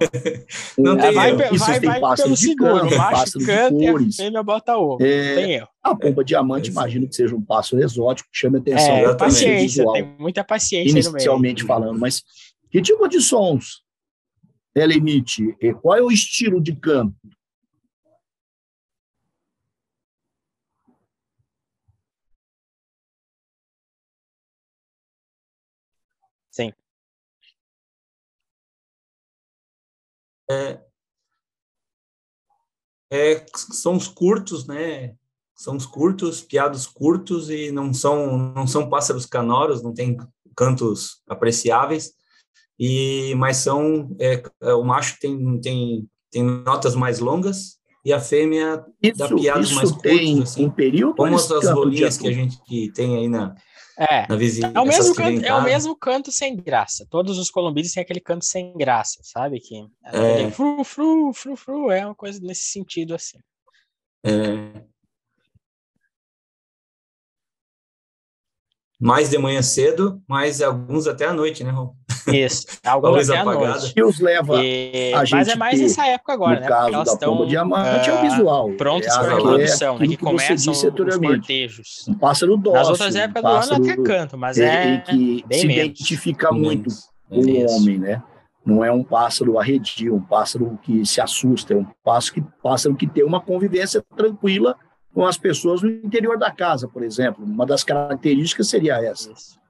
não 0.79 0.97
tem 0.97 1.13
vai, 1.13 1.29
erro. 1.31 1.39
Vai, 1.59 1.81
vai, 1.81 2.01
vai 2.01 2.17
pelo 2.17 2.37
seguro, 2.37 2.89
o 2.89 2.97
macho 2.97 3.39
canta 3.45 3.75
e 3.75 3.89
a 3.89 4.13
fêmea 4.17 4.43
bota 4.43 4.77
ovo, 4.79 5.05
é, 5.05 5.35
tem 5.35 5.53
erro. 5.53 5.69
A 5.83 5.95
pomba 5.95 6.25
diamante, 6.25 6.71
é 6.71 6.73
imagino 6.73 7.07
que 7.07 7.15
seja 7.15 7.37
um 7.37 7.43
pássaro 7.43 7.83
exótico, 7.83 8.31
que 8.33 8.39
chame 8.39 8.59
atenção. 8.59 8.97
É, 8.97 9.15
paciência, 9.15 9.61
visual, 9.61 9.93
tem 9.93 10.17
muita 10.19 10.43
paciência 10.43 10.91
Inicialmente 10.91 11.65
falando, 11.65 12.01
mas 12.01 12.23
que 12.71 12.81
tipo 12.81 13.07
de 13.07 13.21
sons 13.21 13.83
ela 14.75 14.95
emite? 14.95 15.55
Qual 15.83 15.99
é 15.99 16.01
o 16.01 16.11
estilo 16.11 16.63
de 16.63 16.75
canto? 16.75 17.15
Sim. 26.53 26.73
É, 30.53 30.81
é, 33.13 33.47
são 33.55 33.97
os 33.97 34.09
curtos, 34.09 34.67
né? 34.67 35.15
São 35.55 35.77
os 35.77 35.87
curtos, 35.87 36.41
piados 36.41 36.87
curtos 36.87 37.51
e 37.51 37.71
não 37.71 37.93
são 37.93 38.39
não 38.55 38.67
são 38.67 38.89
pássaros 38.89 39.27
canoros, 39.27 39.83
não 39.83 39.93
tem 39.93 40.17
cantos 40.57 41.23
apreciáveis. 41.29 42.13
E 42.79 43.35
mas 43.37 43.59
são 43.59 44.17
é, 44.19 44.43
é 44.63 44.75
o 44.75 44.83
macho 44.83 45.19
tem 45.21 45.61
tem 45.61 46.09
tem 46.31 46.43
notas 46.43 46.95
mais 46.95 47.21
longas 47.21 47.79
e 48.05 48.13
a 48.13 48.19
fêmea 48.19 48.85
isso, 49.01 49.19
dá 49.19 49.29
piados 49.29 49.73
mais 49.73 49.93
curtos, 49.93 50.41
assim, 50.41 50.65
um 50.65 50.71
período 50.71 51.15
como 51.15 51.37
as 51.37 51.71
rolinhas 51.71 52.17
que 52.17 52.27
a 52.27 52.33
gente 52.33 52.61
que 52.65 52.91
tem 52.93 53.17
aí 53.19 53.29
na 53.29 53.55
é, 54.11 54.27
na 54.29 54.37
vizinha, 54.37 54.73
é 54.75 54.81
o 54.81 54.85
mesmo 54.85 55.15
canto, 55.15 55.45
é 55.45 55.55
o 55.55 55.63
mesmo 55.63 55.97
canto 55.97 56.33
sem 56.33 56.57
graça. 56.57 57.07
Todos 57.09 57.39
os 57.39 57.51
colombinos 57.51 57.93
têm 57.93 58.03
aquele 58.03 58.21
canto 58.21 58.45
sem 58.45 58.77
graça, 58.77 59.21
sabe? 59.23 59.61
Que 59.61 59.87
é. 60.05 60.51
fru, 60.51 60.83
fru, 60.83 61.33
fru, 61.33 61.57
fru, 61.57 61.91
é 61.91 62.05
uma 62.05 62.15
coisa 62.15 62.41
nesse 62.41 62.65
sentido 62.65 63.15
assim. 63.15 63.39
É. 64.25 64.83
Mais 69.01 69.31
de 69.31 69.39
manhã 69.39 69.63
cedo, 69.63 70.23
mas 70.29 70.63
alguns 70.63 71.07
até 71.07 71.27
à 71.27 71.33
noite, 71.33 71.65
né, 71.65 71.71
Rom? 71.71 71.95
Isso, 72.27 72.67
alguns 72.87 73.29
até 73.29 73.39
à 73.39 73.45
noite. 73.45 73.93
E 73.97 74.03
os 74.03 74.21
leva 74.21 74.63
e... 74.63 75.13
a 75.15 75.25
gente 75.25 75.33
Mas 75.33 75.49
é 75.49 75.57
mais 75.57 75.77
ter, 75.77 75.83
nessa 75.83 76.07
época 76.07 76.33
agora, 76.33 76.61
né? 76.61 76.67
caso 76.67 76.91
Porque 76.91 77.05
da 77.05 77.13
estão, 77.13 77.47
diamante 77.47 78.11
uh, 78.11 78.13
é 78.13 78.15
o 78.15 78.19
ah, 78.19 78.23
visual. 78.23 78.73
Prontas 78.73 79.15
é 79.15 79.19
para 79.19 79.35
reprodução, 79.35 79.99
né? 79.99 80.07
Que, 80.07 80.17
que 80.17 80.25
começam 80.25 80.73
os 80.73 80.83
cortejos. 81.19 82.05
Um 82.09 82.15
pássaro 82.15 82.57
dócil. 82.57 82.79
Nas 82.79 82.89
outras 82.89 83.17
épocas 83.17 83.43
um 83.43 83.69
do 83.69 83.75
ano 83.75 83.85
até 83.85 84.03
canto, 84.03 84.39
mas 84.39 84.59
é, 84.59 84.95
é 84.95 84.99
que 84.99 85.45
bem 85.47 85.59
se 85.59 85.67
menos. 85.67 85.85
identifica 85.85 86.53
muito 86.53 86.91
com 87.29 87.41
o 87.41 87.71
homem, 87.71 87.99
né? 87.99 88.23
Não 88.65 88.85
é 88.85 88.93
um 88.93 89.03
pássaro 89.03 89.59
arredio, 89.59 90.15
um 90.15 90.23
pássaro 90.23 90.79
que 90.83 91.05
se 91.05 91.21
assusta, 91.21 91.75
é 91.75 91.77
um 91.77 91.87
pássaro 92.05 92.35
que, 92.35 92.45
pássaro 92.63 92.95
que 92.95 93.09
tem 93.09 93.25
uma 93.25 93.41
convivência 93.41 94.05
tranquila 94.17 94.77
com 95.13 95.27
as 95.27 95.37
pessoas 95.37 95.83
no 95.83 95.91
interior 95.91 96.39
da 96.39 96.51
casa, 96.51 96.89
por 96.89 97.03
exemplo. 97.03 97.45
Uma 97.45 97.67
das 97.67 97.83
características 97.83 98.69
seria 98.69 99.03
essa. 99.05 99.33
Isso. 99.33 99.62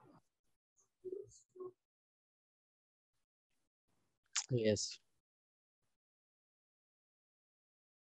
Isso. 4.53 5.01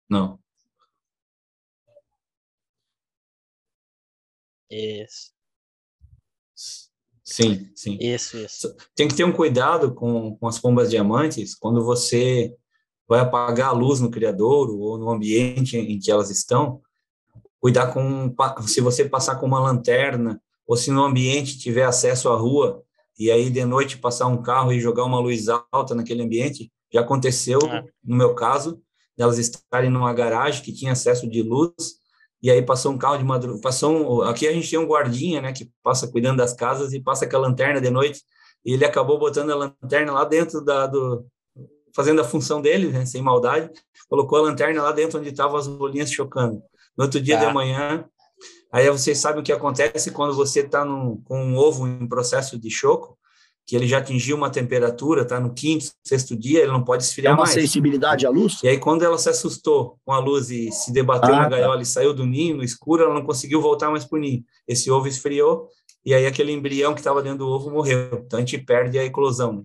Não. 0.08 0.38
Isso. 4.70 5.32
Sim, 7.24 7.70
sim. 7.74 7.96
Isso, 8.00 8.36
isso. 8.36 8.76
Tem 8.94 9.08
que 9.08 9.14
ter 9.14 9.24
um 9.24 9.32
cuidado 9.32 9.94
com, 9.94 10.36
com 10.36 10.46
as 10.46 10.58
pombas 10.58 10.90
diamantes 10.90 11.54
quando 11.54 11.82
você 11.82 12.54
vai 13.08 13.20
apagar 13.20 13.68
a 13.68 13.72
luz 13.72 14.00
no 14.00 14.10
criadouro 14.10 14.78
ou 14.78 14.98
no 14.98 15.10
ambiente 15.10 15.76
em 15.78 15.98
que 15.98 16.10
elas 16.10 16.30
estão. 16.30 16.82
Cuidar 17.60 17.92
com 17.92 18.34
se 18.66 18.80
você 18.80 19.08
passar 19.08 19.36
com 19.36 19.46
uma 19.46 19.60
lanterna 19.60 20.40
ou 20.66 20.76
se 20.76 20.90
no 20.90 21.02
ambiente 21.02 21.58
tiver 21.58 21.84
acesso 21.84 22.28
à 22.28 22.36
rua 22.36 22.83
e 23.18 23.30
aí 23.30 23.50
de 23.50 23.64
noite 23.64 23.98
passar 23.98 24.26
um 24.26 24.42
carro 24.42 24.72
e 24.72 24.80
jogar 24.80 25.04
uma 25.04 25.20
luz 25.20 25.46
alta 25.48 25.94
naquele 25.94 26.22
ambiente. 26.22 26.72
Já 26.92 27.00
aconteceu, 27.00 27.58
é. 27.70 27.84
no 28.04 28.16
meu 28.16 28.34
caso, 28.34 28.80
delas 29.16 29.38
estarem 29.38 29.90
numa 29.90 30.12
garagem 30.12 30.62
que 30.62 30.72
tinha 30.72 30.92
acesso 30.92 31.28
de 31.28 31.42
luz, 31.42 31.74
e 32.42 32.50
aí 32.50 32.60
passou 32.60 32.92
um 32.92 32.98
carro 32.98 33.16
de 33.16 33.24
madrugada, 33.24 33.60
passou 33.62 34.20
um, 34.20 34.22
aqui 34.22 34.46
a 34.46 34.52
gente 34.52 34.68
tem 34.68 34.78
um 34.78 34.86
guardinha, 34.86 35.40
né, 35.40 35.52
que 35.52 35.70
passa 35.82 36.06
cuidando 36.06 36.38
das 36.38 36.52
casas 36.52 36.92
e 36.92 37.00
passa 37.00 37.26
com 37.26 37.36
a 37.36 37.40
lanterna 37.40 37.80
de 37.80 37.90
noite, 37.90 38.20
e 38.64 38.72
ele 38.72 38.84
acabou 38.84 39.18
botando 39.18 39.50
a 39.50 39.56
lanterna 39.56 40.12
lá 40.12 40.24
dentro 40.24 40.60
da, 40.62 40.86
do, 40.86 41.26
fazendo 41.94 42.20
a 42.20 42.24
função 42.24 42.60
dele, 42.60 42.88
né, 42.88 43.06
sem 43.06 43.22
maldade, 43.22 43.70
colocou 44.08 44.38
a 44.38 44.42
lanterna 44.42 44.82
lá 44.82 44.92
dentro 44.92 45.18
onde 45.18 45.30
estavam 45.30 45.56
as 45.56 45.66
bolinhas 45.66 46.10
chocando. 46.10 46.62
No 46.96 47.04
outro 47.04 47.20
dia 47.20 47.38
tá. 47.38 47.46
de 47.46 47.52
manhã, 47.52 48.04
Aí 48.74 48.90
vocês 48.90 49.18
sabem 49.18 49.40
o 49.40 49.44
que 49.44 49.52
acontece 49.52 50.10
quando 50.10 50.34
você 50.34 50.58
está 50.58 50.84
com 50.84 51.44
um 51.44 51.56
ovo 51.56 51.86
em 51.86 52.08
processo 52.08 52.58
de 52.58 52.68
choco, 52.68 53.16
que 53.64 53.76
ele 53.76 53.86
já 53.86 53.98
atingiu 53.98 54.36
uma 54.36 54.50
temperatura, 54.50 55.22
está 55.22 55.38
no 55.38 55.54
quinto, 55.54 55.92
sexto 56.04 56.36
dia, 56.36 56.62
ele 56.62 56.72
não 56.72 56.82
pode 56.82 57.04
esfriar 57.04 57.36
mais. 57.36 57.50
É 57.50 57.52
uma 57.52 57.54
mais. 57.54 57.68
sensibilidade 57.68 58.26
à 58.26 58.30
luz? 58.30 58.60
E 58.64 58.68
aí, 58.68 58.76
quando 58.76 59.04
ela 59.04 59.16
se 59.16 59.28
assustou 59.28 60.00
com 60.04 60.12
a 60.12 60.18
luz 60.18 60.50
e 60.50 60.72
se 60.72 60.92
debateu 60.92 61.32
ah, 61.32 61.36
na 61.36 61.44
tá. 61.44 61.50
gaiola 61.50 61.80
e 61.82 61.86
saiu 61.86 62.12
do 62.12 62.26
ninho, 62.26 62.56
no 62.56 62.64
escuro, 62.64 63.04
ela 63.04 63.14
não 63.14 63.24
conseguiu 63.24 63.62
voltar 63.62 63.92
mais 63.92 64.04
para 64.04 64.18
o 64.18 64.20
ninho. 64.20 64.42
Esse 64.66 64.90
ovo 64.90 65.06
esfriou, 65.06 65.68
e 66.04 66.12
aí 66.12 66.26
aquele 66.26 66.50
embrião 66.50 66.94
que 66.94 67.00
estava 67.00 67.22
dentro 67.22 67.38
do 67.38 67.48
ovo 67.48 67.70
morreu. 67.70 68.24
Então, 68.26 68.38
a 68.38 68.42
gente 68.42 68.58
perde 68.58 68.98
a 68.98 69.04
eclosão. 69.04 69.52
Né? 69.52 69.62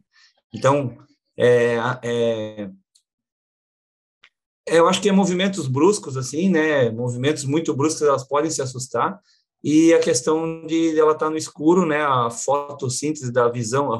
Então, 0.53 0.95
é, 1.35 1.77
é, 2.03 2.69
eu 4.75 4.87
acho 4.87 5.01
que 5.01 5.09
é 5.09 5.11
movimentos 5.11 5.67
bruscos, 5.67 6.17
assim, 6.17 6.49
né? 6.49 6.89
Movimentos 6.89 7.45
muito 7.45 7.73
bruscos, 7.73 8.01
elas 8.01 8.27
podem 8.27 8.49
se 8.49 8.61
assustar. 8.61 9.19
E 9.63 9.93
a 9.93 9.99
questão 9.99 10.65
de 10.65 10.97
ela 10.97 11.11
estar 11.11 11.25
tá 11.25 11.29
no 11.29 11.37
escuro, 11.37 11.85
né? 11.85 12.01
A 12.01 12.29
fotossíntese 12.29 13.31
da 13.31 13.49
visão, 13.49 13.93
a, 13.93 13.99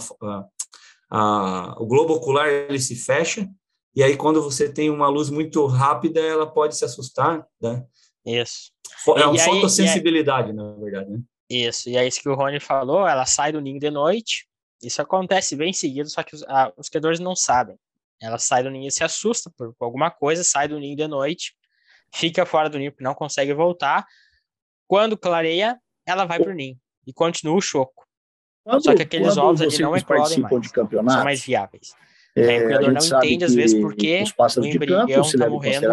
a, 1.11 1.75
o 1.79 1.85
globo 1.85 2.13
ocular 2.13 2.47
ele 2.47 2.79
se 2.79 2.95
fecha 2.95 3.49
e 3.95 4.03
aí 4.03 4.15
quando 4.15 4.41
você 4.41 4.71
tem 4.71 4.89
uma 4.89 5.07
luz 5.07 5.29
muito 5.29 5.65
rápida, 5.65 6.19
ela 6.19 6.47
pode 6.47 6.77
se 6.77 6.85
assustar, 6.85 7.45
né? 7.61 7.83
Isso. 8.25 8.71
É 9.17 9.25
uma 9.25 9.37
fotossensibilidade, 9.37 10.53
na 10.53 10.73
verdade, 10.75 11.09
né? 11.11 11.19
Isso, 11.49 11.89
e 11.89 11.97
é 11.97 12.07
isso 12.07 12.21
que 12.21 12.29
o 12.29 12.35
Rony 12.35 12.59
falou, 12.59 13.07
ela 13.07 13.25
sai 13.25 13.51
do 13.51 13.59
ninho 13.59 13.79
de 13.79 13.89
noite, 13.89 14.47
isso 14.83 15.01
acontece 15.01 15.55
bem 15.55 15.73
seguido, 15.73 16.09
só 16.09 16.21
que 16.21 16.35
os, 16.35 16.43
a, 16.43 16.71
os 16.77 16.87
criadores 16.89 17.19
não 17.19 17.35
sabem. 17.35 17.75
Ela 18.21 18.37
sai 18.37 18.63
do 18.63 18.69
ninho 18.69 18.87
e 18.87 18.91
se 18.91 19.03
assusta 19.03 19.51
por, 19.57 19.73
alguma 19.79 20.11
coisa, 20.11 20.43
sai 20.43 20.67
do 20.67 20.79
ninho 20.79 20.95
de 20.95 21.07
noite, 21.07 21.53
fica 22.13 22.45
fora 22.45 22.69
do 22.69 22.77
ninho, 22.77 22.93
não 22.99 23.13
consegue 23.13 23.53
voltar. 23.53 24.05
Quando 24.87 25.17
clareia, 25.17 25.79
ela 26.05 26.25
vai 26.25 26.39
para 26.39 26.51
o 26.51 26.55
ninho 26.55 26.77
e 27.07 27.13
continua 27.13 27.55
o 27.55 27.61
choco. 27.61 28.05
Quando, 28.63 28.83
Só 28.83 28.93
que 28.93 29.03
aqueles 29.03 29.37
ovos 29.37 29.61
ali 29.61 29.77
não 29.79 29.95
eclodem 29.95 30.39
mais, 30.39 30.61
de 30.61 30.69
são 30.69 31.23
mais 31.23 31.43
viáveis. 31.43 31.93
É, 32.35 32.63
o 32.63 32.65
criador 32.67 32.91
não 32.93 33.01
entende, 33.01 33.45
às 33.45 33.53
vezes, 33.53 33.79
porque 33.79 34.23
o 34.57 34.65
embrião 34.65 35.07
está 35.07 35.49
morrendo 35.49 35.87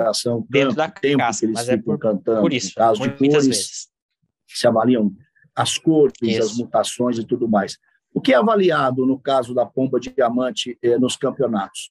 dentro 0.49 0.75
da 0.75 0.91
caça, 0.91 1.49
mas 1.49 1.69
é 1.69 1.77
por, 1.77 1.99
cantando, 1.99 2.41
por 2.41 2.53
isso, 2.53 2.73
muitas 2.99 3.19
cores, 3.19 3.47
vezes. 3.47 3.89
Se 4.47 4.67
avaliam 4.67 5.11
as 5.55 5.79
cores, 5.79 6.15
isso. 6.21 6.43
as 6.43 6.57
mutações 6.57 7.19
e 7.19 7.25
tudo 7.25 7.49
mais. 7.49 7.79
O 8.13 8.21
que 8.21 8.33
é 8.33 8.37
avaliado 8.37 9.07
no 9.07 9.19
caso 9.19 9.55
da 9.55 9.65
pomba 9.65 9.99
diamante 9.99 10.79
eh, 10.83 10.99
nos 10.99 11.17
campeonatos? 11.17 11.91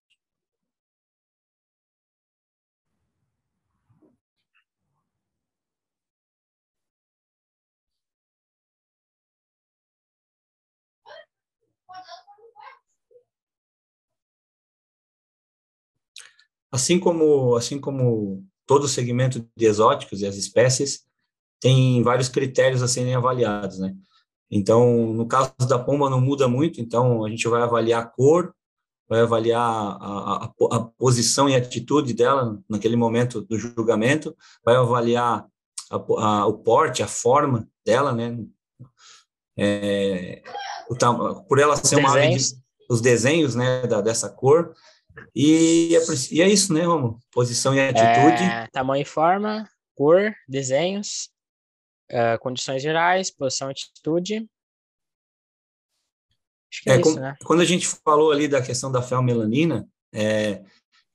Assim 16.75 16.99
como, 16.99 17.55
assim 17.55 17.79
como 17.79 18.43
todo 18.67 18.83
o 18.83 18.89
segmento 18.89 19.47
de 19.55 19.65
exóticos 19.65 20.21
e 20.21 20.25
as 20.25 20.35
espécies, 20.35 21.05
tem 21.61 22.03
vários 22.03 22.27
critérios 22.27 22.83
a 22.83 22.87
serem 22.87 23.15
avaliados, 23.15 23.79
né? 23.79 23.95
Então, 24.51 25.13
no 25.13 25.25
caso 25.25 25.53
da 25.69 25.79
pomba 25.79 26.09
não 26.09 26.19
muda 26.19 26.49
muito, 26.49 26.81
então 26.81 27.23
a 27.23 27.29
gente 27.29 27.47
vai 27.47 27.61
avaliar 27.61 28.03
a 28.03 28.05
cor, 28.05 28.53
vai 29.07 29.21
avaliar 29.21 29.61
a, 29.61 30.45
a, 30.45 30.51
a 30.73 30.79
posição 30.97 31.47
e 31.47 31.55
atitude 31.55 32.13
dela 32.13 32.59
naquele 32.69 32.97
momento 32.97 33.41
do 33.41 33.57
julgamento, 33.57 34.35
vai 34.63 34.75
avaliar 34.75 35.47
a, 35.89 36.45
o 36.45 36.53
porte, 36.55 37.01
a 37.01 37.07
forma 37.07 37.69
dela, 37.85 38.11
né? 38.11 38.37
É, 39.57 40.43
o, 40.89 40.95
por 41.47 41.57
ela 41.57 41.77
ser 41.77 41.95
uma 41.95 42.11
ave 42.11 42.35
de, 42.35 42.43
os 42.89 42.99
desenhos, 42.99 43.55
né, 43.55 43.87
da, 43.87 44.01
dessa 44.01 44.29
cor, 44.29 44.73
e 45.35 45.95
é, 45.95 45.99
e 46.31 46.41
é 46.41 46.49
isso, 46.49 46.73
né, 46.73 46.81
Romo? 46.81 47.19
Posição 47.31 47.73
e 47.73 47.79
atitude. 47.79 48.43
É, 48.43 48.67
tamanho 48.71 49.01
e 49.01 49.05
forma, 49.05 49.69
cor, 49.95 50.33
desenhos, 50.47 51.29
uh, 52.11 52.39
condições 52.39 52.81
gerais, 52.81 53.31
posição 53.31 53.69
e 53.69 53.71
atitude. 53.71 54.47
Acho 56.71 56.83
que 56.83 56.89
é, 56.89 56.95
é 56.95 57.01
isso, 57.01 57.19
né? 57.19 57.35
Quando 57.43 57.61
a 57.61 57.65
gente 57.65 57.87
falou 57.87 58.31
ali 58.31 58.47
da 58.47 58.61
questão 58.61 58.91
da 58.91 59.01
felmelanina, 59.01 59.87
é, 60.13 60.63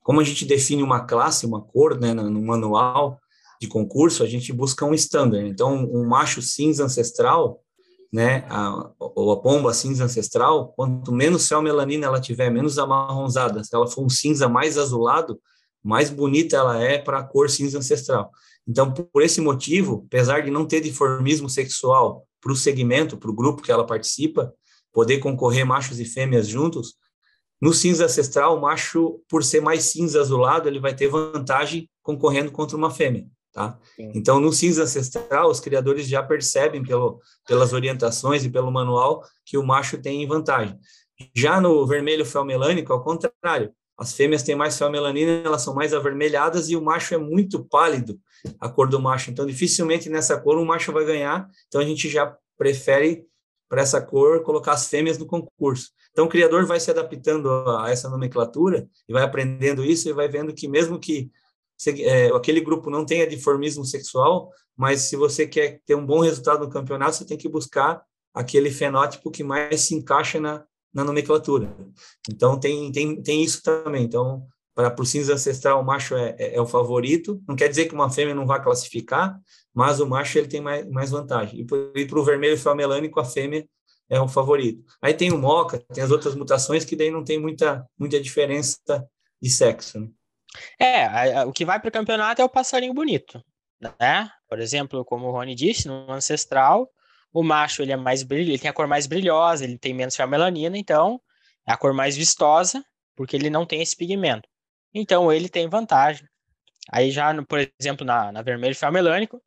como 0.01 0.19
a 0.19 0.23
gente 0.23 0.45
define 0.45 0.81
uma 0.81 1.05
classe, 1.05 1.45
uma 1.45 1.61
cor, 1.61 1.99
né, 1.99 2.13
no, 2.13 2.29
no 2.29 2.41
manual 2.41 3.19
de 3.61 3.67
concurso, 3.67 4.23
a 4.23 4.27
gente 4.27 4.51
busca 4.51 4.85
um 4.85 4.93
standard. 4.93 5.47
Então, 5.47 5.85
um 5.85 6.07
macho 6.07 6.41
cinza 6.41 6.83
ancestral, 6.83 7.63
né, 8.11 8.45
a, 8.49 8.91
ou 8.99 9.31
a 9.31 9.41
pomba 9.41 9.73
cinza 9.73 10.03
ancestral, 10.03 10.73
quanto 10.73 11.11
menos 11.11 11.43
céu 11.43 11.61
melanina 11.61 12.07
ela 12.07 12.19
tiver, 12.19 12.49
menos 12.49 12.77
amarronzada, 12.77 13.63
se 13.63 13.73
ela 13.73 13.87
for 13.87 14.03
um 14.03 14.09
cinza 14.09 14.49
mais 14.49 14.77
azulado, 14.77 15.39
mais 15.83 16.09
bonita 16.09 16.57
ela 16.57 16.81
é 16.81 16.97
para 16.97 17.19
a 17.19 17.23
cor 17.23 17.49
cinza 17.49 17.77
ancestral. 17.77 18.29
Então, 18.67 18.91
por 18.91 19.21
esse 19.21 19.41
motivo, 19.41 20.03
apesar 20.07 20.41
de 20.41 20.51
não 20.51 20.65
ter 20.65 20.81
dimorfismo 20.81 21.49
sexual 21.49 22.27
para 22.39 22.51
o 22.51 22.55
segmento, 22.55 23.17
para 23.17 23.31
o 23.31 23.35
grupo 23.35 23.61
que 23.61 23.71
ela 23.71 23.85
participa, 23.85 24.53
poder 24.91 25.19
concorrer 25.19 25.65
machos 25.65 25.99
e 25.99 26.05
fêmeas 26.05 26.47
juntos, 26.47 26.95
no 27.61 27.73
cinza 27.73 28.05
ancestral, 28.05 28.57
o 28.57 28.61
macho, 28.61 29.21
por 29.29 29.43
ser 29.43 29.61
mais 29.61 29.83
cinza 29.85 30.19
azulado, 30.19 30.67
ele 30.67 30.79
vai 30.79 30.95
ter 30.95 31.07
vantagem 31.07 31.89
concorrendo 32.01 32.51
contra 32.51 32.75
uma 32.75 32.89
fêmea. 32.89 33.25
Tá? 33.53 33.77
Então, 33.99 34.39
no 34.39 34.53
cinza 34.53 34.83
ancestral, 34.83 35.49
os 35.49 35.59
criadores 35.59 36.07
já 36.07 36.23
percebem 36.23 36.81
pelo, 36.81 37.19
pelas 37.45 37.73
orientações 37.73 38.45
e 38.45 38.49
pelo 38.49 38.71
manual 38.71 39.23
que 39.45 39.57
o 39.57 39.65
macho 39.65 39.97
tem 39.97 40.25
vantagem. 40.25 40.77
Já 41.35 41.59
no 41.59 41.85
vermelho 41.85 42.25
felmelânico, 42.25 42.93
ao 42.93 43.03
contrário, 43.03 43.73
as 43.97 44.13
fêmeas 44.13 44.41
têm 44.41 44.55
mais 44.55 44.77
felmelanina, 44.77 45.43
elas 45.45 45.61
são 45.61 45.75
mais 45.75 45.93
avermelhadas 45.93 46.69
e 46.69 46.75
o 46.75 46.81
macho 46.81 47.13
é 47.13 47.17
muito 47.17 47.63
pálido, 47.65 48.19
a 48.59 48.69
cor 48.69 48.87
do 48.87 48.99
macho. 48.99 49.29
Então, 49.29 49.45
dificilmente 49.45 50.09
nessa 50.09 50.39
cor 50.39 50.57
o 50.57 50.65
macho 50.65 50.91
vai 50.93 51.05
ganhar. 51.05 51.47
Então, 51.67 51.81
a 51.81 51.85
gente 51.85 52.09
já 52.09 52.35
prefere 52.57 53.25
para 53.69 53.81
essa 53.81 54.01
cor 54.01 54.43
colocar 54.43 54.71
as 54.71 54.87
fêmeas 54.87 55.17
no 55.17 55.25
concurso. 55.25 55.91
Então, 56.11 56.25
o 56.25 56.29
criador 56.29 56.65
vai 56.65 56.79
se 56.79 56.89
adaptando 56.89 57.49
a 57.79 57.91
essa 57.91 58.09
nomenclatura 58.09 58.87
e 59.07 59.13
vai 59.13 59.23
aprendendo 59.23 59.83
isso 59.83 60.09
e 60.09 60.13
vai 60.13 60.27
vendo 60.27 60.53
que 60.53 60.67
mesmo 60.67 60.99
que 60.99 61.29
é, 61.89 62.27
aquele 62.27 62.61
grupo 62.61 62.89
não 62.89 63.05
tenha 63.05 63.27
diformismo 63.27 63.83
sexual, 63.83 64.51
mas 64.77 65.01
se 65.01 65.15
você 65.15 65.47
quer 65.47 65.79
ter 65.85 65.95
um 65.95 66.05
bom 66.05 66.19
resultado 66.19 66.65
no 66.65 66.69
campeonato, 66.69 67.15
você 67.15 67.25
tem 67.25 67.37
que 67.37 67.49
buscar 67.49 68.01
aquele 68.33 68.71
fenótipo 68.71 69.31
que 69.31 69.43
mais 69.43 69.81
se 69.81 69.95
encaixa 69.95 70.39
na, 70.39 70.63
na 70.93 71.03
nomenclatura. 71.03 71.75
Então, 72.29 72.59
tem, 72.59 72.91
tem, 72.91 73.21
tem 73.21 73.43
isso 73.43 73.61
também. 73.63 74.03
Então, 74.03 74.45
para 74.73 75.01
o 75.01 75.05
cinza 75.05 75.33
ancestral, 75.33 75.81
o 75.81 75.85
macho 75.85 76.15
é, 76.15 76.35
é, 76.37 76.55
é, 76.55 76.61
o 76.61 76.65
favorito. 76.65 77.41
Não 77.47 77.55
quer 77.55 77.67
dizer 77.67 77.85
que 77.85 77.93
uma 77.93 78.09
fêmea 78.09 78.33
não 78.33 78.45
vai 78.45 78.61
classificar, 78.63 79.39
mas 79.73 79.99
o 79.99 80.07
macho 80.07 80.37
ele 80.37 80.47
tem 80.47 80.61
mais, 80.61 80.87
mais 80.89 81.11
vantagem. 81.11 81.59
E 81.61 82.05
para 82.05 82.19
o 82.19 82.23
vermelho 82.23 82.57
felmelânico, 82.57 83.19
a 83.19 83.25
fêmea 83.25 83.67
é 84.09 84.19
o 84.19 84.27
favorito. 84.27 84.83
Aí 85.01 85.13
tem 85.13 85.31
o 85.31 85.37
moca, 85.37 85.79
tem 85.93 86.03
as 86.03 86.11
outras 86.11 86.35
mutações 86.35 86.83
que 86.83 86.95
daí 86.95 87.09
não 87.11 87.23
tem 87.23 87.39
muita, 87.39 87.85
muita 87.97 88.19
diferença 88.19 88.77
de 89.41 89.49
sexo. 89.49 89.99
Né? 89.99 90.09
É, 90.79 91.03
a, 91.05 91.41
a, 91.41 91.45
o 91.45 91.53
que 91.53 91.65
vai 91.65 91.79
para 91.79 91.89
o 91.89 91.91
campeonato 91.91 92.41
é 92.41 92.45
o 92.45 92.49
passarinho 92.49 92.93
bonito, 92.93 93.43
né? 93.99 94.29
Por 94.47 94.59
exemplo, 94.59 95.05
como 95.05 95.27
o 95.27 95.31
Rony 95.31 95.55
disse, 95.55 95.87
no 95.87 96.11
ancestral, 96.11 96.89
o 97.33 97.43
macho 97.43 97.81
ele 97.81 97.91
é 97.91 97.97
mais 97.97 98.23
brilho, 98.23 98.51
ele 98.51 98.59
tem 98.59 98.69
a 98.69 98.73
cor 98.73 98.87
mais 98.87 99.07
brilhosa, 99.07 99.63
ele 99.63 99.77
tem 99.77 99.93
menos 99.93 100.17
melanina, 100.17 100.77
então 100.77 101.21
é 101.67 101.71
a 101.71 101.77
cor 101.77 101.93
mais 101.93 102.17
vistosa, 102.17 102.83
porque 103.15 103.35
ele 103.35 103.49
não 103.49 103.65
tem 103.65 103.81
esse 103.81 103.95
pigmento. 103.95 104.47
Então 104.93 105.31
ele 105.31 105.47
tem 105.47 105.69
vantagem. 105.69 106.27
Aí 106.91 107.11
já, 107.11 107.31
no, 107.31 107.45
por 107.45 107.59
exemplo, 107.79 108.05
na, 108.05 108.31
na 108.31 108.41
vermelho 108.41 108.75
felmelânico, 108.75 109.41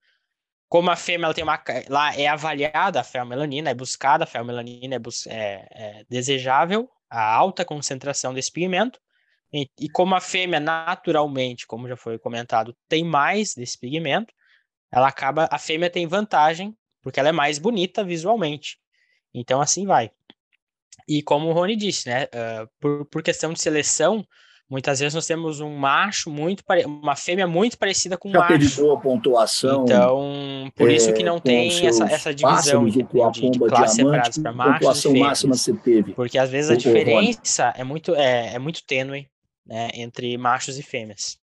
como 0.69 0.91
a 0.91 0.97
fêmea 0.97 1.27
ela 1.27 1.35
tem 1.35 1.45
uma, 1.45 1.63
lá 1.89 2.17
é 2.17 2.27
avaliada 2.27 3.01
a 3.01 3.05
felmelanina, 3.05 3.71
é 3.71 3.75
buscada 3.75 4.25
a 4.25 4.27
felmelanina, 4.27 4.97
é, 4.97 5.01
é, 5.29 5.69
é 6.01 6.05
desejável 6.09 6.89
a 7.09 7.23
alta 7.33 7.65
concentração 7.65 8.33
desse 8.35 8.51
pigmento, 8.51 8.99
e, 9.55 9.71
e 9.79 9.89
como 9.89 10.17
a 10.17 10.21
fêmea 10.21 10.59
naturalmente, 10.59 11.65
como 11.65 11.87
já 11.87 11.97
foi 11.97 12.19
comentado, 12.19 12.77
tem 12.89 13.05
mais 13.05 13.55
desse 13.55 13.79
pigmento, 13.79 14.35
ela 14.91 15.07
acaba, 15.07 15.49
a 15.49 15.59
fêmea 15.59 15.89
tem 15.89 16.09
vantagem 16.09 16.77
porque 17.01 17.21
ela 17.21 17.29
é 17.29 17.33
mais 17.33 17.59
bonita 17.59 18.03
visualmente. 18.03 18.79
Então 19.33 19.61
assim 19.61 19.87
vai. 19.87 20.11
E 21.07 21.23
como 21.23 21.49
o 21.49 21.53
Rony 21.53 21.77
disse, 21.77 22.09
né, 22.09 22.25
uh, 22.25 22.69
por, 22.81 23.05
por 23.07 23.23
questão 23.23 23.53
de 23.53 23.61
seleção, 23.61 24.27
muitas 24.69 24.99
vezes 24.99 25.15
nós 25.15 25.27
temos 25.27 25.61
um 25.61 25.77
macho 25.77 26.31
muito 26.31 26.65
pare... 26.65 26.85
uma 26.85 27.15
fêmea 27.15 27.47
muito 27.47 27.79
parecida 27.79 28.17
com 28.17 28.31
um 28.31 28.33
Já 28.33 28.41
macho. 28.41 28.91
a 28.91 29.01
pontuação. 29.01 29.85
Então, 29.85 30.73
por 30.75 30.91
é, 30.91 30.95
isso 30.95 31.13
que 31.13 31.23
não 31.23 31.39
tem 31.39 31.87
essa, 31.87 32.07
essa 32.07 32.35
divisão 32.35 32.87
de, 32.87 33.03
de, 33.05 33.51
de 33.51 33.59
classes 33.61 33.97
separadas 33.97 34.39
para 34.39 34.53
machos 34.53 34.99
e 34.99 35.03
fêmeas. 35.03 35.27
máxima 35.29 35.55
você 35.55 35.75
teve? 35.75 36.13
Porque 36.15 36.39
às 36.39 36.51
vezes 36.51 36.73
a 36.73 36.77
diferença 36.77 37.73
é 37.77 37.85
muito 37.85 38.17
é, 38.17 38.55
é 38.55 38.59
muito 38.59 38.85
tênue 38.85 39.29
né, 39.67 39.91
entre 39.95 40.37
machos 40.37 40.79
e 40.79 40.83
fêmeas. 40.83 41.39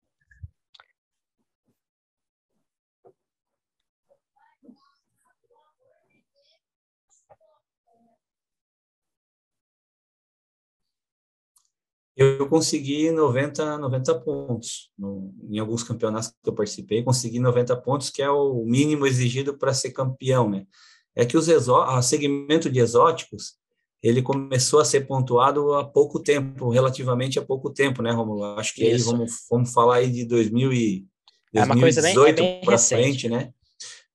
Eu 12.14 12.46
consegui 12.48 13.10
90, 13.10 13.78
90 13.78 14.20
pontos. 14.20 14.90
No, 14.98 15.34
em 15.50 15.58
alguns 15.58 15.82
campeonatos 15.82 16.28
que 16.28 16.48
eu 16.48 16.54
participei, 16.54 17.02
consegui 17.02 17.38
90 17.38 17.76
pontos, 17.80 18.10
que 18.10 18.22
é 18.22 18.30
o 18.30 18.64
mínimo 18.64 19.06
exigido 19.06 19.56
para 19.56 19.72
ser 19.72 19.92
campeão, 19.92 20.48
né? 20.48 20.66
É 21.14 21.24
que 21.24 21.36
os 21.36 21.48
exó 21.48 22.00
segmento 22.02 22.70
de 22.70 22.80
exóticos, 22.80 23.58
ele 24.02 24.20
começou 24.20 24.80
a 24.80 24.84
ser 24.84 25.02
pontuado 25.02 25.74
há 25.74 25.84
pouco 25.84 26.18
tempo, 26.18 26.70
relativamente 26.70 27.38
há 27.38 27.42
pouco 27.42 27.70
tempo, 27.70 28.02
né, 28.02 28.10
Romulo? 28.10 28.44
Acho 28.58 28.74
que 28.74 28.82
aí 28.82 28.98
vamos, 28.98 29.32
vamos 29.48 29.72
falar 29.72 29.96
aí 29.96 30.10
de 30.10 30.24
2000 30.24 30.72
e, 30.72 31.06
2018 31.52 32.42
é 32.42 32.60
para 32.64 32.78
frente, 32.78 33.28
né? 33.28 33.52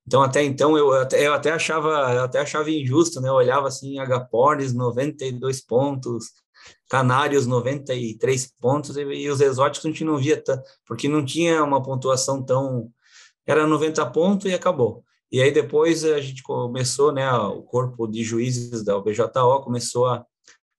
Então, 0.05 0.21
até 0.23 0.43
então, 0.43 0.77
eu 0.77 0.93
até, 0.93 1.27
eu 1.27 1.33
até 1.33 1.51
achava 1.51 1.89
eu 2.13 2.23
até 2.23 2.39
achava 2.39 2.71
injusto, 2.71 3.21
né? 3.21 3.29
Eu 3.29 3.33
olhava 3.33 3.67
assim, 3.67 3.99
Agapornes, 3.99 4.73
92 4.73 5.61
pontos, 5.61 6.25
Canários 6.89 7.45
93 7.45 8.53
pontos 8.59 8.97
e, 8.97 9.01
e 9.01 9.29
os 9.29 9.41
exóticos 9.41 9.85
a 9.85 9.89
gente 9.89 10.03
não 10.03 10.17
via 10.17 10.41
porque 10.85 11.07
não 11.07 11.23
tinha 11.23 11.63
uma 11.63 11.81
pontuação 11.81 12.43
tão 12.43 12.89
era 13.45 13.65
90 13.65 14.05
pontos 14.07 14.51
e 14.51 14.53
acabou. 14.53 15.03
E 15.31 15.41
aí 15.41 15.51
depois 15.51 16.03
a 16.05 16.21
gente 16.21 16.41
começou, 16.41 17.11
né, 17.11 17.29
o 17.31 17.61
corpo 17.61 18.07
de 18.07 18.23
juízes 18.23 18.83
da 18.83 18.97
UBJO 18.97 19.29
começou 19.63 20.05
a, 20.05 20.25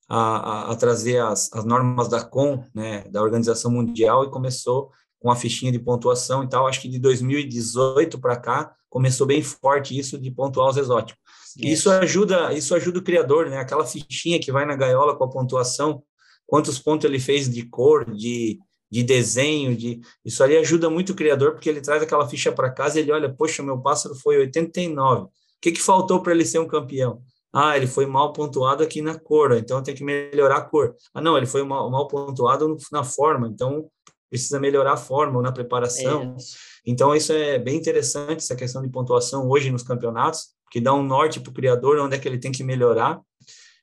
a, 0.09 0.73
a 0.73 0.77
trazer 0.77 1.21
as, 1.23 1.53
as 1.53 1.65
normas 1.65 2.09
da 2.09 2.25
COM, 2.25 2.65
né, 2.75 3.05
da 3.11 3.23
Organização 3.23 3.71
Mundial, 3.71 4.25
e 4.25 4.31
começou 4.31 4.91
com 5.21 5.31
a 5.31 5.37
fichinha 5.37 5.73
de 5.73 5.79
pontuação 5.79 6.43
e 6.43 6.49
tal. 6.49 6.67
Acho 6.67 6.81
que 6.81 6.89
de 6.89 6.99
2018 6.99 8.19
para 8.19 8.37
cá 8.37 8.75
começou 8.89 9.27
bem 9.27 9.43
forte 9.43 9.99
isso 9.99 10.19
de 10.19 10.31
pontuar 10.31 10.71
os 10.71 10.77
exóticos. 10.77 11.23
E 11.57 11.73
isso 11.73 11.91
ajuda, 11.91 12.53
isso 12.53 12.75
ajuda 12.75 13.01
o 13.01 13.05
criador, 13.05 13.51
né? 13.51 13.59
Aquela 13.59 13.85
fichinha 13.85 14.39
que 14.39 14.53
vai 14.53 14.65
na 14.65 14.77
gaiola 14.77 15.17
com 15.17 15.25
a 15.25 15.31
pontuação, 15.31 16.03
quantos 16.47 16.79
pontos 16.79 17.05
ele 17.05 17.19
fez 17.19 17.49
de 17.49 17.65
cor, 17.65 18.11
de, 18.15 18.59
de 18.91 19.03
desenho, 19.03 19.77
de 19.77 20.01
isso 20.25 20.43
ali 20.43 20.57
ajuda 20.57 20.89
muito 20.89 21.11
o 21.13 21.15
criador 21.15 21.53
porque 21.53 21.69
ele 21.69 21.81
traz 21.81 22.03
aquela 22.03 22.29
ficha 22.29 22.51
para 22.51 22.71
casa 22.71 22.99
e 22.99 23.03
ele 23.03 23.13
olha, 23.13 23.33
poxa, 23.33 23.63
meu 23.63 23.81
pássaro 23.81 24.15
foi 24.15 24.39
89. 24.39 25.23
O 25.25 25.31
que 25.61 25.73
que 25.73 25.83
faltou 25.83 26.23
para 26.23 26.33
ele 26.33 26.45
ser 26.45 26.59
um 26.59 26.69
campeão? 26.69 27.21
Ah, 27.53 27.77
ele 27.77 27.87
foi 27.87 28.07
mal 28.07 28.33
pontuado 28.33 28.83
aqui 28.83 29.01
na 29.01 29.19
cor, 29.19 29.53
então 29.53 29.83
tem 29.83 29.95
que 29.95 30.05
melhorar 30.05 30.59
a 30.59 30.61
cor. 30.61 30.95
Ah, 31.15 31.21
não, 31.21 31.37
ele 31.37 31.47
foi 31.47 31.63
mal, 31.65 31.91
mal 31.91 32.07
pontuado 32.07 32.77
na 32.93 33.03
forma, 33.03 33.49
então 33.49 33.89
precisa 34.29 34.61
melhorar 34.61 34.93
a 34.93 34.97
forma 34.97 35.37
ou 35.37 35.43
na 35.43 35.53
preparação. 35.53 36.37
Então, 36.85 37.15
isso 37.15 37.33
é 37.33 37.59
bem 37.59 37.77
interessante, 37.77 38.39
essa 38.39 38.55
questão 38.55 38.83
de 38.83 38.89
pontuação 38.89 39.49
hoje 39.49 39.71
nos 39.71 39.83
campeonatos, 39.83 40.49
que 40.71 40.81
dá 40.81 40.93
um 40.93 41.03
norte 41.03 41.41
para 41.41 41.51
o 41.51 41.55
criador, 41.55 41.99
onde 41.99 42.17
é 42.17 42.19
que 42.19 42.29
ele 42.29 42.39
tem 42.39 42.53
que 42.53 42.63
melhorar. 42.63 43.21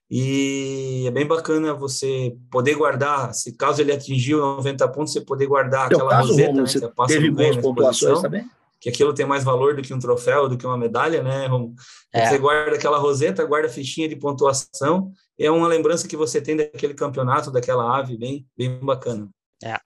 E 0.10 1.06
é 1.08 1.12
bem 1.12 1.26
bacana 1.26 1.74
você 1.74 2.36
poder 2.51 2.76
guardar, 2.76 3.34
se 3.34 3.56
caso 3.56 3.82
ele 3.82 3.91
atingiu 3.91 4.39
90 4.39 4.88
pontos, 4.89 5.14
você 5.14 5.22
poder 5.22 5.47
guardar 5.47 5.88
aquela 5.88 6.10
caso, 6.10 6.30
roseta, 6.30 6.47
Romulo, 6.49 6.64
né, 6.64 6.68
você 6.68 6.88
passa 6.89 7.14
teve 7.14 7.32
boas 7.32 7.58
pontuações 7.58 8.22
também? 8.22 8.49
Que 8.80 8.89
aquilo 8.89 9.16
tem 9.16 9.26
mais 9.26 9.43
valor 9.43 9.76
do 9.76 9.82
que 9.82 9.93
um 9.93 9.99
troféu, 9.99 10.47
do 10.47 10.58
que 10.58 10.66
uma 10.66 10.78
medalha, 10.78 11.24
né, 11.24 11.47
Romulo? 11.47 11.74
É. 12.14 12.28
Você 12.28 12.38
guarda 12.38 12.76
aquela 12.76 12.99
roseta, 12.99 13.43
guarda 13.45 13.68
a 13.68 13.72
fichinha 13.72 14.08
de 14.08 14.16
pontuação, 14.16 15.12
é 15.39 15.49
uma 15.49 15.68
lembrança 15.68 16.08
que 16.08 16.16
você 16.16 16.39
tem 16.39 16.56
daquele 16.56 16.93
campeonato, 16.93 17.51
daquela 17.51 17.97
ave, 17.97 18.16
bem, 18.16 18.47
bem 18.56 18.80
bacana. 18.80 19.28
É. 19.64 19.80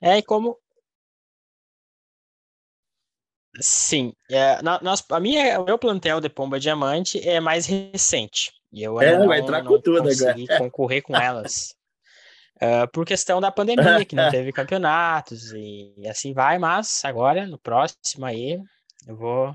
É, 0.00 0.18
e 0.18 0.22
como. 0.22 0.58
Sim, 3.58 4.12
é, 4.30 4.60
nós, 4.62 5.02
a 5.10 5.20
minha, 5.20 5.60
o 5.60 5.64
meu 5.64 5.78
plantel 5.78 6.20
de 6.20 6.28
Pomba 6.28 6.60
Diamante 6.60 7.26
é 7.26 7.40
mais 7.40 7.66
recente. 7.66 8.52
E 8.72 8.82
eu 8.82 9.00
é, 9.00 9.18
não, 9.18 9.28
vai 9.28 9.40
entrar 9.40 9.62
não 9.62 9.72
com 9.72 9.80
tudo 9.80 10.02
consegui 10.02 10.44
agora. 10.44 10.58
concorrer 10.58 11.02
com 11.02 11.16
elas. 11.16 11.74
uh, 12.56 12.88
por 12.92 13.04
questão 13.04 13.40
da 13.40 13.50
pandemia, 13.50 14.04
que 14.04 14.16
não 14.16 14.28
teve 14.30 14.52
campeonatos 14.52 15.52
e 15.52 15.94
assim 16.08 16.32
vai, 16.32 16.58
mas 16.58 17.04
agora, 17.04 17.46
no 17.46 17.58
próximo 17.58 18.26
aí, 18.26 18.58
eu 19.06 19.16
vou 19.16 19.54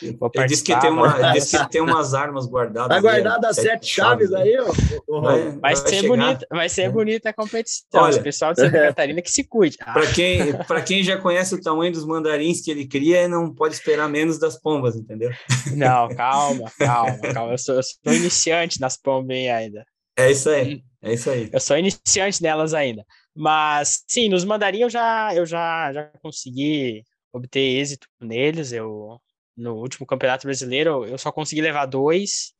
ele 0.00 0.46
disse 0.46 0.64
que 0.64 0.78
tem, 0.78 0.90
uma, 0.90 1.32
disse 1.32 1.58
que 1.58 1.70
tem 1.70 1.80
umas 1.80 2.14
armas 2.14 2.46
guardadas. 2.46 2.88
Tá 2.88 3.00
guardada 3.00 3.48
as 3.48 3.56
sete, 3.56 3.86
chaves, 3.86 4.30
chaves 4.30 4.32
aí, 4.32 4.58
ó. 4.58 5.20
Vai, 5.20 5.42
vai, 5.42 5.58
vai, 5.60 5.76
ser 5.76 6.06
bonita, 6.06 6.46
vai 6.50 6.68
ser 6.68 6.90
bonita 6.90 7.28
a 7.30 7.32
competição. 7.32 8.02
Olha, 8.02 8.18
o 8.18 8.22
pessoal 8.22 8.52
de 8.52 8.60
Santa 8.60 8.78
Catarina 8.88 9.22
que 9.22 9.30
se 9.30 9.44
cuide. 9.44 9.76
Ah. 9.80 9.92
Para 9.92 10.06
quem, 10.06 10.38
quem 10.86 11.02
já 11.02 11.16
conhece 11.16 11.54
o 11.54 11.60
tamanho 11.60 11.92
dos 11.92 12.04
mandarins 12.04 12.60
que 12.60 12.70
ele 12.70 12.86
cria, 12.86 13.28
não 13.28 13.52
pode 13.52 13.74
esperar 13.74 14.08
menos 14.08 14.38
das 14.38 14.60
pombas, 14.60 14.96
entendeu? 14.96 15.30
Não, 15.74 16.08
calma, 16.14 16.70
calma, 16.78 17.18
calma. 17.18 17.52
Eu 17.52 17.58
sou, 17.58 17.74
eu 17.76 17.82
sou 17.82 18.12
iniciante 18.12 18.80
nas 18.80 18.96
pombas 18.96 19.36
ainda. 19.36 19.84
É 20.16 20.30
isso 20.30 20.50
aí, 20.50 20.82
é 21.02 21.14
isso 21.14 21.30
aí. 21.30 21.48
Eu 21.52 21.60
sou 21.60 21.76
iniciante 21.76 22.42
nelas 22.42 22.74
ainda. 22.74 23.04
Mas, 23.34 24.04
sim, 24.06 24.28
nos 24.28 24.44
mandarins 24.44 24.82
eu 24.82 24.90
já, 24.90 25.34
eu 25.34 25.46
já, 25.46 25.92
já 25.92 26.04
consegui 26.22 27.02
obter 27.32 27.60
êxito 27.60 28.06
neles. 28.20 28.72
Eu 28.72 29.18
no 29.56 29.74
último 29.76 30.06
campeonato 30.06 30.46
brasileiro, 30.46 31.04
eu 31.04 31.18
só 31.18 31.30
consegui 31.30 31.60
levar 31.60 31.86
dois, 31.86 32.52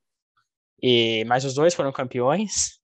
e 0.83 1.25
mas 1.27 1.45
os 1.45 1.55
dois 1.55 1.75
foram 1.75 1.93
campeões, 1.93 2.81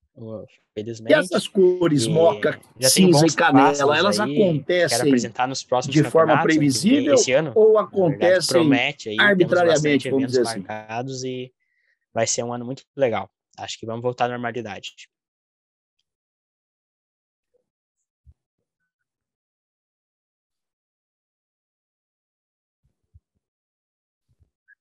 felizmente. 0.73 1.13
E 1.13 1.19
essas 1.19 1.47
cores, 1.47 2.05
e 2.05 2.09
moca, 2.09 2.59
cinza 2.81 3.25
e 3.25 3.33
canela, 3.33 3.97
elas 3.97 4.19
aí, 4.19 4.41
acontecem 4.41 4.97
apresentar 4.97 5.47
nos 5.47 5.63
próximos 5.63 5.93
de 5.93 6.03
forma 6.03 6.41
previsível 6.41 7.13
esse 7.13 7.31
ano, 7.31 7.51
ou 7.55 7.77
acontecem 7.77 8.61
promete 8.61 9.09
aí, 9.09 9.17
arbitrariamente, 9.19 10.09
vamos 10.09 10.27
dizer 10.27 10.41
assim. 10.41 10.59
marcados 10.59 11.23
e 11.23 11.51
vai 12.13 12.25
ser 12.25 12.43
um 12.43 12.53
ano 12.53 12.65
muito 12.65 12.83
legal. 12.95 13.29
Acho 13.57 13.77
que 13.77 13.85
vamos 13.85 14.01
voltar 14.01 14.25
à 14.25 14.29
normalidade. 14.29 14.93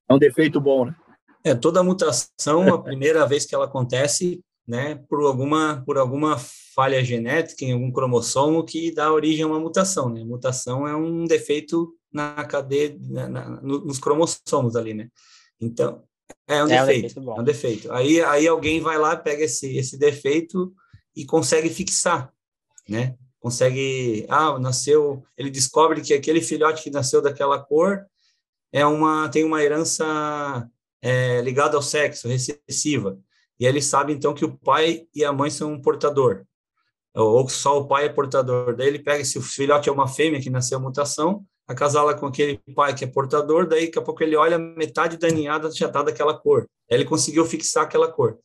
É 0.08 0.14
um 0.14 0.18
defeito 0.18 0.60
bom, 0.60 0.86
né? 0.86 0.96
É, 1.44 1.54
toda 1.54 1.82
mutação, 1.82 2.74
a 2.74 2.78
primeira 2.82 3.26
vez 3.26 3.44
que 3.44 3.54
ela 3.54 3.66
acontece, 3.66 4.42
né, 4.66 4.96
por 5.08 5.24
alguma, 5.24 5.82
por 5.86 5.96
alguma 5.96 6.36
falha 6.74 7.02
genética 7.02 7.64
em 7.64 7.72
algum 7.72 7.90
cromossomo 7.90 8.64
que 8.64 8.92
dá 8.92 9.12
origem 9.12 9.44
a 9.44 9.46
uma 9.46 9.60
mutação, 9.60 10.08
né? 10.10 10.22
Mutação 10.24 10.86
é 10.86 10.94
um 10.94 11.24
defeito 11.24 11.94
na 12.12 12.44
cadeia, 12.44 12.96
na, 13.00 13.28
na, 13.28 13.60
nos 13.62 13.98
cromossomos 13.98 14.76
ali, 14.76 14.94
né? 14.94 15.08
Então, 15.60 16.02
é 16.46 16.62
um 16.62 16.68
é 16.68 16.80
defeito, 16.80 17.20
um 17.20 17.24
defeito 17.24 17.30
é 17.30 17.40
um 17.40 17.44
defeito. 17.44 17.92
Aí, 17.92 18.20
aí 18.20 18.46
alguém 18.46 18.80
vai 18.80 18.98
lá, 18.98 19.16
pega 19.16 19.44
esse, 19.44 19.76
esse 19.76 19.98
defeito 19.98 20.72
e 21.16 21.24
consegue 21.24 21.68
fixar, 21.70 22.32
né? 22.88 23.16
Consegue, 23.40 24.26
ah, 24.28 24.58
nasceu, 24.58 25.22
ele 25.36 25.50
descobre 25.50 26.00
que 26.00 26.12
aquele 26.12 26.40
filhote 26.40 26.82
que 26.82 26.90
nasceu 26.90 27.22
daquela 27.22 27.58
cor 27.58 28.04
é 28.72 28.84
uma 28.86 29.28
tem 29.28 29.44
uma 29.44 29.62
herança 29.62 30.68
é, 31.02 31.40
ligada 31.40 31.76
ao 31.76 31.82
sexo, 31.82 32.28
recessiva. 32.28 33.18
E 33.58 33.66
ele 33.66 33.82
sabe 33.82 34.12
então 34.12 34.34
que 34.34 34.44
o 34.44 34.56
pai 34.56 35.06
e 35.14 35.24
a 35.24 35.32
mãe 35.32 35.50
são 35.50 35.72
um 35.72 35.82
portador, 35.82 36.44
ou 37.14 37.48
só 37.48 37.78
o 37.78 37.88
pai 37.88 38.06
é 38.06 38.08
portador. 38.08 38.76
Daí 38.76 38.86
ele 38.86 38.98
pega 39.00 39.24
se 39.24 39.38
o 39.38 39.42
filhote 39.42 39.88
é 39.88 39.92
uma 39.92 40.06
fêmea 40.06 40.40
que 40.40 40.50
nasceu 40.50 40.78
mutação, 40.78 41.44
acasala 41.66 42.14
com 42.14 42.26
aquele 42.26 42.58
pai 42.74 42.94
que 42.94 43.04
é 43.04 43.06
portador, 43.06 43.66
daí 43.66 43.86
daqui 43.86 43.98
a 43.98 44.02
pouco 44.02 44.22
ele 44.22 44.36
olha 44.36 44.58
metade 44.58 45.16
da 45.16 45.28
ninhada 45.28 45.70
já 45.70 45.86
está 45.86 46.02
daquela 46.02 46.38
cor. 46.38 46.68
Ele 46.88 47.04
conseguiu 47.04 47.44
fixar 47.44 47.84
aquela 47.84 48.10
cor. 48.10 48.38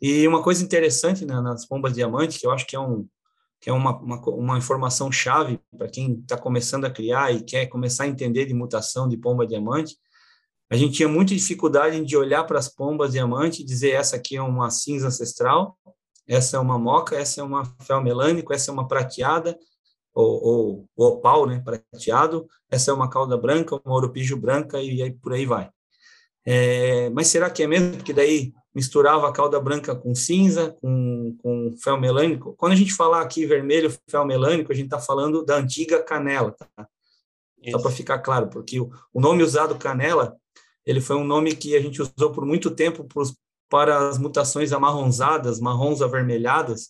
E 0.00 0.26
uma 0.26 0.42
coisa 0.42 0.64
interessante 0.64 1.24
né, 1.24 1.40
nas 1.40 1.64
pombas 1.64 1.94
diamante, 1.94 2.40
que 2.40 2.46
eu 2.46 2.50
acho 2.50 2.66
que 2.66 2.74
é 2.74 2.80
um, 2.80 3.06
que 3.62 3.70
é 3.70 3.72
uma, 3.72 3.96
uma, 3.96 4.20
uma 4.20 4.58
informação 4.58 5.10
chave 5.12 5.60
para 5.78 5.88
quem 5.88 6.14
está 6.14 6.36
começando 6.36 6.84
a 6.84 6.90
criar 6.90 7.32
e 7.32 7.44
quer 7.44 7.66
começar 7.66 8.02
a 8.02 8.08
entender 8.08 8.44
de 8.44 8.52
mutação 8.52 9.08
de 9.08 9.16
pomba 9.16 9.46
diamante. 9.46 9.96
A 10.68 10.76
gente 10.76 10.94
tinha 10.94 11.08
muita 11.08 11.32
dificuldade 11.32 12.04
de 12.04 12.16
olhar 12.16 12.42
para 12.42 12.58
as 12.58 12.68
pombas 12.68 13.12
diamante 13.12 13.62
e 13.62 13.64
dizer 13.64 13.90
essa 13.90 14.16
aqui 14.16 14.36
é 14.36 14.42
uma 14.42 14.68
cinza 14.68 15.06
ancestral, 15.06 15.78
essa 16.26 16.56
é 16.56 16.60
uma 16.60 16.76
moca, 16.76 17.14
essa 17.14 17.40
é 17.40 17.44
uma 17.44 17.64
fel 17.82 18.02
melânico, 18.02 18.52
essa 18.52 18.72
é 18.72 18.74
uma 18.74 18.88
prateada, 18.88 19.56
ou, 20.12 20.88
ou, 20.96 21.08
opal, 21.12 21.46
né, 21.46 21.62
prateado, 21.64 22.48
essa 22.68 22.90
é 22.90 22.94
uma 22.94 23.08
cauda 23.08 23.36
branca, 23.36 23.80
uma 23.84 23.94
ouropijo 23.94 24.36
branca 24.36 24.82
e 24.82 25.00
aí 25.00 25.12
por 25.12 25.34
aí 25.34 25.46
vai. 25.46 25.70
É, 26.44 27.08
mas 27.10 27.28
será 27.28 27.48
que 27.48 27.62
é 27.62 27.66
mesmo? 27.66 27.96
Porque 27.96 28.12
daí 28.12 28.52
misturava 28.74 29.28
a 29.28 29.32
cauda 29.32 29.60
branca 29.60 29.94
com 29.94 30.14
cinza, 30.14 30.76
com, 30.80 31.36
com 31.42 31.76
fel 31.82 32.00
melânico. 32.00 32.54
Quando 32.56 32.72
a 32.72 32.76
gente 32.76 32.92
falar 32.92 33.20
aqui 33.20 33.46
vermelho, 33.46 33.94
fel 34.08 34.24
melânico, 34.24 34.72
a 34.72 34.74
gente 34.74 34.86
está 34.86 34.98
falando 34.98 35.44
da 35.44 35.56
antiga 35.56 36.02
canela, 36.02 36.52
tá? 36.52 36.88
Só 37.70 37.78
para 37.78 37.92
ficar 37.92 38.18
claro, 38.18 38.48
porque 38.48 38.80
o, 38.80 38.90
o, 39.14 39.20
nome 39.20 39.42
usado 39.44 39.76
canela, 39.76 40.36
ele 40.84 41.00
foi 41.00 41.14
um 41.14 41.24
nome 41.24 41.54
que 41.54 41.76
a 41.76 41.80
gente 41.80 42.02
usou 42.02 42.32
por 42.32 42.44
muito 42.44 42.72
tempo 42.72 43.04
pros, 43.04 43.36
para 43.68 44.08
as 44.08 44.18
mutações 44.18 44.72
amarronzadas, 44.72 45.60
marrons 45.60 46.02
avermelhadas, 46.02 46.88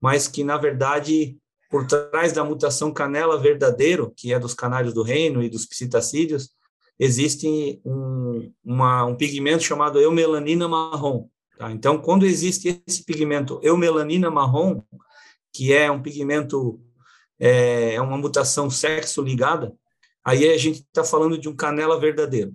mas 0.00 0.26
que, 0.26 0.42
na 0.42 0.56
verdade, 0.56 1.38
por 1.70 1.86
trás 1.86 2.32
da 2.32 2.42
mutação 2.42 2.92
canela 2.92 3.38
verdadeiro, 3.38 4.12
que 4.16 4.32
é 4.32 4.40
dos 4.40 4.54
canários 4.54 4.92
do 4.92 5.02
reino 5.02 5.40
e 5.40 5.48
dos 5.48 5.66
psitacídeos, 5.66 6.50
existe 6.98 7.80
um, 7.84 8.52
uma, 8.64 9.04
um 9.04 9.14
pigmento 9.14 9.62
chamado 9.62 10.00
eumelanina 10.00 10.66
marrom. 10.66 11.28
Tá? 11.56 11.70
Então, 11.70 11.98
quando 11.98 12.26
existe 12.26 12.82
esse 12.86 13.04
pigmento 13.04 13.60
eumelanina 13.62 14.30
marrom, 14.30 14.82
que 15.52 15.72
é 15.72 15.90
um 15.90 16.02
pigmento, 16.02 16.80
é, 17.38 17.94
é 17.94 18.00
uma 18.00 18.18
mutação 18.18 18.68
sexo 18.68 19.22
ligada, 19.22 19.74
aí 20.24 20.48
a 20.48 20.58
gente 20.58 20.80
está 20.80 21.04
falando 21.04 21.38
de 21.38 21.48
um 21.48 21.56
canela 21.56 21.98
verdadeiro. 21.98 22.52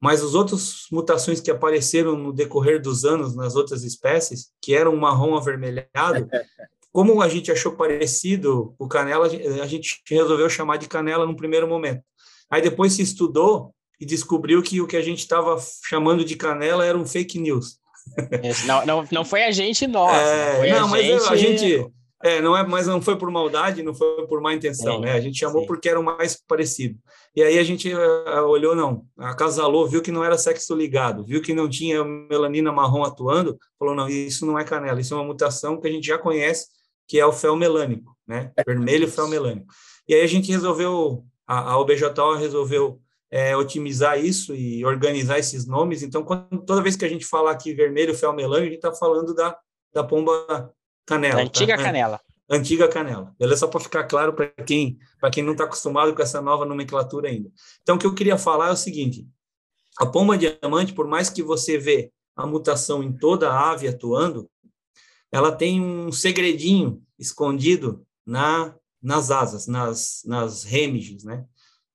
Mas 0.00 0.22
as 0.22 0.34
outras 0.34 0.86
mutações 0.92 1.40
que 1.40 1.50
apareceram 1.50 2.16
no 2.16 2.32
decorrer 2.32 2.80
dos 2.80 3.04
anos 3.04 3.34
nas 3.34 3.56
outras 3.56 3.82
espécies, 3.82 4.52
que 4.62 4.74
eram 4.74 4.94
marrom 4.96 5.36
avermelhado, 5.36 6.28
como 6.92 7.20
a 7.20 7.28
gente 7.28 7.50
achou 7.50 7.72
parecido 7.72 8.74
o 8.78 8.86
canela, 8.86 9.26
a 9.26 9.66
gente 9.66 10.00
resolveu 10.08 10.48
chamar 10.48 10.76
de 10.76 10.88
canela 10.88 11.26
no 11.26 11.36
primeiro 11.36 11.66
momento. 11.66 12.02
Aí 12.50 12.62
depois 12.62 12.92
se 12.92 13.02
estudou 13.02 13.74
e 14.00 14.06
descobriu 14.06 14.62
que 14.62 14.80
o 14.80 14.86
que 14.86 14.96
a 14.96 15.02
gente 15.02 15.18
estava 15.18 15.56
chamando 15.84 16.24
de 16.24 16.36
canela 16.36 16.84
era 16.84 16.96
um 16.96 17.06
fake 17.06 17.38
news. 17.38 17.78
Não, 18.66 18.86
não, 18.86 19.08
não 19.10 19.24
foi 19.24 19.44
a 19.44 19.50
gente 19.50 19.86
nós. 19.86 20.16
É, 20.16 20.72
não, 20.72 20.88
mas 20.88 21.04
gente... 21.04 21.32
a 21.32 21.36
gente. 21.36 21.86
É, 22.22 22.40
não 22.40 22.56
é, 22.56 22.66
mas 22.66 22.86
não 22.86 23.00
foi 23.00 23.16
por 23.16 23.30
maldade, 23.30 23.82
não 23.82 23.94
foi 23.94 24.26
por 24.26 24.40
má 24.40 24.52
intenção, 24.52 24.96
sim, 24.96 25.02
né? 25.02 25.12
A 25.12 25.20
gente 25.20 25.38
chamou 25.38 25.60
sim. 25.60 25.66
porque 25.68 25.88
era 25.88 26.00
o 26.00 26.02
mais 26.02 26.36
parecido. 26.48 26.98
E 27.36 27.42
aí 27.42 27.58
a 27.58 27.62
gente 27.62 27.94
uh, 27.94 28.44
olhou, 28.48 28.74
não, 28.74 29.04
acasalou, 29.16 29.86
viu 29.86 30.02
que 30.02 30.10
não 30.10 30.24
era 30.24 30.36
sexo 30.36 30.74
ligado, 30.74 31.24
viu 31.24 31.40
que 31.40 31.54
não 31.54 31.68
tinha 31.68 32.02
melanina 32.02 32.72
marrom 32.72 33.04
atuando, 33.04 33.56
falou, 33.78 33.94
não, 33.94 34.08
isso 34.08 34.44
não 34.44 34.58
é 34.58 34.64
canela, 34.64 35.00
isso 35.00 35.14
é 35.14 35.16
uma 35.16 35.26
mutação 35.26 35.80
que 35.80 35.86
a 35.86 35.90
gente 35.92 36.08
já 36.08 36.18
conhece, 36.18 36.66
que 37.06 37.20
é 37.20 37.24
o 37.24 37.32
fel 37.32 37.54
melânico, 37.54 38.16
né? 38.26 38.50
Vermelho 38.66 39.06
fel 39.06 39.28
melânico. 39.28 39.68
E 40.08 40.14
aí 40.14 40.22
a 40.22 40.26
gente 40.26 40.50
resolveu, 40.50 41.24
a, 41.46 41.70
a 41.70 41.78
OBJO 41.78 42.34
resolveu 42.36 43.00
é, 43.30 43.56
otimizar 43.56 44.18
isso 44.18 44.54
e 44.54 44.84
organizar 44.84 45.38
esses 45.38 45.66
nomes. 45.66 46.02
Então, 46.02 46.22
quando, 46.22 46.64
toda 46.64 46.82
vez 46.82 46.96
que 46.96 47.04
a 47.04 47.08
gente 47.08 47.24
fala 47.24 47.50
aqui 47.50 47.74
vermelho, 47.74 48.14
fel 48.14 48.32
melânico, 48.32 48.68
a 48.68 48.70
gente 48.70 48.76
está 48.76 48.92
falando 48.92 49.34
da, 49.34 49.56
da 49.92 50.02
pomba 50.02 50.72
canela. 51.06 51.42
antiga 51.42 51.76
tá? 51.76 51.82
canela. 51.82 52.20
Antiga 52.50 52.88
canela. 52.88 53.34
Beleza? 53.38 53.60
Só 53.60 53.66
para 53.66 53.80
ficar 53.80 54.04
claro 54.04 54.32
para 54.32 54.48
quem, 54.64 54.98
quem 55.32 55.42
não 55.42 55.52
está 55.52 55.64
acostumado 55.64 56.14
com 56.14 56.22
essa 56.22 56.40
nova 56.40 56.64
nomenclatura 56.64 57.28
ainda. 57.28 57.50
Então, 57.82 57.96
o 57.96 57.98
que 57.98 58.06
eu 58.06 58.14
queria 58.14 58.38
falar 58.38 58.68
é 58.68 58.72
o 58.72 58.76
seguinte: 58.76 59.26
a 59.98 60.06
pomba 60.06 60.38
diamante, 60.38 60.94
por 60.94 61.06
mais 61.06 61.28
que 61.28 61.42
você 61.42 61.76
vê 61.76 62.10
a 62.34 62.46
mutação 62.46 63.02
em 63.02 63.12
toda 63.12 63.50
a 63.50 63.70
ave 63.70 63.88
atuando, 63.88 64.48
ela 65.30 65.52
tem 65.52 65.80
um 65.80 66.10
segredinho 66.10 67.02
escondido 67.18 68.06
na, 68.24 68.74
nas 69.02 69.30
asas, 69.30 69.66
nas, 69.66 70.22
nas 70.24 70.64
remiges, 70.64 71.24
né? 71.24 71.44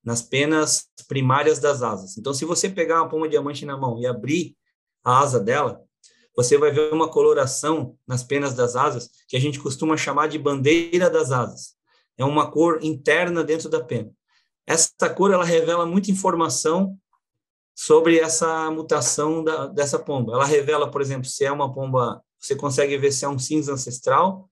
Nas 0.03 0.21
penas 0.21 0.87
primárias 1.07 1.59
das 1.59 1.81
asas. 1.81 2.17
Então, 2.17 2.33
se 2.33 2.45
você 2.45 2.69
pegar 2.69 3.01
uma 3.01 3.09
pomba 3.09 3.29
diamante 3.29 3.65
na 3.65 3.77
mão 3.77 3.99
e 3.99 4.05
abrir 4.05 4.55
a 5.03 5.19
asa 5.19 5.39
dela, 5.39 5.81
você 6.35 6.57
vai 6.57 6.71
ver 6.71 6.91
uma 6.93 7.09
coloração 7.09 7.95
nas 8.07 8.23
penas 8.23 8.53
das 8.53 8.75
asas 8.75 9.09
que 9.27 9.37
a 9.37 9.39
gente 9.39 9.59
costuma 9.59 9.95
chamar 9.95 10.27
de 10.27 10.39
bandeira 10.39 11.09
das 11.09 11.31
asas. 11.31 11.75
É 12.17 12.25
uma 12.25 12.49
cor 12.49 12.79
interna 12.81 13.43
dentro 13.43 13.69
da 13.69 13.83
pena. 13.83 14.11
Essa 14.65 15.09
cor 15.15 15.31
ela 15.31 15.43
revela 15.43 15.85
muita 15.85 16.11
informação 16.11 16.97
sobre 17.75 18.19
essa 18.19 18.69
mutação 18.71 19.43
da, 19.43 19.67
dessa 19.67 19.99
pomba. 19.99 20.33
Ela 20.33 20.45
revela, 20.45 20.89
por 20.89 21.01
exemplo, 21.01 21.25
se 21.25 21.43
é 21.43 21.51
uma 21.51 21.73
pomba, 21.73 22.21
você 22.39 22.55
consegue 22.55 22.97
ver 22.97 23.11
se 23.11 23.25
é 23.25 23.29
um 23.29 23.39
cinza 23.39 23.73
ancestral, 23.73 24.49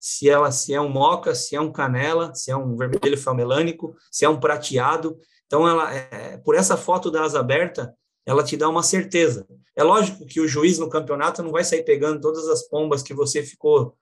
se 0.00 0.30
ela 0.30 0.50
se 0.50 0.72
é 0.72 0.80
um 0.80 0.88
moca, 0.88 1.34
se 1.34 1.54
é 1.54 1.60
um 1.60 1.70
canela, 1.70 2.34
se 2.34 2.50
é 2.50 2.56
um 2.56 2.74
vermelho 2.74 3.18
famelânico, 3.18 3.94
se 4.10 4.24
é 4.24 4.28
um 4.28 4.40
prateado. 4.40 5.18
Então, 5.46 5.68
ela, 5.68 5.94
é, 5.94 6.38
por 6.38 6.54
essa 6.54 6.76
foto 6.76 7.10
da 7.10 7.22
asa 7.22 7.38
aberta, 7.38 7.94
ela 8.24 8.42
te 8.42 8.56
dá 8.56 8.68
uma 8.68 8.82
certeza. 8.82 9.46
É 9.76 9.82
lógico 9.82 10.26
que 10.26 10.40
o 10.40 10.48
juiz 10.48 10.78
no 10.78 10.88
campeonato 10.88 11.42
não 11.42 11.50
vai 11.50 11.64
sair 11.64 11.82
pegando 11.82 12.20
todas 12.20 12.48
as 12.48 12.66
pombas 12.66 13.02
que 13.02 13.12
você 13.12 13.42
ficou 13.42 13.94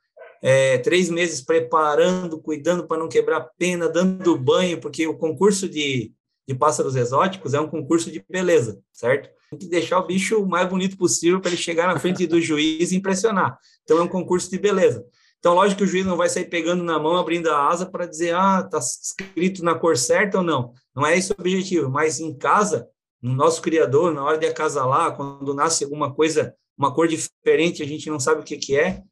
é, 0.42 0.78
três 0.78 1.10
meses 1.10 1.40
preparando, 1.40 2.40
cuidando 2.40 2.86
para 2.86 2.98
não 2.98 3.08
quebrar 3.08 3.48
pena, 3.58 3.88
dando 3.88 4.38
banho, 4.38 4.80
porque 4.80 5.06
o 5.06 5.16
concurso 5.16 5.68
de, 5.68 6.12
de 6.46 6.54
pássaros 6.54 6.94
exóticos 6.96 7.54
é 7.54 7.60
um 7.60 7.68
concurso 7.68 8.10
de 8.10 8.24
beleza, 8.28 8.80
certo? 8.92 9.30
Tem 9.50 9.58
que 9.58 9.66
deixar 9.66 9.98
o 9.98 10.06
bicho 10.06 10.40
o 10.40 10.48
mais 10.48 10.68
bonito 10.68 10.96
possível 10.96 11.40
para 11.40 11.50
ele 11.50 11.60
chegar 11.60 11.86
na 11.86 11.98
frente 11.98 12.26
do 12.26 12.40
juiz 12.40 12.92
e 12.92 12.96
impressionar. 12.96 13.58
Então 13.82 13.98
é 13.98 14.02
um 14.02 14.08
concurso 14.08 14.50
de 14.50 14.58
beleza. 14.58 15.04
Então, 15.38 15.54
lógico 15.54 15.78
que 15.78 15.84
o 15.84 15.86
juiz 15.86 16.04
não 16.04 16.16
vai 16.16 16.28
sair 16.28 16.46
pegando 16.46 16.82
na 16.82 16.98
mão, 16.98 17.16
abrindo 17.16 17.48
a 17.48 17.68
asa 17.68 17.86
para 17.86 18.06
dizer, 18.06 18.34
ah, 18.34 18.62
está 18.64 18.78
escrito 18.78 19.64
na 19.64 19.74
cor 19.74 19.96
certa 19.96 20.38
ou 20.38 20.44
não. 20.44 20.72
Não 20.94 21.06
é 21.06 21.16
esse 21.16 21.30
o 21.30 21.36
objetivo, 21.38 21.88
mas 21.88 22.18
em 22.18 22.36
casa, 22.36 22.88
no 23.22 23.34
nosso 23.34 23.62
criador, 23.62 24.12
na 24.12 24.24
hora 24.24 24.36
de 24.36 24.46
acasalar, 24.46 25.16
quando 25.16 25.54
nasce 25.54 25.84
alguma 25.84 26.12
coisa, 26.12 26.54
uma 26.76 26.92
cor 26.92 27.06
diferente, 27.06 27.82
a 27.82 27.86
gente 27.86 28.10
não 28.10 28.18
sabe 28.18 28.40
o 28.40 28.44
que, 28.44 28.56
que 28.56 28.76
é, 28.76 29.02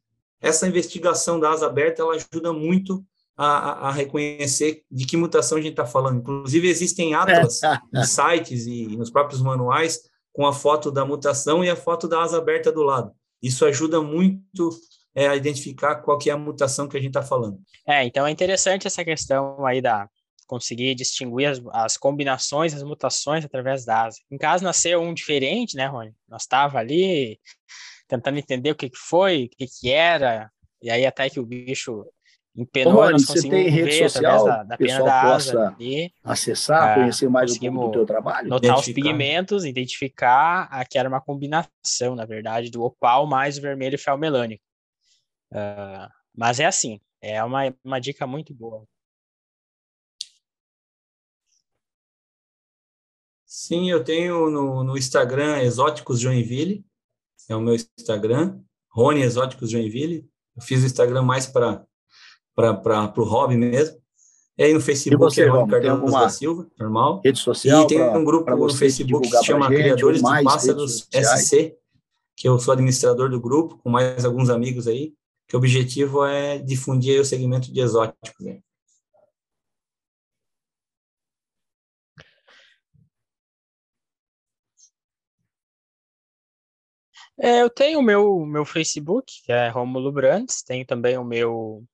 essa 0.41 0.67
investigação 0.67 1.39
da 1.39 1.51
asa 1.51 1.67
aberta, 1.67 2.03
ela 2.03 2.15
ajuda 2.15 2.53
muito 2.53 3.05
a, 3.37 3.89
a, 3.89 3.93
reconhecer 3.93 4.83
de 4.91 5.05
que 5.05 5.17
mutação 5.17 5.59
a 5.59 5.61
gente 5.61 5.73
está 5.73 5.87
falando. 5.87 6.19
Inclusive, 6.19 6.69
existem 6.69 7.15
atlas 7.15 7.61
em 7.95 8.05
sites 8.05 8.67
e 8.67 8.97
nos 8.97 9.11
próprios 9.11 9.43
manuais 9.43 10.01
com 10.33 10.47
a 10.47 10.53
foto 10.53 10.91
da 10.91 11.05
mutação 11.05 11.65
e 11.65 11.71
a 11.71 11.77
foto 11.77 12.09
da 12.09 12.23
asa 12.23 12.39
aberta 12.39 12.73
do 12.73 12.83
lado. 12.83 13.13
Isso 13.43 13.65
ajuda 13.65 14.01
muito 14.01 14.71
é, 15.17 15.29
a 15.29 15.35
identificar 15.35 15.97
qual 15.97 16.19
que 16.19 16.29
é 16.29 16.35
a 16.35 16.37
mutação 16.37 16.87
que 16.87 16.97
a 16.97 17.01
gente 17.01 17.09
está 17.09 17.23
falando. 17.23 17.59
É, 17.89 18.05
então 18.05 18.27
é 18.27 18.31
interessante 18.31 18.87
essa 18.87 19.03
questão 19.03 19.65
aí 19.65 19.81
da 19.81 20.07
conseguir 20.47 20.95
distinguir 20.95 21.47
as, 21.47 21.61
as 21.73 21.97
combinações, 21.97 22.75
as 22.75 22.83
mutações 22.83 23.45
através 23.45 23.85
da 23.85 24.05
asa. 24.05 24.19
Em 24.31 24.37
caso 24.37 24.63
nasceu 24.63 25.01
um 25.01 25.15
diferente, 25.15 25.75
né, 25.75 25.87
Rony? 25.87 26.13
Nós 26.29 26.43
estava 26.43 26.79
ali 26.79 27.41
tentando 28.07 28.39
entender 28.39 28.71
o 28.71 28.77
que, 28.77 28.91
que 28.91 28.99
foi, 28.99 29.45
o 29.45 29.57
que, 29.57 29.67
que 29.67 29.91
era, 29.91 30.51
e 30.81 30.91
aí 30.91 31.05
até 31.05 31.29
que 31.29 31.41
o 31.41 31.47
bicho 31.47 32.05
empenou, 32.55 32.95
Ô, 32.95 32.97
Rony, 32.97 33.13
nós 33.13 33.25
conseguimos 33.25 33.65
tem 33.65 33.69
rede 33.69 33.91
ver 33.91 34.11
social, 34.11 34.45
da, 34.45 34.63
da 34.63 34.77
pena 34.77 35.03
da 35.03 35.23
asa 35.23 35.69
ali, 35.69 36.13
acessar, 36.23 36.93
uh, 36.93 37.01
conhecer 37.01 37.29
mais 37.29 37.53
um 37.53 37.59
pouco 37.59 37.87
do 37.87 37.93
teu 37.93 38.07
trabalho. 38.07 38.49
Notar 38.49 38.79
os 38.79 38.87
pigmentos, 38.87 39.65
identificar 39.65 40.69
a 40.71 40.85
que 40.85 40.99
era 40.99 41.09
uma 41.09 41.21
combinação, 41.21 42.15
na 42.15 42.25
verdade, 42.25 42.71
do 42.71 42.83
opal 42.83 43.27
mais 43.27 43.59
o 43.59 43.63
vermelho 43.63 43.99
fel 43.99 44.17
melânico. 44.17 44.66
Uh, 45.53 46.11
mas 46.35 46.61
é 46.61 46.67
assim, 46.67 47.01
é 47.21 47.43
uma, 47.43 47.75
uma 47.85 48.01
dica 48.01 48.27
muito 48.27 48.55
boa. 48.55 48.87
Sim, 53.45 53.91
eu 53.91 54.05
tenho 54.05 54.51
no, 54.51 54.85
no 54.85 54.99
Instagram 54.99 55.63
Exóticos 55.63 56.21
Joinville, 56.21 56.85
é 57.49 57.57
o 57.57 57.61
meu 57.61 57.75
Instagram, 57.75 58.61
Rony 58.91 59.23
Exóticos 59.23 59.71
Joinville. 59.71 60.29
Eu 60.57 60.63
fiz 60.63 60.83
o 60.83 60.87
Instagram 60.87 61.23
mais 61.23 61.47
para 61.47 61.87
o 63.17 63.25
hobby 63.25 63.57
mesmo. 63.57 63.99
E 64.59 64.65
aí 64.65 64.73
no 64.73 64.81
Facebook 64.81 65.23
você, 65.23 65.43
é 65.43 65.49
Rony 65.49 65.71
Cardoso 65.71 66.13
da 66.13 66.29
Silva, 66.29 66.67
normal. 66.79 67.21
Rede 67.25 67.39
social. 67.39 67.85
E 67.85 67.87
tem 67.87 68.03
um 68.03 68.25
grupo 68.25 68.51
no 68.51 68.75
Facebook 68.75 69.29
que 69.29 69.37
se 69.37 69.45
chama 69.45 69.69
gente, 69.69 69.83
Criadores 69.83 70.23
de 70.23 70.45
Pássaros 70.45 71.09
SC, 71.11 71.77
que 72.35 72.49
eu 72.49 72.59
sou 72.59 72.73
administrador 72.73 73.31
do 73.31 73.41
grupo, 73.41 73.79
com 73.79 73.91
mais 73.91 74.25
alguns 74.25 74.51
amigos 74.51 74.87
aí 74.87 75.15
que 75.47 75.57
o 75.57 75.59
objetivo 75.59 76.25
é 76.25 76.59
difundir 76.59 77.21
o 77.21 77.25
segmento 77.25 77.73
de 77.73 77.81
exóticos. 77.81 78.45
Né? 78.45 78.61
É, 87.39 87.63
eu 87.63 87.71
tenho 87.71 87.99
o 87.99 88.03
meu, 88.03 88.47
meu 88.47 88.65
Facebook, 88.65 89.43
que 89.45 89.53
é 89.53 89.69
Romulo 89.69 90.11
Brandes, 90.11 90.63
tenho 90.63 90.87
também 90.87 91.19
o 91.19 91.25
meu 91.25 91.85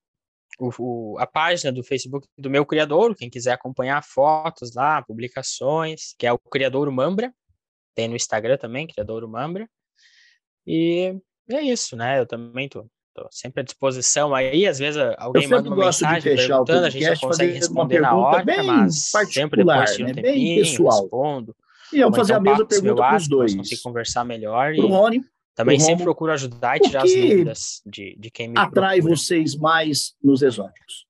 o, 0.61 0.71
o, 0.79 1.19
a 1.19 1.27
página 1.27 1.73
do 1.73 1.83
Facebook 1.83 2.29
do 2.39 2.51
meu 2.51 2.65
criador, 2.65 3.17
quem 3.17 3.31
quiser 3.31 3.53
acompanhar 3.53 4.03
fotos 4.05 4.75
lá, 4.75 5.03
publicações, 5.03 6.15
que 6.19 6.27
é 6.27 6.33
o 6.33 6.39
Criador 6.39 6.91
Mambra, 6.91 7.35
tem 7.95 8.09
no 8.09 8.17
Instagram 8.17 8.57
também, 8.59 8.87
Criador 8.87 9.27
Mambra. 9.29 9.69
E 10.67 11.15
é 11.51 11.61
isso, 11.63 11.97
né? 11.97 12.21
Eu 12.21 12.27
também 12.27 12.69
tô 12.69 12.89
Tô 13.15 13.29
sempre 13.31 13.61
à 13.61 13.65
disposição 13.65 14.35
aí, 14.35 14.67
às 14.67 14.79
vezes 14.79 15.01
alguém 15.19 15.47
manda 15.47 15.69
uma 15.69 15.77
mensagem 15.77 16.35
perguntando, 16.35 16.87
a 16.87 16.91
gente 16.91 17.07
não 17.07 17.17
consegue 17.17 17.53
responder 17.53 18.01
na 18.01 18.15
hora, 18.15 18.43
mas 18.65 19.11
sempre 19.31 19.63
depois 19.63 19.97
de 19.97 20.03
um 20.03 20.07
né? 20.07 20.15
tempinho, 20.15 20.65
pessoal. 20.65 21.03
respondo. 21.03 21.57
E 21.93 22.01
eu 22.01 22.11
fazer 22.11 22.33
então, 22.33 22.41
a 22.41 22.57
mesma 22.57 22.67
pergunta 22.67 22.95
para 22.95 23.17
os 23.17 23.29
dois. 23.29 23.55
Conseguir 23.55 23.83
conversar 23.83 24.25
melhor. 24.25 24.75
Pro 24.75 24.87
Rony, 24.87 25.23
também 25.55 25.79
sempre 25.79 26.05
procuro 26.05 26.33
ajudar 26.33 26.79
e 26.79 26.81
tirar 26.81 27.05
as 27.05 27.13
dúvidas 27.13 27.83
de, 27.85 28.17
de 28.19 28.31
quem 28.31 28.49
me 28.49 28.59
atrai 28.59 28.97
procura. 28.97 29.17
vocês 29.17 29.55
mais 29.55 30.15
nos 30.25 30.41
exóticos? 30.41 31.07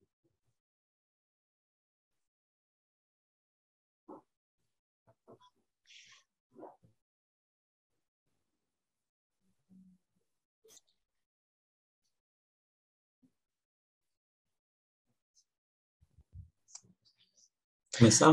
Começar? 17.98 18.28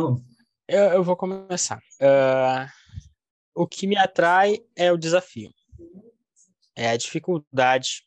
Eu, 0.68 0.84
eu 0.93 1.03
vou 1.03 1.16
começar. 1.18 1.80
Uh, 2.01 2.70
o 3.53 3.68
que 3.68 3.86
me 3.88 3.97
atrai 3.97 4.60
é 4.76 4.91
o 4.91 4.97
desafio, 4.97 5.51
é 6.76 6.89
a 6.89 6.97
dificuldade, 6.97 8.03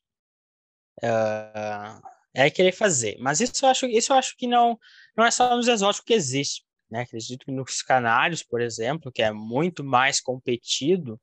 uh, 1.02 2.02
é 2.34 2.48
querer 2.50 2.72
fazer. 2.72 3.16
Mas 3.20 3.40
isso 3.40 3.64
eu 3.64 3.68
acho, 3.68 3.86
isso 3.86 4.12
eu 4.12 4.16
acho 4.16 4.36
que 4.36 4.46
não, 4.46 4.78
não 5.16 5.24
é 5.24 5.30
só 5.30 5.54
nos 5.54 5.68
exóticos 5.68 6.06
que 6.06 6.14
existe. 6.14 6.64
Né? 6.90 7.02
Acredito 7.02 7.44
que 7.44 7.52
nos 7.52 7.82
canários, 7.82 8.42
por 8.42 8.60
exemplo, 8.60 9.12
que 9.12 9.22
é 9.22 9.30
muito 9.30 9.84
mais 9.84 10.20
competido, 10.20 11.20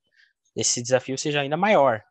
esse 0.55 0.81
desafio 0.81 1.17
seja 1.17 1.41
ainda 1.41 1.57
maior. 1.57 2.03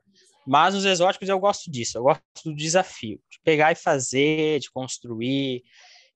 Mas 0.47 0.75
nos 0.75 0.85
exóticos 0.85 1.29
eu 1.29 1.39
gosto 1.39 1.71
disso, 1.71 1.99
eu 1.99 2.03
gosto 2.03 2.23
do 2.45 2.55
desafio, 2.55 3.21
de 3.31 3.39
pegar 3.45 3.71
e 3.71 3.75
fazer, 3.75 4.59
de 4.61 4.71
construir, 4.71 5.63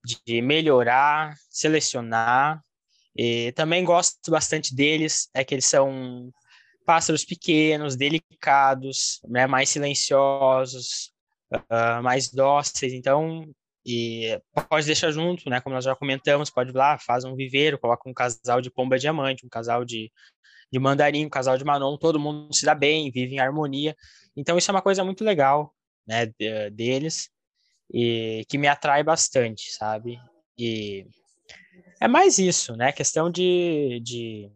de 0.05 0.43
melhorar, 0.43 1.35
selecionar. 1.51 2.61
E 3.17 3.53
também 3.53 3.85
gosto 3.85 4.31
bastante 4.31 4.75
deles, 4.75 5.29
é 5.35 5.45
que 5.45 5.55
eles 5.55 5.67
são 5.67 6.33
pássaros 6.85 7.25
pequenos, 7.25 7.97
delicados, 7.97 9.21
né, 9.29 9.47
mais 9.47 9.69
silenciosos, 9.69 11.13
uh, 11.55 12.03
mais 12.03 12.31
dóceis. 12.31 12.93
Então, 12.93 13.47
e 13.85 14.41
pode 14.69 14.87
deixar 14.87 15.11
junto, 15.11 15.49
né? 15.51 15.61
Como 15.61 15.75
nós 15.75 15.85
já 15.85 15.95
comentamos, 15.97 16.51
pode 16.51 16.71
ir 16.71 16.77
lá, 16.77 16.99
faz 16.99 17.25
um 17.25 17.35
viveiro, 17.35 17.79
coloca 17.79 18.09
um 18.09 18.15
casal 18.15 18.61
de 18.61 18.71
pomba 18.71 18.99
diamante, 18.99 19.45
um 19.45 19.49
casal 19.49 19.85
de, 19.85 20.11
de 20.73 20.79
mandarim, 20.79 21.27
um 21.27 21.31
casal 21.31 21.59
de 21.59 21.65
manon, 21.65 21.97
todo 21.97 22.19
mundo 22.19 22.55
se 22.55 22.65
dá 22.65 22.75
bem, 22.75 23.11
vive 23.11 23.35
em 23.35 23.41
harmonia. 23.41 23.97
Então, 24.37 24.57
isso 24.57 24.71
é 24.71 24.75
uma 24.75 24.83
coisa 24.83 25.05
muito 25.05 25.25
legal, 25.25 25.75
né, 26.07 26.27
deles, 26.73 27.29
e 27.93 28.45
que 28.49 28.57
me 28.57 28.67
atrai 28.67 29.03
bastante, 29.03 29.73
sabe? 29.73 30.19
E 30.59 31.07
é 32.01 32.09
mais 32.09 32.39
isso, 32.39 32.75
né? 32.75 32.91
Questão 32.93 33.31
de, 33.31 34.01
de 34.03 34.51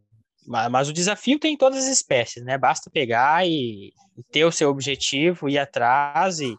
mas 0.46 0.88
o 0.88 0.92
desafio 0.92 1.38
tem 1.38 1.54
em 1.54 1.56
todas 1.56 1.84
as 1.84 1.90
espécies, 1.90 2.44
né? 2.44 2.56
Basta 2.56 2.90
pegar 2.90 3.46
e, 3.46 3.92
e 4.16 4.22
ter 4.30 4.44
o 4.44 4.52
seu 4.52 4.70
objetivo, 4.70 5.48
ir 5.48 5.58
atrás 5.58 6.38
e, 6.40 6.56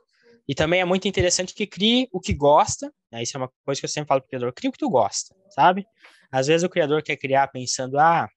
e 0.48 0.54
também 0.54 0.82
é 0.82 0.86
muito 0.86 1.08
interessante 1.08 1.54
que 1.54 1.66
crie 1.66 2.08
o 2.12 2.20
que 2.20 2.34
gosta, 2.34 2.94
né? 3.12 3.24
Isso 3.24 3.38
é 3.38 3.40
uma 3.40 3.52
coisa 3.66 3.80
que 3.80 3.86
eu 3.86 3.90
sempre 3.90 4.10
falo 4.10 4.22
para 4.22 4.28
o 4.28 4.30
criador, 4.30 4.54
crie 4.54 4.70
o 4.70 4.72
que 4.72 4.78
tu 4.78 4.90
gosta, 4.90 5.34
sabe? 5.50 5.86
Às 6.32 6.48
vezes 6.48 6.64
o 6.64 6.70
criador 6.70 7.02
quer 7.02 7.16
criar 7.16 7.48
pensando, 7.48 7.98
ah, 7.98 8.28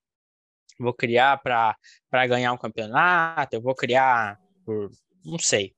vou 0.78 0.94
criar 0.94 1.38
para 1.38 1.76
ganhar 2.26 2.52
um 2.52 2.58
campeonato, 2.58 3.54
eu 3.54 3.60
vou 3.60 3.74
criar 3.74 4.38
por, 4.64 4.90
não 5.24 5.38
sei. 5.38 5.74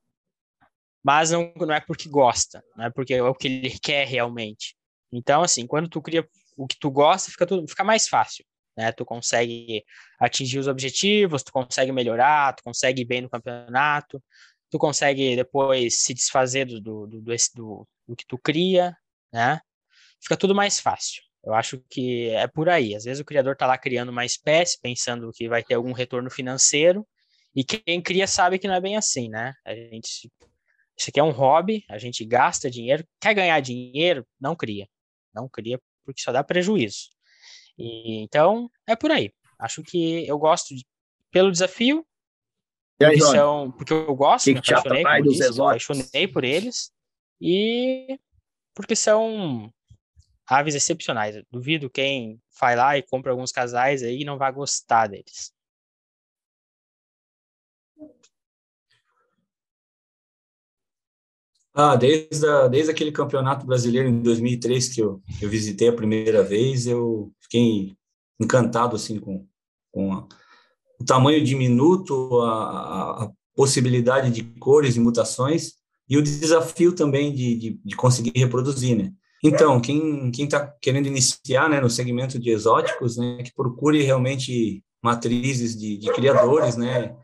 Mas 1.02 1.30
não, 1.30 1.52
não 1.56 1.74
é 1.74 1.80
porque 1.80 2.08
gosta, 2.08 2.62
não 2.76 2.86
é 2.86 2.90
porque 2.90 3.14
é 3.14 3.22
o 3.22 3.34
que 3.34 3.48
ele 3.48 3.78
quer 3.78 4.06
realmente. 4.06 4.76
Então, 5.12 5.42
assim, 5.42 5.66
quando 5.66 5.88
tu 5.88 6.00
cria 6.00 6.26
o 6.56 6.66
que 6.66 6.78
tu 6.78 6.90
gosta, 6.90 7.30
fica, 7.30 7.46
tudo, 7.46 7.66
fica 7.68 7.84
mais 7.84 8.08
fácil 8.08 8.44
né? 8.76 8.92
Tu 8.92 9.04
consegue 9.04 9.84
atingir 10.18 10.58
os 10.58 10.68
objetivos, 10.68 11.42
tu 11.42 11.52
consegue 11.52 11.92
melhorar, 11.92 12.54
tu 12.54 12.62
consegue 12.62 13.02
ir 13.02 13.04
bem 13.04 13.20
no 13.22 13.30
campeonato, 13.30 14.22
tu 14.70 14.78
consegue 14.78 15.36
depois 15.36 16.02
se 16.02 16.14
desfazer 16.14 16.66
do, 16.66 16.80
do, 16.80 17.06
do, 17.06 17.20
do, 17.20 17.88
do 18.08 18.16
que 18.16 18.26
tu 18.26 18.38
cria, 18.38 18.96
né? 19.32 19.60
Fica 20.20 20.36
tudo 20.36 20.54
mais 20.54 20.80
fácil. 20.80 21.22
Eu 21.44 21.54
acho 21.54 21.82
que 21.90 22.28
é 22.30 22.46
por 22.46 22.68
aí. 22.68 22.94
Às 22.94 23.04
vezes 23.04 23.20
o 23.20 23.24
criador 23.24 23.54
está 23.54 23.66
lá 23.66 23.76
criando 23.76 24.10
uma 24.10 24.24
espécie, 24.24 24.80
pensando 24.80 25.32
que 25.32 25.48
vai 25.48 25.62
ter 25.62 25.74
algum 25.74 25.92
retorno 25.92 26.30
financeiro, 26.30 27.06
e 27.54 27.64
quem 27.64 28.00
cria 28.00 28.26
sabe 28.26 28.58
que 28.58 28.68
não 28.68 28.74
é 28.74 28.80
bem 28.80 28.96
assim, 28.96 29.28
né? 29.28 29.52
A 29.64 29.74
gente, 29.74 30.30
isso 31.02 31.10
aqui 31.10 31.18
é 31.18 31.24
um 31.24 31.32
hobby, 31.32 31.84
a 31.88 31.98
gente 31.98 32.24
gasta 32.24 32.70
dinheiro, 32.70 33.04
quer 33.20 33.34
ganhar 33.34 33.58
dinheiro, 33.60 34.24
não 34.40 34.54
cria. 34.54 34.88
Não 35.34 35.48
cria 35.48 35.80
porque 36.04 36.22
só 36.22 36.30
dá 36.30 36.44
prejuízo. 36.44 37.10
E, 37.76 38.22
então, 38.22 38.70
é 38.86 38.94
por 38.94 39.10
aí. 39.10 39.32
Acho 39.58 39.82
que 39.82 40.26
eu 40.26 40.38
gosto 40.38 40.74
de, 40.74 40.86
pelo 41.30 41.50
desafio, 41.50 42.06
aí, 43.00 43.18
porque, 43.18 43.20
são, 43.20 43.72
porque 43.72 43.92
eu 43.92 44.14
gosto, 44.14 44.44
que 44.44 44.52
me 44.52 44.58
apaixonei, 44.60 45.02
por 45.02 45.22
disse, 45.22 45.60
apaixonei 45.60 46.28
por 46.28 46.44
eles, 46.44 46.92
e 47.40 48.18
porque 48.72 48.94
são 48.94 49.72
aves 50.46 50.76
excepcionais. 50.76 51.42
duvido 51.50 51.90
quem 51.90 52.40
vai 52.60 52.76
lá 52.76 52.96
e 52.96 53.02
compra 53.02 53.32
alguns 53.32 53.50
casais 53.50 54.04
aí 54.04 54.20
e 54.20 54.24
não 54.24 54.38
vai 54.38 54.52
gostar 54.52 55.08
deles. 55.08 55.52
Ah, 61.74 61.96
desde, 61.96 62.46
a, 62.46 62.68
desde 62.68 62.90
aquele 62.90 63.10
campeonato 63.10 63.66
brasileiro 63.66 64.08
em 64.08 64.20
2003 64.20 64.88
que 64.90 65.00
eu, 65.00 65.22
eu 65.40 65.48
visitei 65.48 65.88
a 65.88 65.92
primeira 65.94 66.42
vez, 66.42 66.86
eu 66.86 67.32
fiquei 67.40 67.96
encantado 68.38 68.94
assim 68.96 69.18
com, 69.18 69.46
com 69.90 70.12
a, 70.12 70.26
o 71.00 71.04
tamanho 71.04 71.42
diminuto, 71.42 72.40
a, 72.40 73.24
a, 73.24 73.30
possibilidade 73.54 74.30
de 74.30 74.42
cores 74.58 74.96
e 74.96 75.00
mutações 75.00 75.74
e 76.08 76.16
o 76.16 76.22
desafio 76.22 76.94
também 76.94 77.34
de, 77.34 77.54
de, 77.54 77.80
de 77.84 77.96
conseguir 77.96 78.32
reproduzir, 78.34 78.96
né? 78.96 79.12
Então, 79.44 79.80
quem 79.80 80.30
está 80.30 80.66
querendo 80.80 81.06
iniciar, 81.06 81.68
né, 81.68 81.80
no 81.80 81.90
segmento 81.90 82.38
de 82.38 82.48
exóticos, 82.48 83.16
né, 83.16 83.42
que 83.42 83.52
procure 83.52 84.00
realmente 84.02 84.82
matrizes 85.02 85.76
de, 85.76 85.98
de 85.98 86.12
criadores, 86.12 86.76
né, 86.76 87.14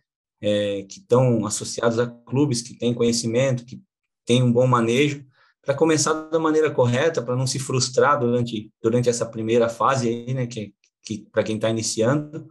é, 0.41 0.83
que 0.83 0.99
estão 0.99 1.47
associados 1.47 1.99
a 1.99 2.09
clubes 2.09 2.61
que 2.61 2.77
têm 2.77 2.93
conhecimento, 2.93 3.65
que 3.65 3.81
tem 4.29 4.43
um 4.43 4.53
bom 4.53 4.67
manejo, 4.67 5.25
para 5.65 5.75
começar 5.75 6.13
da 6.13 6.39
maneira 6.39 6.71
correta, 6.71 7.23
para 7.23 7.35
não 7.35 7.47
se 7.47 7.59
frustrar 7.59 8.21
durante, 8.21 8.71
durante 8.83 9.09
essa 9.09 9.25
primeira 9.25 9.71
fase 9.71 10.07
aí, 10.07 10.35
né, 10.35 10.47
que, 10.47 10.75
que 11.03 11.27
para 11.33 11.43
quem 11.43 11.57
está 11.57 11.71
iniciando. 11.71 12.47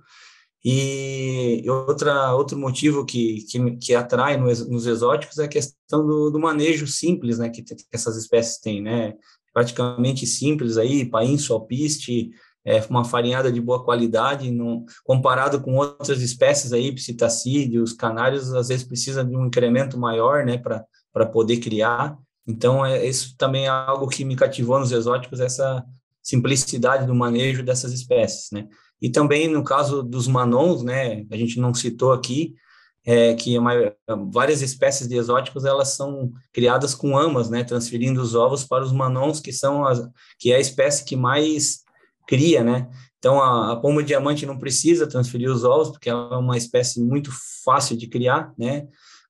E 0.66 1.64
outra, 1.70 2.34
outro 2.34 2.58
motivo 2.58 3.06
que, 3.06 3.46
que, 3.48 3.78
que 3.78 3.94
atrai 3.94 4.38
nos, 4.38 4.68
nos 4.68 4.88
exóticos 4.88 5.38
é 5.38 5.46
a 5.46 5.48
questão 5.48 6.06
do, 6.06 6.32
do 6.32 6.40
manejo 6.40 6.88
simples, 6.88 7.38
né, 7.38 7.50
que, 7.50 7.62
que, 7.62 7.76
essas 7.94 8.18
espécies 8.18 8.60
têm, 8.60 8.82
né, 8.82 9.14
praticamente 9.54 10.26
simples 10.26 10.78
aí, 10.78 11.06
paim, 11.06 11.38
solpiste, 11.38 12.32
é 12.66 12.84
uma 12.90 13.06
farinhada 13.06 13.52
de 13.52 13.62
boa 13.62 13.84
qualidade, 13.84 14.50
não, 14.50 14.84
comparado 15.04 15.62
com 15.62 15.76
outras 15.76 16.22
espécies 16.24 16.74
aí, 16.74 16.92
psitacídeos, 16.92 17.94
canários, 17.94 18.52
às 18.54 18.68
vezes 18.68 18.84
precisa 18.84 19.24
de 19.24 19.38
um 19.38 19.46
incremento 19.46 19.98
maior, 19.98 20.44
né, 20.44 20.58
para 20.58 20.84
para 21.18 21.26
poder 21.26 21.58
criar. 21.58 22.16
Então, 22.46 22.86
é, 22.86 23.04
isso 23.06 23.36
também 23.38 23.66
é 23.66 23.70
algo 23.70 24.08
que 24.08 24.24
me 24.24 24.36
cativou 24.36 24.80
nos 24.80 24.92
exóticos, 24.92 25.40
essa 25.40 25.84
simplicidade 26.22 27.08
do 27.08 27.16
manejo 27.16 27.64
dessas 27.64 27.92
espécies, 27.92 28.50
né? 28.52 28.68
E 29.02 29.10
também 29.10 29.48
no 29.48 29.64
caso 29.64 30.04
dos 30.04 30.28
manons, 30.28 30.84
né, 30.84 31.26
a 31.32 31.38
gente 31.38 31.60
não 31.60 31.74
citou 31.74 32.12
aqui, 32.12 32.54
é 33.06 33.34
que 33.34 33.58
maior, 33.60 33.94
várias 34.32 34.62
espécies 34.62 35.08
de 35.08 35.16
exóticos 35.16 35.66
elas 35.66 35.90
são 35.96 36.32
criadas 36.52 36.94
com 36.94 37.18
amas, 37.18 37.50
né, 37.50 37.64
transferindo 37.64 38.22
os 38.22 38.36
ovos 38.36 38.64
para 38.64 38.84
os 38.84 38.92
manons, 38.92 39.40
que 39.40 39.54
são 39.54 39.86
as, 39.86 40.02
que 40.38 40.52
é 40.52 40.58
a 40.58 40.60
espécie 40.60 41.06
que 41.06 41.16
mais 41.16 41.84
cria, 42.28 42.64
né? 42.64 42.90
Então 43.18 43.42
a, 43.42 43.74
a 43.74 43.76
pomba 43.78 44.04
diamante 44.04 44.46
não 44.46 44.60
precisa 44.60 45.08
transferir 45.08 45.50
os 45.50 45.64
ovos 45.64 45.90
porque 45.90 46.10
ela 46.10 46.36
é 46.36 46.38
uma 46.38 46.58
espécie 46.58 47.02
muito 47.02 47.32
fácil 47.64 47.96
de 47.96 48.08
criar, 48.08 48.54
né? 48.58 48.88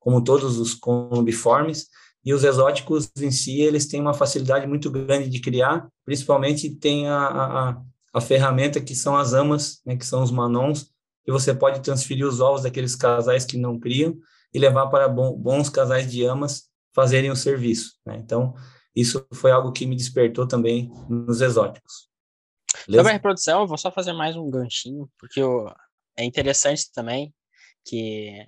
Como 0.08 0.24
todos 0.24 0.58
os 0.58 0.74
columbiformes, 0.74 1.90
e 2.24 2.34
os 2.34 2.46
exóticos 2.46 3.12
em 3.20 3.30
si, 3.30 3.60
eles 3.60 3.88
têm 3.90 4.00
uma 4.00 4.14
facilidade 4.14 4.66
muito 4.66 4.90
grande 4.90 5.30
de 5.30 5.42
criar, 5.42 5.86
principalmente 6.06 6.74
tem 6.74 7.10
a, 7.10 7.28
a, 7.28 7.82
a 8.14 8.22
ferramenta 8.22 8.80
que 8.80 8.96
são 8.96 9.18
as 9.18 9.34
amas, 9.34 9.82
né, 9.86 9.98
que 9.98 10.06
são 10.06 10.24
os 10.24 10.32
manons, 10.32 10.90
que 11.26 11.32
você 11.32 11.54
pode 11.54 11.82
transferir 11.82 12.26
os 12.26 12.40
ovos 12.40 12.64
daqueles 12.64 12.96
casais 12.96 13.44
que 13.44 13.58
não 13.58 13.78
criam 13.78 14.18
e 14.54 14.60
levar 14.60 14.88
para 14.88 15.10
bons 15.10 15.70
casais 15.70 16.10
de 16.10 16.24
amas 16.24 16.70
fazerem 16.96 17.30
o 17.30 17.36
serviço. 17.36 17.96
Né? 18.06 18.16
Então, 18.18 18.56
isso 18.96 19.28
foi 19.34 19.52
algo 19.52 19.74
que 19.74 19.86
me 19.86 19.98
despertou 19.98 20.48
também 20.48 20.90
nos 21.10 21.42
exóticos. 21.42 22.08
Beleza? 22.86 23.02
Sobre 23.02 23.10
a 23.10 23.14
reprodução, 23.14 23.60
eu 23.60 23.68
vou 23.68 23.78
só 23.78 23.92
fazer 23.92 24.14
mais 24.14 24.38
um 24.38 24.50
ganchinho, 24.50 25.10
porque 25.20 25.42
eu, 25.42 25.70
é 26.16 26.24
interessante 26.24 26.90
também 26.94 27.34
que 27.84 28.48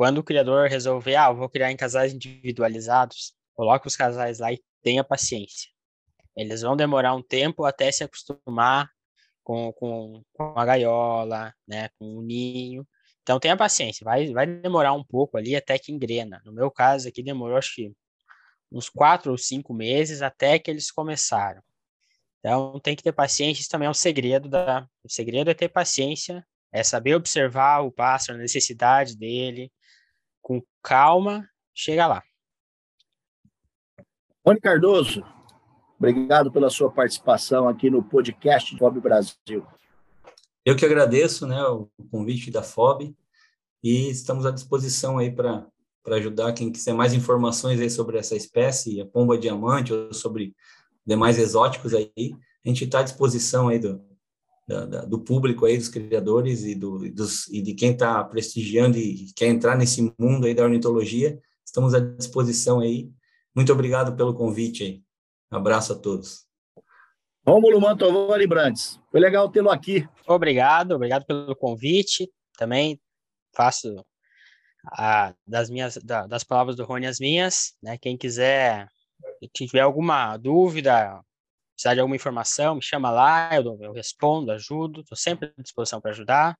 quando 0.00 0.16
o 0.16 0.24
criador 0.24 0.66
resolver, 0.66 1.14
ah, 1.14 1.30
vou 1.30 1.46
criar 1.46 1.70
em 1.70 1.76
casais 1.76 2.14
individualizados, 2.14 3.34
coloque 3.54 3.86
os 3.86 3.94
casais 3.94 4.38
lá 4.38 4.50
e 4.50 4.58
tenha 4.80 5.04
paciência. 5.04 5.68
Eles 6.34 6.62
vão 6.62 6.74
demorar 6.74 7.14
um 7.14 7.22
tempo 7.22 7.66
até 7.66 7.92
se 7.92 8.02
acostumar 8.02 8.88
com, 9.44 9.70
com, 9.74 10.22
com 10.32 10.58
a 10.58 10.64
gaiola, 10.64 11.52
né, 11.68 11.90
com 11.98 12.16
o 12.16 12.22
ninho. 12.22 12.88
Então 13.22 13.38
tenha 13.38 13.54
paciência, 13.58 14.02
vai, 14.02 14.32
vai 14.32 14.46
demorar 14.46 14.94
um 14.94 15.04
pouco 15.04 15.36
ali 15.36 15.54
até 15.54 15.78
que 15.78 15.92
engrena. 15.92 16.40
No 16.46 16.52
meu 16.54 16.70
caso 16.70 17.06
aqui 17.06 17.22
demorou 17.22 17.58
acho 17.58 17.74
que 17.74 17.92
uns 18.72 18.88
quatro 18.88 19.30
ou 19.32 19.36
cinco 19.36 19.74
meses 19.74 20.22
até 20.22 20.58
que 20.58 20.70
eles 20.70 20.90
começaram. 20.90 21.62
Então 22.38 22.80
tem 22.80 22.96
que 22.96 23.02
ter 23.02 23.12
paciência, 23.12 23.60
isso 23.60 23.68
também 23.68 23.86
é 23.86 23.90
um 23.90 23.92
segredo 23.92 24.48
da. 24.48 24.88
O 25.04 25.10
segredo 25.10 25.50
é 25.50 25.54
ter 25.54 25.68
paciência, 25.68 26.42
é 26.72 26.82
saber 26.82 27.16
observar 27.16 27.80
o 27.80 27.92
pássaro, 27.92 28.38
a 28.38 28.40
necessidade 28.40 29.14
dele, 29.14 29.70
com 30.40 30.62
calma, 30.82 31.48
chega 31.74 32.06
lá. 32.06 32.22
Rony 34.44 34.60
Cardoso, 34.60 35.24
obrigado 35.98 36.50
pela 36.50 36.70
sua 36.70 36.90
participação 36.90 37.68
aqui 37.68 37.90
no 37.90 38.02
podcast 38.02 38.76
FOB 38.76 39.00
Brasil. 39.00 39.66
Eu 40.64 40.76
que 40.76 40.84
agradeço 40.84 41.46
né, 41.46 41.62
o 41.64 41.88
convite 42.10 42.50
da 42.50 42.62
FOB 42.62 43.14
e 43.82 44.10
estamos 44.10 44.44
à 44.44 44.50
disposição 44.50 45.18
aí 45.18 45.30
para 45.30 45.66
ajudar 46.08 46.52
quem 46.52 46.72
quiser 46.72 46.94
mais 46.94 47.12
informações 47.14 47.80
aí 47.80 47.90
sobre 47.90 48.18
essa 48.18 48.36
espécie, 48.36 49.00
a 49.00 49.06
pomba 49.06 49.38
diamante 49.38 49.92
ou 49.92 50.12
sobre 50.12 50.54
demais 51.06 51.38
exóticos 51.38 51.94
aí. 51.94 52.34
A 52.64 52.68
gente 52.68 52.84
está 52.84 53.00
à 53.00 53.02
disposição 53.02 53.68
aí 53.68 53.78
do, 53.78 54.02
da, 54.70 54.86
da, 54.86 55.00
do 55.04 55.18
público 55.18 55.66
aí, 55.66 55.76
dos 55.76 55.88
criadores 55.88 56.62
e, 56.62 56.76
do, 56.76 57.10
dos, 57.10 57.48
e 57.48 57.60
de 57.60 57.74
quem 57.74 57.90
está 57.90 58.22
prestigiando 58.22 58.96
e 58.96 59.32
quer 59.34 59.48
entrar 59.48 59.76
nesse 59.76 60.14
mundo 60.16 60.46
aí 60.46 60.54
da 60.54 60.62
ornitologia, 60.62 61.40
estamos 61.66 61.92
à 61.92 61.98
disposição 61.98 62.78
aí. 62.78 63.10
Muito 63.54 63.72
obrigado 63.72 64.16
pelo 64.16 64.32
convite 64.32 64.84
aí. 64.84 65.02
Abraço 65.50 65.92
a 65.92 65.96
todos. 65.96 66.46
Rômulo 67.44 67.80
Mantovani 67.80 68.46
Brandes, 68.46 69.00
foi 69.10 69.18
legal 69.18 69.50
tê-lo 69.50 69.70
aqui. 69.70 70.08
Obrigado, 70.28 70.92
obrigado 70.92 71.24
pelo 71.26 71.56
convite. 71.56 72.30
Também 72.56 73.00
faço 73.56 74.04
a, 74.92 75.34
das 75.44 75.68
minhas 75.68 75.96
da, 75.96 76.28
das 76.28 76.44
palavras 76.44 76.76
do 76.76 76.84
Rony 76.84 77.06
as 77.06 77.18
minhas, 77.18 77.74
né? 77.82 77.98
Quem 77.98 78.16
quiser 78.16 78.86
tiver 79.52 79.80
alguma 79.80 80.36
dúvida, 80.36 81.20
precisar 81.80 81.94
de 81.94 82.00
alguma 82.00 82.16
informação, 82.16 82.74
me 82.74 82.82
chama 82.82 83.10
lá, 83.10 83.48
eu, 83.54 83.78
eu 83.80 83.92
respondo, 83.92 84.52
ajudo, 84.52 85.00
estou 85.00 85.16
sempre 85.16 85.50
à 85.56 85.62
disposição 85.62 85.98
para 85.98 86.10
ajudar. 86.10 86.58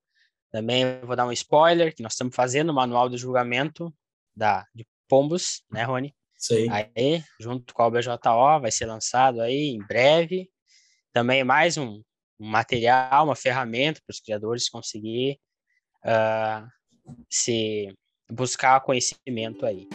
Também 0.51 0.99
vou 1.03 1.15
dar 1.15 1.27
um 1.27 1.33
spoiler, 1.33 1.95
que 1.95 2.03
nós 2.03 2.15
estamos 2.15 2.35
fazendo 2.35 2.71
o 2.71 2.75
manual 2.75 3.07
do 3.07 3.19
julgamento 3.19 3.95
da, 4.35 4.67
de 4.75 4.87
Pombos, 5.07 5.63
né, 5.71 5.83
Rony? 5.83 6.15
Sim. 6.39 6.69
Aí, 6.71 7.23
junto 7.39 7.75
com 7.75 7.83
a 7.83 7.91
BJO, 7.91 8.61
vai 8.63 8.71
ser 8.71 8.87
lançado 8.87 9.43
aí 9.43 9.69
em 9.69 9.87
breve. 9.87 10.49
Também 11.13 11.45
mais 11.45 11.77
um, 11.77 12.03
um 12.41 12.49
material, 12.49 13.27
uma 13.27 13.37
ferramenta 13.37 14.01
para 14.07 14.15
os 14.15 14.21
criadores 14.21 14.71
conseguir 14.71 15.39
uh, 16.03 16.67
se 17.29 17.95
buscar 18.31 18.81
conhecimento 18.81 19.67
aí. 19.67 19.87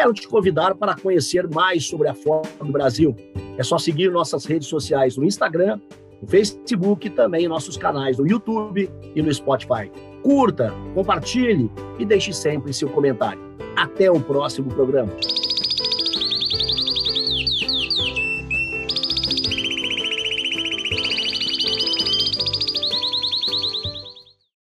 Quero 0.00 0.14
te 0.14 0.26
convidar 0.26 0.74
para 0.74 0.96
conhecer 0.96 1.46
mais 1.46 1.86
sobre 1.86 2.08
a 2.08 2.14
Ford 2.14 2.48
do 2.58 2.72
Brasil. 2.72 3.14
É 3.58 3.62
só 3.62 3.76
seguir 3.76 4.10
nossas 4.10 4.46
redes 4.46 4.66
sociais 4.66 5.18
no 5.18 5.26
Instagram, 5.26 5.78
no 6.22 6.26
Facebook 6.26 7.06
e 7.06 7.10
também 7.10 7.46
nossos 7.46 7.76
canais 7.76 8.16
no 8.16 8.26
YouTube 8.26 8.90
e 9.14 9.20
no 9.20 9.30
Spotify. 9.30 9.92
Curta, 10.22 10.72
compartilhe 10.94 11.70
e 11.98 12.06
deixe 12.06 12.32
sempre 12.32 12.72
seu 12.72 12.88
comentário. 12.88 13.38
Até 13.76 14.10
o 14.10 14.18
próximo 14.18 14.70
programa. 14.70 15.12